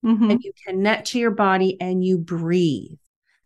mm-hmm. 0.06 0.32
and 0.32 0.41
you 0.41 0.54
connect 0.66 1.08
to 1.08 1.20
your 1.20 1.32
body 1.32 1.76
and 1.82 2.04
you 2.04 2.18
breathe. 2.18 2.97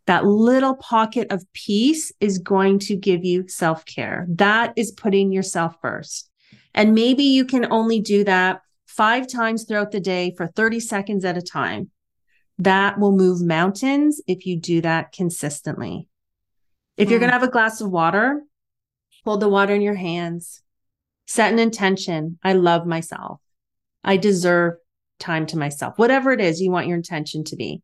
That 0.08 0.24
little 0.24 0.74
pocket 0.74 1.30
of 1.30 1.44
peace 1.52 2.10
is 2.18 2.38
going 2.38 2.78
to 2.78 2.96
give 2.96 3.26
you 3.26 3.46
self 3.46 3.84
care. 3.84 4.24
That 4.30 4.72
is 4.74 4.90
putting 4.90 5.32
yourself 5.32 5.76
first. 5.82 6.30
And 6.72 6.94
maybe 6.94 7.24
you 7.24 7.44
can 7.44 7.70
only 7.70 8.00
do 8.00 8.24
that 8.24 8.62
five 8.86 9.28
times 9.28 9.64
throughout 9.64 9.90
the 9.90 10.00
day 10.00 10.32
for 10.34 10.46
30 10.46 10.80
seconds 10.80 11.26
at 11.26 11.36
a 11.36 11.42
time. 11.42 11.90
That 12.56 12.98
will 12.98 13.12
move 13.12 13.42
mountains 13.42 14.22
if 14.26 14.46
you 14.46 14.58
do 14.58 14.80
that 14.80 15.12
consistently. 15.12 16.08
If 16.96 17.10
you're 17.10 17.18
going 17.18 17.28
to 17.30 17.38
have 17.38 17.42
a 17.42 17.50
glass 17.50 17.82
of 17.82 17.90
water, 17.90 18.40
hold 19.26 19.40
the 19.40 19.48
water 19.50 19.74
in 19.74 19.82
your 19.82 19.94
hands, 19.94 20.62
set 21.26 21.52
an 21.52 21.58
intention. 21.58 22.38
I 22.42 22.54
love 22.54 22.86
myself. 22.86 23.42
I 24.02 24.16
deserve 24.16 24.76
time 25.18 25.44
to 25.48 25.58
myself, 25.58 25.98
whatever 25.98 26.32
it 26.32 26.40
is 26.40 26.62
you 26.62 26.70
want 26.70 26.86
your 26.86 26.96
intention 26.96 27.44
to 27.44 27.56
be. 27.56 27.82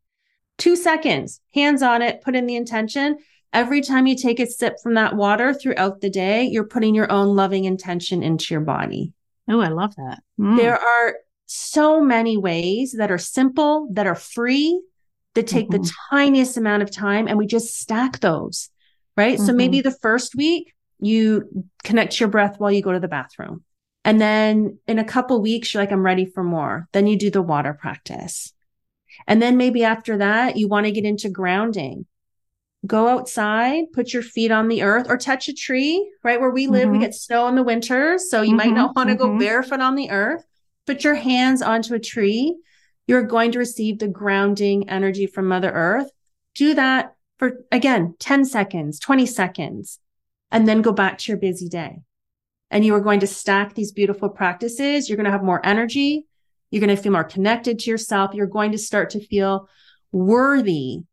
Two 0.57 0.75
seconds, 0.75 1.41
hands 1.53 1.81
on 1.81 2.01
it, 2.01 2.21
put 2.21 2.35
in 2.35 2.45
the 2.45 2.55
intention. 2.55 3.17
Every 3.53 3.81
time 3.81 4.07
you 4.07 4.15
take 4.15 4.39
a 4.39 4.45
sip 4.45 4.75
from 4.81 4.95
that 4.95 5.15
water 5.15 5.53
throughout 5.53 6.01
the 6.01 6.09
day, 6.09 6.43
you're 6.43 6.67
putting 6.67 6.95
your 6.95 7.11
own 7.11 7.35
loving 7.35 7.65
intention 7.65 8.23
into 8.23 8.53
your 8.53 8.61
body. 8.61 9.13
Oh, 9.49 9.59
I 9.59 9.69
love 9.69 9.95
that. 9.95 10.21
Mm. 10.39 10.57
There 10.57 10.79
are 10.79 11.15
so 11.45 12.01
many 12.01 12.37
ways 12.37 12.95
that 12.97 13.11
are 13.11 13.17
simple, 13.17 13.87
that 13.91 14.07
are 14.07 14.15
free, 14.15 14.81
that 15.35 15.47
take 15.47 15.69
mm-hmm. 15.69 15.83
the 15.83 15.91
tiniest 16.09 16.57
amount 16.57 16.83
of 16.83 16.91
time, 16.91 17.27
and 17.27 17.37
we 17.37 17.45
just 17.45 17.77
stack 17.79 18.19
those, 18.19 18.69
right? 19.15 19.37
Mm-hmm. 19.37 19.45
So 19.45 19.53
maybe 19.53 19.81
the 19.81 19.91
first 19.91 20.35
week, 20.35 20.73
you 20.99 21.65
connect 21.83 22.19
your 22.19 22.29
breath 22.29 22.55
while 22.57 22.71
you 22.71 22.81
go 22.81 22.93
to 22.93 22.99
the 22.99 23.07
bathroom. 23.07 23.63
And 24.05 24.21
then 24.21 24.79
in 24.87 24.97
a 24.97 25.03
couple 25.03 25.41
weeks, 25.41 25.73
you're 25.73 25.83
like, 25.83 25.91
I'm 25.91 26.05
ready 26.05 26.25
for 26.25 26.43
more. 26.43 26.87
Then 26.93 27.05
you 27.05 27.17
do 27.17 27.29
the 27.29 27.41
water 27.41 27.73
practice. 27.73 28.53
And 29.27 29.41
then 29.41 29.57
maybe 29.57 29.83
after 29.83 30.17
that, 30.17 30.57
you 30.57 30.67
want 30.67 30.85
to 30.85 30.91
get 30.91 31.05
into 31.05 31.29
grounding. 31.29 32.05
Go 32.85 33.07
outside, 33.07 33.85
put 33.93 34.13
your 34.13 34.21
feet 34.21 34.51
on 34.51 34.67
the 34.67 34.83
earth 34.83 35.07
or 35.09 35.17
touch 35.17 35.47
a 35.47 35.53
tree, 35.53 36.11
right? 36.23 36.39
Where 36.39 36.51
we 36.51 36.67
live, 36.67 36.83
mm-hmm. 36.83 36.91
we 36.93 36.99
get 36.99 37.15
snow 37.15 37.47
in 37.47 37.55
the 37.55 37.63
winter. 37.63 38.17
So 38.19 38.41
you 38.41 38.49
mm-hmm, 38.49 38.57
might 38.57 38.75
not 38.75 38.95
want 38.95 39.09
to 39.09 39.15
mm-hmm. 39.15 39.33
go 39.33 39.39
barefoot 39.39 39.81
on 39.81 39.95
the 39.95 40.11
earth. 40.11 40.43
Put 40.85 41.03
your 41.03 41.15
hands 41.15 41.61
onto 41.63 41.95
a 41.95 41.99
tree. 41.99 42.55
You're 43.07 43.23
going 43.23 43.51
to 43.53 43.59
receive 43.59 43.99
the 43.99 44.07
grounding 44.07 44.89
energy 44.89 45.25
from 45.25 45.47
Mother 45.47 45.71
Earth. 45.71 46.09
Do 46.53 46.75
that 46.75 47.15
for, 47.37 47.63
again, 47.71 48.15
10 48.19 48.45
seconds, 48.45 48.99
20 48.99 49.25
seconds 49.25 49.99
and 50.55 50.67
then 50.67 50.81
go 50.81 50.93
back 50.93 51.17
to 51.17 51.31
your 51.31 51.37
busy 51.37 51.67
day. 51.67 52.01
And 52.71 52.85
you 52.85 52.95
are 52.95 53.01
going 53.01 53.19
to 53.19 53.27
stack 53.27 53.73
these 53.73 53.91
beautiful 53.91 54.29
practices. 54.29 55.09
You're 55.09 55.17
going 55.17 55.25
to 55.25 55.31
have 55.31 55.43
more 55.43 55.63
energy. 55.65 56.27
You're 56.75 56.85
going 56.85 56.93
to 56.93 57.01
feel 57.01 57.13
more 57.13 57.23
connected 57.23 57.79
to 57.79 57.89
yourself. 57.89 58.33
You're 58.33 58.47
going 58.47 58.73
to 58.73 58.77
start 58.77 59.11
to 59.11 59.25
feel 59.25 59.69
worthy. 60.11 61.03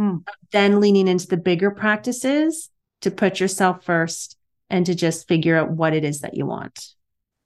Mm. 0.00 0.24
Then 0.50 0.80
leaning 0.80 1.06
into 1.06 1.28
the 1.28 1.36
bigger 1.36 1.70
practices 1.70 2.70
to 3.02 3.12
put 3.12 3.38
yourself 3.38 3.84
first 3.84 4.36
and 4.68 4.84
to 4.86 4.96
just 4.96 5.28
figure 5.28 5.56
out 5.56 5.70
what 5.70 5.94
it 5.94 6.04
is 6.04 6.22
that 6.22 6.36
you 6.36 6.44
want. 6.44 6.88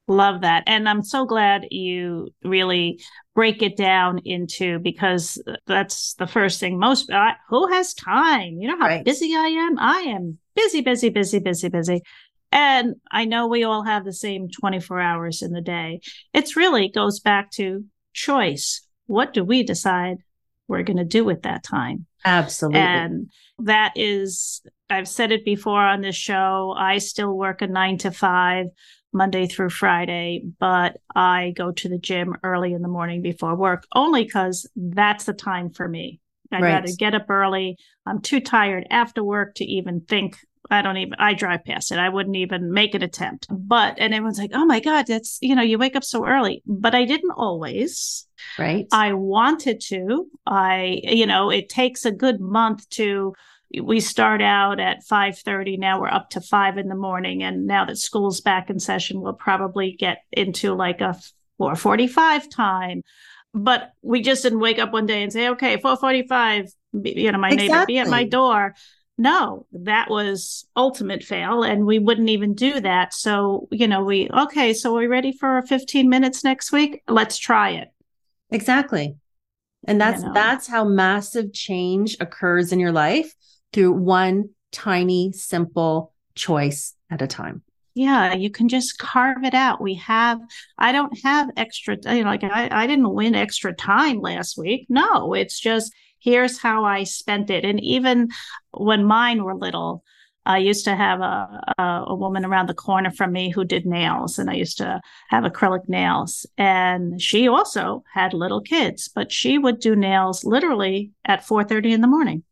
Love 0.08 0.40
that. 0.40 0.62
And 0.66 0.88
I'm 0.88 1.02
so 1.02 1.26
glad 1.26 1.66
you 1.70 2.30
really 2.42 3.02
break 3.34 3.60
it 3.60 3.76
down 3.76 4.20
into 4.24 4.78
because 4.78 5.38
that's 5.66 6.14
the 6.14 6.26
first 6.26 6.60
thing 6.60 6.78
most 6.78 7.10
uh, 7.10 7.32
who 7.50 7.70
has 7.70 7.92
time? 7.92 8.54
You 8.58 8.68
know 8.68 8.78
how 8.78 8.86
right. 8.86 9.04
busy 9.04 9.36
I 9.36 9.48
am? 9.48 9.78
I 9.78 9.98
am 9.98 10.38
busy, 10.56 10.80
busy, 10.80 11.10
busy, 11.10 11.40
busy, 11.40 11.68
busy. 11.68 12.00
And 12.52 12.96
I 13.10 13.24
know 13.24 13.46
we 13.46 13.64
all 13.64 13.84
have 13.84 14.04
the 14.04 14.12
same 14.12 14.48
24 14.50 15.00
hours 15.00 15.42
in 15.42 15.52
the 15.52 15.60
day. 15.60 16.00
It's 16.34 16.56
really 16.56 16.88
goes 16.88 17.20
back 17.20 17.50
to 17.52 17.84
choice. 18.12 18.86
What 19.06 19.32
do 19.32 19.44
we 19.44 19.62
decide 19.62 20.18
we're 20.68 20.82
going 20.82 20.96
to 20.96 21.04
do 21.04 21.24
with 21.24 21.42
that 21.42 21.62
time? 21.62 22.06
Absolutely. 22.24 22.80
And 22.80 23.30
that 23.60 23.92
is, 23.96 24.62
I've 24.88 25.08
said 25.08 25.32
it 25.32 25.44
before 25.44 25.80
on 25.80 26.00
this 26.00 26.16
show. 26.16 26.74
I 26.76 26.98
still 26.98 27.36
work 27.36 27.62
a 27.62 27.66
nine 27.66 27.98
to 27.98 28.10
five. 28.10 28.66
Monday 29.12 29.46
through 29.46 29.70
Friday, 29.70 30.44
but 30.60 30.98
I 31.14 31.52
go 31.56 31.72
to 31.72 31.88
the 31.88 31.98
gym 31.98 32.36
early 32.44 32.72
in 32.72 32.82
the 32.82 32.88
morning 32.88 33.22
before 33.22 33.56
work 33.56 33.84
only 33.94 34.22
because 34.24 34.68
that's 34.76 35.24
the 35.24 35.32
time 35.32 35.70
for 35.70 35.88
me. 35.88 36.20
I 36.52 36.60
right. 36.60 36.80
gotta 36.82 36.96
get 36.96 37.14
up 37.14 37.28
early. 37.28 37.78
I'm 38.06 38.20
too 38.20 38.40
tired 38.40 38.86
after 38.90 39.22
work 39.22 39.54
to 39.56 39.64
even 39.64 40.00
think. 40.02 40.36
I 40.70 40.82
don't 40.82 40.96
even, 40.96 41.14
I 41.18 41.34
drive 41.34 41.64
past 41.64 41.90
it. 41.90 41.98
I 41.98 42.08
wouldn't 42.08 42.36
even 42.36 42.72
make 42.72 42.94
an 42.94 43.02
attempt. 43.02 43.46
But, 43.50 43.96
and 43.98 44.14
everyone's 44.14 44.38
like, 44.38 44.52
oh 44.54 44.64
my 44.64 44.80
God, 44.80 45.06
that's, 45.06 45.38
you 45.40 45.54
know, 45.54 45.62
you 45.62 45.78
wake 45.78 45.96
up 45.96 46.04
so 46.04 46.26
early. 46.26 46.62
But 46.66 46.94
I 46.94 47.04
didn't 47.04 47.32
always. 47.32 48.26
Right. 48.58 48.86
I 48.92 49.12
wanted 49.14 49.80
to. 49.88 50.26
I, 50.46 51.00
you 51.02 51.26
know, 51.26 51.50
it 51.50 51.68
takes 51.68 52.04
a 52.04 52.12
good 52.12 52.40
month 52.40 52.88
to 52.90 53.34
we 53.82 54.00
start 54.00 54.42
out 54.42 54.80
at 54.80 55.04
5.30 55.06 55.78
now 55.78 56.00
we're 56.00 56.08
up 56.08 56.30
to 56.30 56.40
5 56.40 56.78
in 56.78 56.88
the 56.88 56.94
morning 56.96 57.42
and 57.42 57.66
now 57.66 57.84
that 57.84 57.98
school's 57.98 58.40
back 58.40 58.68
in 58.68 58.80
session 58.80 59.20
we'll 59.20 59.32
probably 59.32 59.92
get 59.92 60.18
into 60.32 60.74
like 60.74 61.00
a 61.00 61.16
4.45 61.60 62.50
time 62.50 63.02
but 63.54 63.92
we 64.02 64.22
just 64.22 64.42
didn't 64.42 64.60
wake 64.60 64.78
up 64.80 64.92
one 64.92 65.06
day 65.06 65.22
and 65.22 65.32
say 65.32 65.50
okay 65.50 65.76
4.45 65.76 66.72
you 67.04 67.30
know 67.30 67.38
my 67.38 67.50
exactly. 67.50 67.68
neighbor 67.68 67.86
be 67.86 67.98
at 67.98 68.08
my 68.08 68.24
door 68.24 68.74
no 69.20 69.66
that 69.72 70.10
was 70.10 70.66
ultimate 70.74 71.22
fail 71.22 71.62
and 71.62 71.86
we 71.86 71.98
wouldn't 71.98 72.28
even 72.28 72.54
do 72.54 72.80
that 72.80 73.14
so 73.14 73.68
you 73.70 73.86
know 73.86 74.02
we 74.02 74.28
okay 74.30 74.72
so 74.72 74.92
we're 74.94 75.08
ready 75.08 75.32
for 75.32 75.62
15 75.62 76.08
minutes 76.08 76.42
next 76.42 76.72
week 76.72 77.02
let's 77.06 77.38
try 77.38 77.70
it 77.70 77.88
exactly 78.50 79.14
and 79.86 80.00
that's 80.00 80.22
you 80.22 80.28
know. 80.28 80.34
that's 80.34 80.66
how 80.66 80.84
massive 80.84 81.52
change 81.52 82.16
occurs 82.20 82.72
in 82.72 82.80
your 82.80 82.92
life 82.92 83.32
through 83.72 83.92
one 83.92 84.50
tiny, 84.72 85.32
simple 85.32 86.12
choice 86.34 86.94
at 87.10 87.22
a 87.22 87.26
time. 87.26 87.62
Yeah, 87.94 88.34
you 88.34 88.50
can 88.50 88.68
just 88.68 88.98
carve 88.98 89.44
it 89.44 89.54
out. 89.54 89.80
We 89.80 89.94
have, 89.94 90.40
I 90.78 90.92
don't 90.92 91.18
have 91.24 91.50
extra, 91.56 91.96
you 92.14 92.22
know, 92.22 92.30
like 92.30 92.44
I, 92.44 92.68
I 92.70 92.86
didn't 92.86 93.12
win 93.12 93.34
extra 93.34 93.74
time 93.74 94.20
last 94.20 94.56
week. 94.56 94.86
No, 94.88 95.34
it's 95.34 95.58
just 95.58 95.92
here's 96.20 96.58
how 96.58 96.84
I 96.84 97.04
spent 97.04 97.50
it. 97.50 97.64
And 97.64 97.80
even 97.80 98.28
when 98.72 99.04
mine 99.04 99.42
were 99.44 99.54
little, 99.54 100.04
I 100.46 100.58
used 100.58 100.84
to 100.86 100.96
have 100.96 101.20
a, 101.20 101.74
a, 101.78 102.04
a, 102.08 102.14
woman 102.14 102.46
around 102.46 102.68
the 102.68 102.74
corner 102.74 103.10
from 103.10 103.32
me 103.32 103.50
who 103.50 103.62
did 103.62 103.84
nails, 103.84 104.38
and 104.38 104.48
I 104.48 104.54
used 104.54 104.78
to 104.78 105.00
have 105.28 105.44
acrylic 105.44 105.86
nails. 105.86 106.46
And 106.56 107.20
she 107.20 107.46
also 107.46 108.02
had 108.12 108.32
little 108.32 108.62
kids, 108.62 109.08
but 109.08 109.30
she 109.30 109.58
would 109.58 109.80
do 109.80 109.94
nails 109.94 110.42
literally 110.44 111.12
at 111.26 111.46
4:30 111.46 111.92
in 111.92 112.00
the 112.00 112.06
morning. 112.06 112.42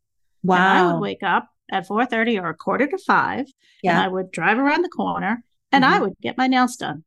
Wow. 0.42 0.56
And 0.56 0.64
I 0.64 0.92
would 0.92 1.00
wake 1.00 1.22
up 1.22 1.48
at 1.70 1.88
4.30 1.88 2.42
or 2.42 2.48
a 2.48 2.54
quarter 2.54 2.86
to 2.86 2.98
five 2.98 3.46
yeah. 3.82 3.92
and 3.92 4.00
I 4.00 4.08
would 4.08 4.30
drive 4.30 4.58
around 4.58 4.82
the 4.82 4.88
corner 4.88 5.44
and 5.72 5.84
mm-hmm. 5.84 5.94
I 5.94 6.00
would 6.00 6.14
get 6.20 6.38
my 6.38 6.46
nails 6.46 6.76
done. 6.76 7.04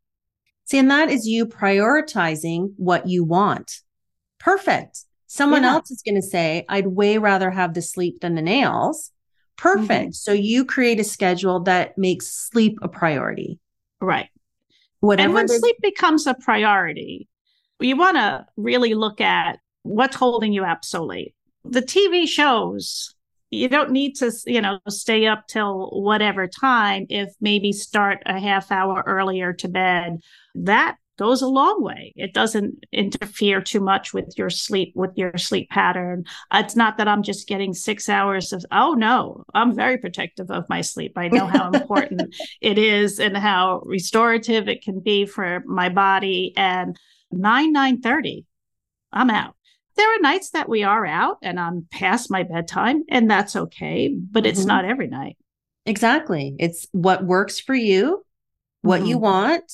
See, 0.66 0.78
and 0.78 0.91
that 0.91 1.09
is 1.09 1.28
you 1.28 1.45
prioritizing 1.45 2.74
what 2.78 3.07
you 3.07 3.24
want. 3.24 3.82
Perfect. 4.39 5.05
Someone 5.32 5.64
yeah. 5.64 5.76
else 5.76 5.90
is 5.90 6.02
going 6.02 6.16
to 6.16 6.22
say, 6.22 6.66
I'd 6.68 6.88
way 6.88 7.18
rather 7.18 7.50
have 7.50 7.74
the 7.74 7.82
sleep 7.82 8.20
than 8.20 8.36
the 8.36 8.42
nails. 8.42 9.12
Perfect. 9.58 9.90
Mm-hmm. 9.90 10.12
So 10.12 10.34
you 10.34 10.66
create 10.66 11.00
a 11.00 11.06
schedule 11.06 11.62
that 11.62 11.98
makes 11.98 12.28
sleep 12.28 12.78
a 12.82 12.90
priority. 12.90 13.58
Right. 14.02 14.28
Whatever 15.00 15.26
and 15.26 15.34
when 15.34 15.48
sleep 15.48 15.78
becomes 15.82 16.28
a 16.28 16.34
priority, 16.34 17.30
you 17.80 17.96
want 17.96 18.18
to 18.18 18.46
really 18.58 18.94
look 18.94 19.22
at 19.22 19.60
what's 19.84 20.18
holding 20.18 20.52
you 20.52 20.66
up 20.66 20.84
so 20.84 21.06
late. 21.06 21.34
The 21.64 21.82
TV 21.82 22.28
shows, 22.28 23.16
you 23.52 23.70
don't 23.70 23.92
need 23.92 24.18
to, 24.18 24.34
you 24.46 24.60
know, 24.60 24.80
stay 24.90 25.28
up 25.28 25.48
till 25.48 25.92
whatever 25.92 26.46
time 26.46 27.06
if 27.10 27.30
maybe 27.40 27.72
start 27.72 28.22
a 28.26 28.38
half 28.38 28.70
hour 28.70 29.02
earlier 29.08 29.54
to 29.54 29.70
bed. 29.70 30.20
That 30.56 30.98
goes 31.22 31.43
a 31.43 31.47
long 31.47 31.84
way. 31.84 32.13
It 32.15 32.34
doesn't 32.34 32.84
interfere 32.91 33.61
too 33.61 33.80
much 33.80 34.11
with 34.11 34.34
your 34.38 34.49
sleep, 34.49 34.91
with 34.95 35.11
your 35.15 35.38
sleep 35.38 35.69
pattern. 35.69 36.26
It's 36.51 36.76
not 36.76 36.97
that 36.97 37.07
I'm 37.07 37.22
just 37.22 37.47
getting 37.47 37.76
six 37.76 38.09
hours 38.09 38.51
of, 38.51 38.65
oh 38.72 38.95
no, 38.95 39.43
I'm 39.53 39.76
very 39.76 39.99
protective 39.99 40.49
of 40.49 40.67
my 40.67 40.82
sleep. 40.82 41.13
I 41.15 41.28
know 41.28 41.45
how 41.45 41.69
important 41.69 42.36
it 42.61 42.80
is 42.80 43.19
and 43.19 43.38
how 43.38 43.84
restorative 43.86 44.67
it 44.67 44.84
can 44.84 44.99
be 44.99 45.28
for 45.28 45.61
my 45.67 45.89
body. 45.89 46.53
And 46.57 46.97
9, 47.30 47.72
9 47.72 48.01
30, 48.01 48.45
I'm 49.13 49.30
out. 49.30 49.53
There 49.97 50.15
are 50.15 50.22
nights 50.22 50.49
that 50.51 50.69
we 50.69 50.82
are 50.82 51.05
out 51.05 51.38
and 51.43 51.59
I'm 51.59 51.86
past 51.91 52.32
my 52.32 52.41
bedtime, 52.41 53.03
and 53.09 53.30
that's 53.30 53.55
okay, 53.55 54.09
but 54.09 54.47
it's 54.47 54.61
mm-hmm. 54.61 54.69
not 54.69 54.86
every 54.86 55.07
night. 55.07 55.38
Exactly. 55.86 56.55
It's 56.57 56.88
what 56.93 57.24
works 57.24 57.59
for 57.59 57.76
you, 57.76 58.26
what 58.82 59.01
mm-hmm. 59.01 59.09
you 59.09 59.17
want, 59.19 59.72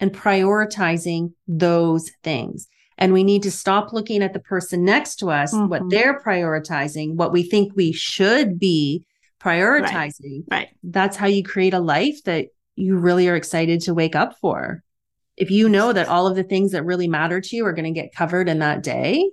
and 0.00 0.12
prioritizing 0.12 1.32
those 1.46 2.10
things. 2.22 2.68
And 2.96 3.12
we 3.12 3.22
need 3.22 3.44
to 3.44 3.50
stop 3.50 3.92
looking 3.92 4.22
at 4.22 4.32
the 4.32 4.40
person 4.40 4.84
next 4.84 5.16
to 5.16 5.30
us, 5.30 5.54
mm-hmm. 5.54 5.68
what 5.68 5.82
they're 5.88 6.20
prioritizing, 6.20 7.14
what 7.14 7.32
we 7.32 7.44
think 7.44 7.72
we 7.74 7.92
should 7.92 8.58
be 8.58 9.04
prioritizing. 9.40 10.44
Right. 10.50 10.58
right. 10.58 10.68
That's 10.82 11.16
how 11.16 11.26
you 11.26 11.44
create 11.44 11.74
a 11.74 11.80
life 11.80 12.22
that 12.24 12.48
you 12.74 12.96
really 12.96 13.28
are 13.28 13.36
excited 13.36 13.82
to 13.82 13.94
wake 13.94 14.16
up 14.16 14.36
for. 14.40 14.82
If 15.36 15.52
you 15.52 15.68
know 15.68 15.92
that 15.92 16.08
all 16.08 16.26
of 16.26 16.34
the 16.34 16.42
things 16.42 16.72
that 16.72 16.84
really 16.84 17.06
matter 17.06 17.40
to 17.40 17.56
you 17.56 17.64
are 17.66 17.72
going 17.72 17.92
to 17.92 18.00
get 18.00 18.14
covered 18.14 18.48
in 18.48 18.58
that 18.58 18.82
day, 18.82 19.30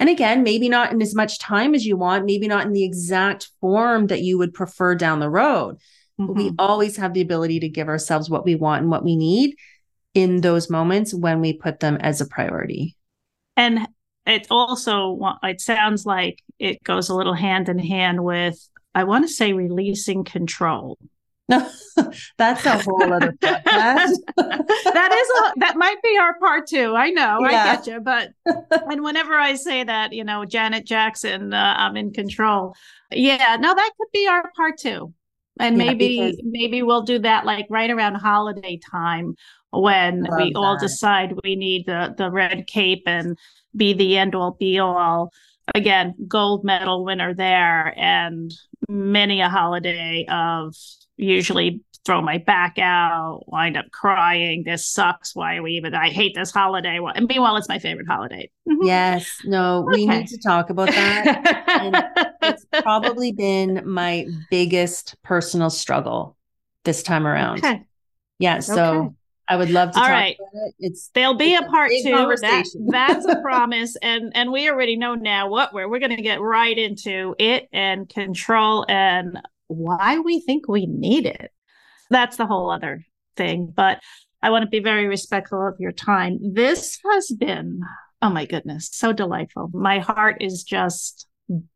and 0.00 0.08
again, 0.08 0.42
maybe 0.42 0.68
not 0.68 0.92
in 0.92 1.00
as 1.00 1.14
much 1.14 1.38
time 1.38 1.74
as 1.74 1.86
you 1.86 1.96
want, 1.96 2.24
maybe 2.24 2.48
not 2.48 2.66
in 2.66 2.72
the 2.72 2.84
exact 2.84 3.48
form 3.60 4.08
that 4.08 4.22
you 4.22 4.38
would 4.38 4.54
prefer 4.54 4.94
down 4.96 5.20
the 5.20 5.30
road. 5.30 5.78
Mm-hmm. 6.20 6.34
we 6.36 6.52
always 6.58 6.96
have 6.96 7.14
the 7.14 7.20
ability 7.20 7.60
to 7.60 7.68
give 7.68 7.86
ourselves 7.86 8.28
what 8.28 8.44
we 8.44 8.56
want 8.56 8.82
and 8.82 8.90
what 8.90 9.04
we 9.04 9.14
need 9.14 9.54
in 10.18 10.40
those 10.40 10.68
moments 10.68 11.14
when 11.14 11.40
we 11.40 11.52
put 11.52 11.78
them 11.78 11.96
as 12.00 12.20
a 12.20 12.26
priority. 12.26 12.96
And 13.56 13.86
it 14.26 14.48
also 14.50 15.16
it 15.44 15.60
sounds 15.60 16.04
like 16.04 16.42
it 16.58 16.82
goes 16.82 17.08
a 17.08 17.14
little 17.14 17.34
hand 17.34 17.68
in 17.68 17.78
hand 17.78 18.24
with 18.24 18.58
I 18.96 19.04
want 19.04 19.28
to 19.28 19.32
say 19.32 19.52
releasing 19.52 20.24
control. 20.24 20.98
No, 21.48 21.70
that's 22.36 22.66
a 22.66 22.78
whole 22.78 23.12
other 23.12 23.30
podcast. 23.30 24.16
that 24.36 25.12
is 25.12 25.52
a, 25.54 25.60
that 25.60 25.76
might 25.76 26.02
be 26.02 26.18
our 26.20 26.36
part 26.40 26.66
two. 26.66 26.96
I 26.96 27.10
know, 27.10 27.38
yeah. 27.42 27.46
I 27.46 27.76
get 27.76 27.86
you, 27.86 28.00
but 28.00 28.30
and 28.90 29.04
whenever 29.04 29.34
I 29.34 29.54
say 29.54 29.84
that, 29.84 30.12
you 30.12 30.24
know, 30.24 30.44
Janet 30.44 30.84
Jackson, 30.84 31.54
uh, 31.54 31.74
I'm 31.78 31.96
in 31.96 32.12
control. 32.12 32.74
Yeah, 33.12 33.56
no, 33.60 33.72
that 33.72 33.90
could 33.96 34.08
be 34.12 34.26
our 34.26 34.50
part 34.56 34.78
two, 34.78 35.14
and 35.58 35.76
yeah, 35.78 35.84
maybe 35.84 36.20
because- 36.20 36.40
maybe 36.44 36.82
we'll 36.82 37.02
do 37.02 37.18
that 37.20 37.44
like 37.46 37.66
right 37.70 37.90
around 37.90 38.14
holiday 38.16 38.78
time 38.90 39.34
when 39.70 40.22
Love 40.24 40.38
we 40.38 40.52
that. 40.52 40.58
all 40.58 40.78
decide 40.78 41.34
we 41.44 41.56
need 41.56 41.86
the 41.86 42.14
the 42.16 42.30
red 42.30 42.66
cape 42.66 43.02
and 43.06 43.36
be 43.76 43.92
the 43.92 44.16
end 44.16 44.34
all 44.34 44.52
be 44.58 44.78
all. 44.78 45.30
Again, 45.74 46.14
gold 46.26 46.64
medal 46.64 47.04
winner 47.04 47.34
there, 47.34 47.92
and 47.98 48.50
many 48.88 49.42
a 49.42 49.50
holiday 49.50 50.24
of 50.30 50.74
usually 51.18 51.82
throw 52.04 52.22
my 52.22 52.38
back 52.38 52.78
out, 52.78 53.44
wind 53.46 53.76
up 53.76 53.90
crying. 53.90 54.64
This 54.64 54.86
sucks. 54.86 55.34
Why 55.34 55.56
are 55.56 55.62
we 55.62 55.72
even? 55.72 55.94
I 55.94 56.10
hate 56.10 56.34
this 56.34 56.50
holiday. 56.50 56.98
And 57.14 57.26
meanwhile, 57.26 57.56
it's 57.56 57.68
my 57.68 57.78
favorite 57.78 58.08
holiday. 58.08 58.50
Yes. 58.66 59.30
No, 59.44 59.86
okay. 59.88 60.00
we 60.00 60.06
need 60.06 60.28
to 60.28 60.38
talk 60.38 60.70
about 60.70 60.88
that. 60.88 62.34
it's 62.42 62.66
probably 62.82 63.32
been 63.32 63.82
my 63.84 64.26
biggest 64.50 65.16
personal 65.22 65.70
struggle 65.70 66.36
this 66.84 67.02
time 67.02 67.26
around. 67.26 67.58
Okay. 67.58 67.84
Yeah. 68.38 68.60
So 68.60 68.84
okay. 68.84 69.14
I 69.48 69.56
would 69.56 69.70
love 69.70 69.92
to. 69.92 69.98
All 69.98 70.08
right, 70.08 70.36
it. 70.38 70.74
It's 70.78 71.10
there'll 71.14 71.34
be 71.34 71.54
a 71.54 71.62
part 71.62 71.90
two. 71.90 72.12
That, 72.12 72.66
that's 72.88 73.24
a 73.24 73.36
promise, 73.42 73.96
and 74.02 74.30
and 74.34 74.52
we 74.52 74.68
already 74.68 74.96
know 74.96 75.14
now 75.14 75.48
what 75.48 75.72
we're 75.72 75.88
we're 75.88 76.00
going 76.00 76.16
to 76.16 76.22
get 76.22 76.40
right 76.40 76.76
into 76.76 77.34
it 77.38 77.68
and 77.72 78.08
control 78.08 78.84
and 78.88 79.40
why 79.68 80.18
we 80.18 80.40
think 80.40 80.68
we 80.68 80.86
need 80.86 81.24
it. 81.24 81.50
That's 82.10 82.36
the 82.36 82.46
whole 82.46 82.70
other 82.70 83.04
thing. 83.36 83.72
But 83.74 84.00
I 84.42 84.50
want 84.50 84.62
to 84.62 84.68
be 84.68 84.80
very 84.80 85.06
respectful 85.06 85.66
of 85.66 85.76
your 85.78 85.92
time. 85.92 86.38
This 86.54 86.98
has 87.12 87.30
been 87.30 87.80
oh 88.22 88.30
my 88.30 88.46
goodness, 88.46 88.90
so 88.92 89.12
delightful. 89.12 89.70
My 89.72 90.00
heart 90.00 90.38
is 90.40 90.64
just 90.64 91.26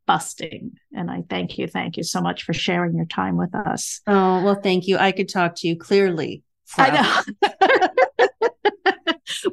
busting. 0.05 0.73
And 0.93 1.09
I 1.09 1.23
thank 1.29 1.57
you. 1.57 1.67
Thank 1.67 1.97
you 1.97 2.03
so 2.03 2.21
much 2.21 2.43
for 2.43 2.53
sharing 2.53 2.95
your 2.95 3.05
time 3.05 3.37
with 3.37 3.55
us. 3.55 4.01
Oh, 4.07 4.43
well, 4.43 4.59
thank 4.61 4.87
you. 4.87 4.97
I 4.97 5.11
could 5.11 5.29
talk 5.29 5.55
to 5.57 5.67
you 5.67 5.77
clearly 5.77 6.43
I 6.77 7.23
know. 7.41 7.49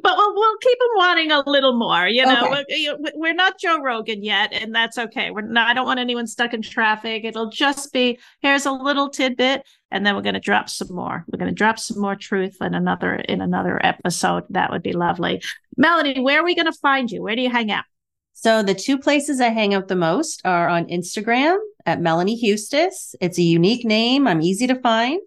but 0.01 0.17
we'll, 0.17 0.35
we'll 0.35 0.57
keep 0.57 0.77
them 0.79 0.89
wanting 0.95 1.31
a 1.31 1.43
little 1.49 1.77
more. 1.77 2.07
You 2.07 2.25
know, 2.25 2.53
okay. 2.53 2.89
we're, 3.15 3.33
not 3.33 3.59
Joe 3.59 3.81
Rogan 3.81 4.23
yet, 4.23 4.53
and 4.53 4.73
that's 4.73 4.97
okay. 4.97 5.31
We're 5.31 5.41
not, 5.41 5.67
I 5.67 5.73
don't 5.73 5.85
want 5.85 5.99
anyone 5.99 6.27
stuck 6.27 6.53
in 6.53 6.61
traffic. 6.61 7.23
It'll 7.23 7.49
just 7.49 7.91
be 7.93 8.19
here's 8.41 8.65
a 8.65 8.71
little 8.71 9.09
tidbit, 9.09 9.63
and 9.89 10.05
then 10.05 10.15
we're 10.15 10.21
going 10.21 10.35
to 10.35 10.39
drop 10.39 10.69
some 10.69 10.93
more. 10.93 11.25
We're 11.27 11.39
going 11.39 11.51
to 11.51 11.55
drop 11.55 11.79
some 11.79 11.99
more 11.99 12.15
truth 12.15 12.57
in 12.61 12.73
another 12.73 13.15
in 13.15 13.41
another 13.41 13.83
episode. 13.85 14.43
That 14.49 14.71
would 14.71 14.83
be 14.83 14.93
lovely. 14.93 15.41
Melanie, 15.77 16.19
where 16.21 16.41
are 16.41 16.45
we 16.45 16.55
going 16.55 16.71
to 16.71 16.79
find 16.79 17.09
you? 17.09 17.21
Where 17.21 17.35
do 17.35 17.41
you 17.41 17.49
hang 17.49 17.71
out? 17.71 17.85
So 18.33 18.63
the 18.63 18.73
two 18.73 18.97
places 18.97 19.39
I 19.39 19.49
hang 19.49 19.73
out 19.73 19.87
the 19.87 19.95
most 19.95 20.41
are 20.45 20.67
on 20.67 20.87
Instagram 20.87 21.57
at 21.85 22.01
Melanie 22.01 22.41
Huestis. 22.41 23.13
It's 23.21 23.37
a 23.37 23.43
unique 23.43 23.85
name. 23.85 24.27
I'm 24.27 24.41
easy 24.41 24.67
to 24.67 24.75
find. 24.75 25.21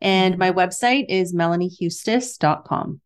And 0.00 0.34
mm-hmm. 0.34 0.40
my 0.40 0.52
website 0.52 1.06
is 1.08 1.34
melaniehuestis.com. 1.34 3.00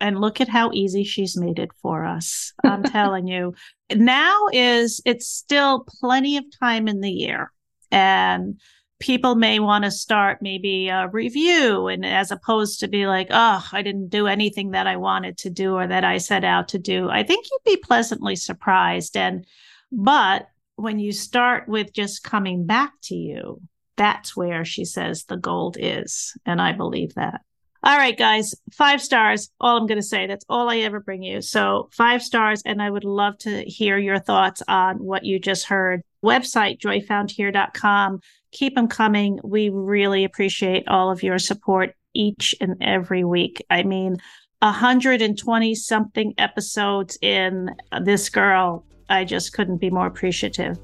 And 0.00 0.20
look 0.20 0.40
at 0.40 0.48
how 0.48 0.70
easy 0.72 1.02
she's 1.02 1.36
made 1.36 1.58
it 1.58 1.70
for 1.82 2.04
us. 2.04 2.52
I'm 2.64 2.82
telling 2.84 3.26
you. 3.26 3.54
Now 3.94 4.46
is 4.52 5.00
it's 5.04 5.26
still 5.26 5.84
plenty 6.00 6.36
of 6.36 6.44
time 6.60 6.88
in 6.88 7.00
the 7.00 7.10
year. 7.10 7.52
And 7.90 8.60
people 9.00 9.34
may 9.34 9.58
want 9.60 9.84
to 9.84 9.90
start 9.90 10.42
maybe 10.42 10.88
a 10.88 11.08
review 11.08 11.86
and 11.86 12.04
as 12.04 12.30
opposed 12.30 12.80
to 12.80 12.88
be 12.88 13.06
like 13.06 13.28
oh 13.30 13.64
i 13.70 13.80
didn't 13.80 14.08
do 14.08 14.26
anything 14.26 14.72
that 14.72 14.88
i 14.88 14.96
wanted 14.96 15.38
to 15.38 15.48
do 15.50 15.74
or 15.76 15.86
that 15.86 16.02
i 16.02 16.18
set 16.18 16.42
out 16.42 16.66
to 16.66 16.80
do 16.80 17.08
i 17.08 17.22
think 17.22 17.46
you'd 17.48 17.76
be 17.76 17.76
pleasantly 17.76 18.34
surprised 18.34 19.16
and 19.16 19.46
but 19.92 20.48
when 20.74 20.98
you 20.98 21.12
start 21.12 21.68
with 21.68 21.92
just 21.92 22.24
coming 22.24 22.66
back 22.66 22.92
to 23.00 23.14
you 23.14 23.60
that's 23.98 24.36
where 24.36 24.64
she 24.64 24.86
says 24.86 25.24
the 25.24 25.36
gold 25.36 25.76
is. 25.78 26.34
And 26.46 26.62
I 26.62 26.72
believe 26.72 27.14
that. 27.14 27.42
All 27.84 27.96
right, 27.96 28.18
guys, 28.18 28.54
five 28.72 29.00
stars. 29.00 29.50
All 29.60 29.76
I'm 29.76 29.86
going 29.86 30.00
to 30.00 30.06
say. 30.06 30.26
That's 30.26 30.44
all 30.48 30.68
I 30.68 30.78
ever 30.78 31.00
bring 31.00 31.22
you. 31.22 31.40
So, 31.40 31.88
five 31.92 32.22
stars. 32.22 32.60
And 32.64 32.82
I 32.82 32.90
would 32.90 33.04
love 33.04 33.38
to 33.38 33.62
hear 33.62 33.98
your 33.98 34.18
thoughts 34.18 34.62
on 34.66 34.96
what 34.96 35.24
you 35.24 35.38
just 35.38 35.66
heard. 35.66 36.02
Website, 36.24 36.80
joyfoundhere.com. 36.80 38.20
Keep 38.50 38.74
them 38.74 38.88
coming. 38.88 39.38
We 39.44 39.68
really 39.68 40.24
appreciate 40.24 40.88
all 40.88 41.10
of 41.10 41.22
your 41.22 41.38
support 41.38 41.94
each 42.14 42.54
and 42.60 42.76
every 42.80 43.22
week. 43.22 43.64
I 43.70 43.84
mean, 43.84 44.16
120 44.60 45.74
something 45.76 46.34
episodes 46.36 47.16
in 47.22 47.70
uh, 47.92 48.00
this 48.00 48.28
girl. 48.28 48.84
I 49.08 49.24
just 49.24 49.52
couldn't 49.52 49.78
be 49.78 49.90
more 49.90 50.06
appreciative. 50.06 50.78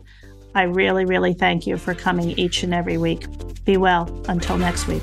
I 0.55 0.62
really, 0.62 1.05
really 1.05 1.34
thank 1.34 1.66
you 1.66 1.76
for 1.76 1.95
coming 1.95 2.30
each 2.38 2.62
and 2.62 2.72
every 2.72 2.99
week. 2.99 3.26
Be 3.64 3.76
well 3.76 4.09
until 4.28 4.57
next 4.57 4.86
week. 4.86 5.03